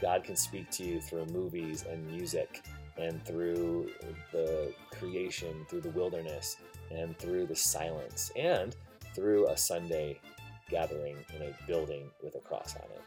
God 0.00 0.24
can 0.24 0.34
speak 0.34 0.70
to 0.70 0.84
you 0.84 1.00
through 1.00 1.26
movies 1.26 1.84
and 1.90 2.06
music 2.06 2.62
and 2.96 3.24
through 3.24 3.90
the 4.32 4.72
creation, 4.98 5.66
through 5.68 5.80
the 5.80 5.90
wilderness, 5.90 6.56
and 6.90 7.18
through 7.18 7.46
the 7.46 7.56
silence, 7.56 8.30
and 8.36 8.76
through 9.14 9.48
a 9.48 9.56
Sunday 9.56 10.20
gathering 10.68 11.16
in 11.36 11.42
a 11.42 11.54
building 11.66 12.10
with 12.22 12.34
a 12.34 12.40
cross 12.40 12.76
on 12.76 12.90
it. 12.90 13.02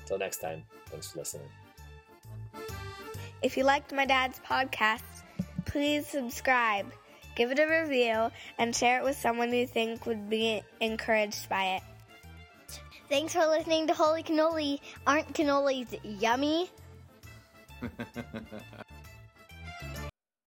Until 0.00 0.18
next 0.18 0.38
time, 0.38 0.64
thanks 0.86 1.12
for 1.12 1.18
listening. 1.18 1.48
If 3.42 3.56
you 3.56 3.64
liked 3.64 3.92
my 3.92 4.06
dad's 4.06 4.40
podcast, 4.40 5.02
please 5.64 6.06
subscribe, 6.06 6.92
give 7.34 7.50
it 7.50 7.58
a 7.58 7.66
review, 7.66 8.30
and 8.58 8.74
share 8.74 8.98
it 8.98 9.04
with 9.04 9.16
someone 9.16 9.52
you 9.52 9.66
think 9.66 10.06
would 10.06 10.30
be 10.30 10.62
encouraged 10.80 11.48
by 11.48 11.76
it. 11.76 11.82
Thanks 13.08 13.34
for 13.34 13.46
listening 13.46 13.86
to 13.88 13.94
Holy 13.94 14.22
Cannoli. 14.22 14.80
Aren't 15.06 15.32
cannolis 15.34 15.98
yummy? 16.02 16.70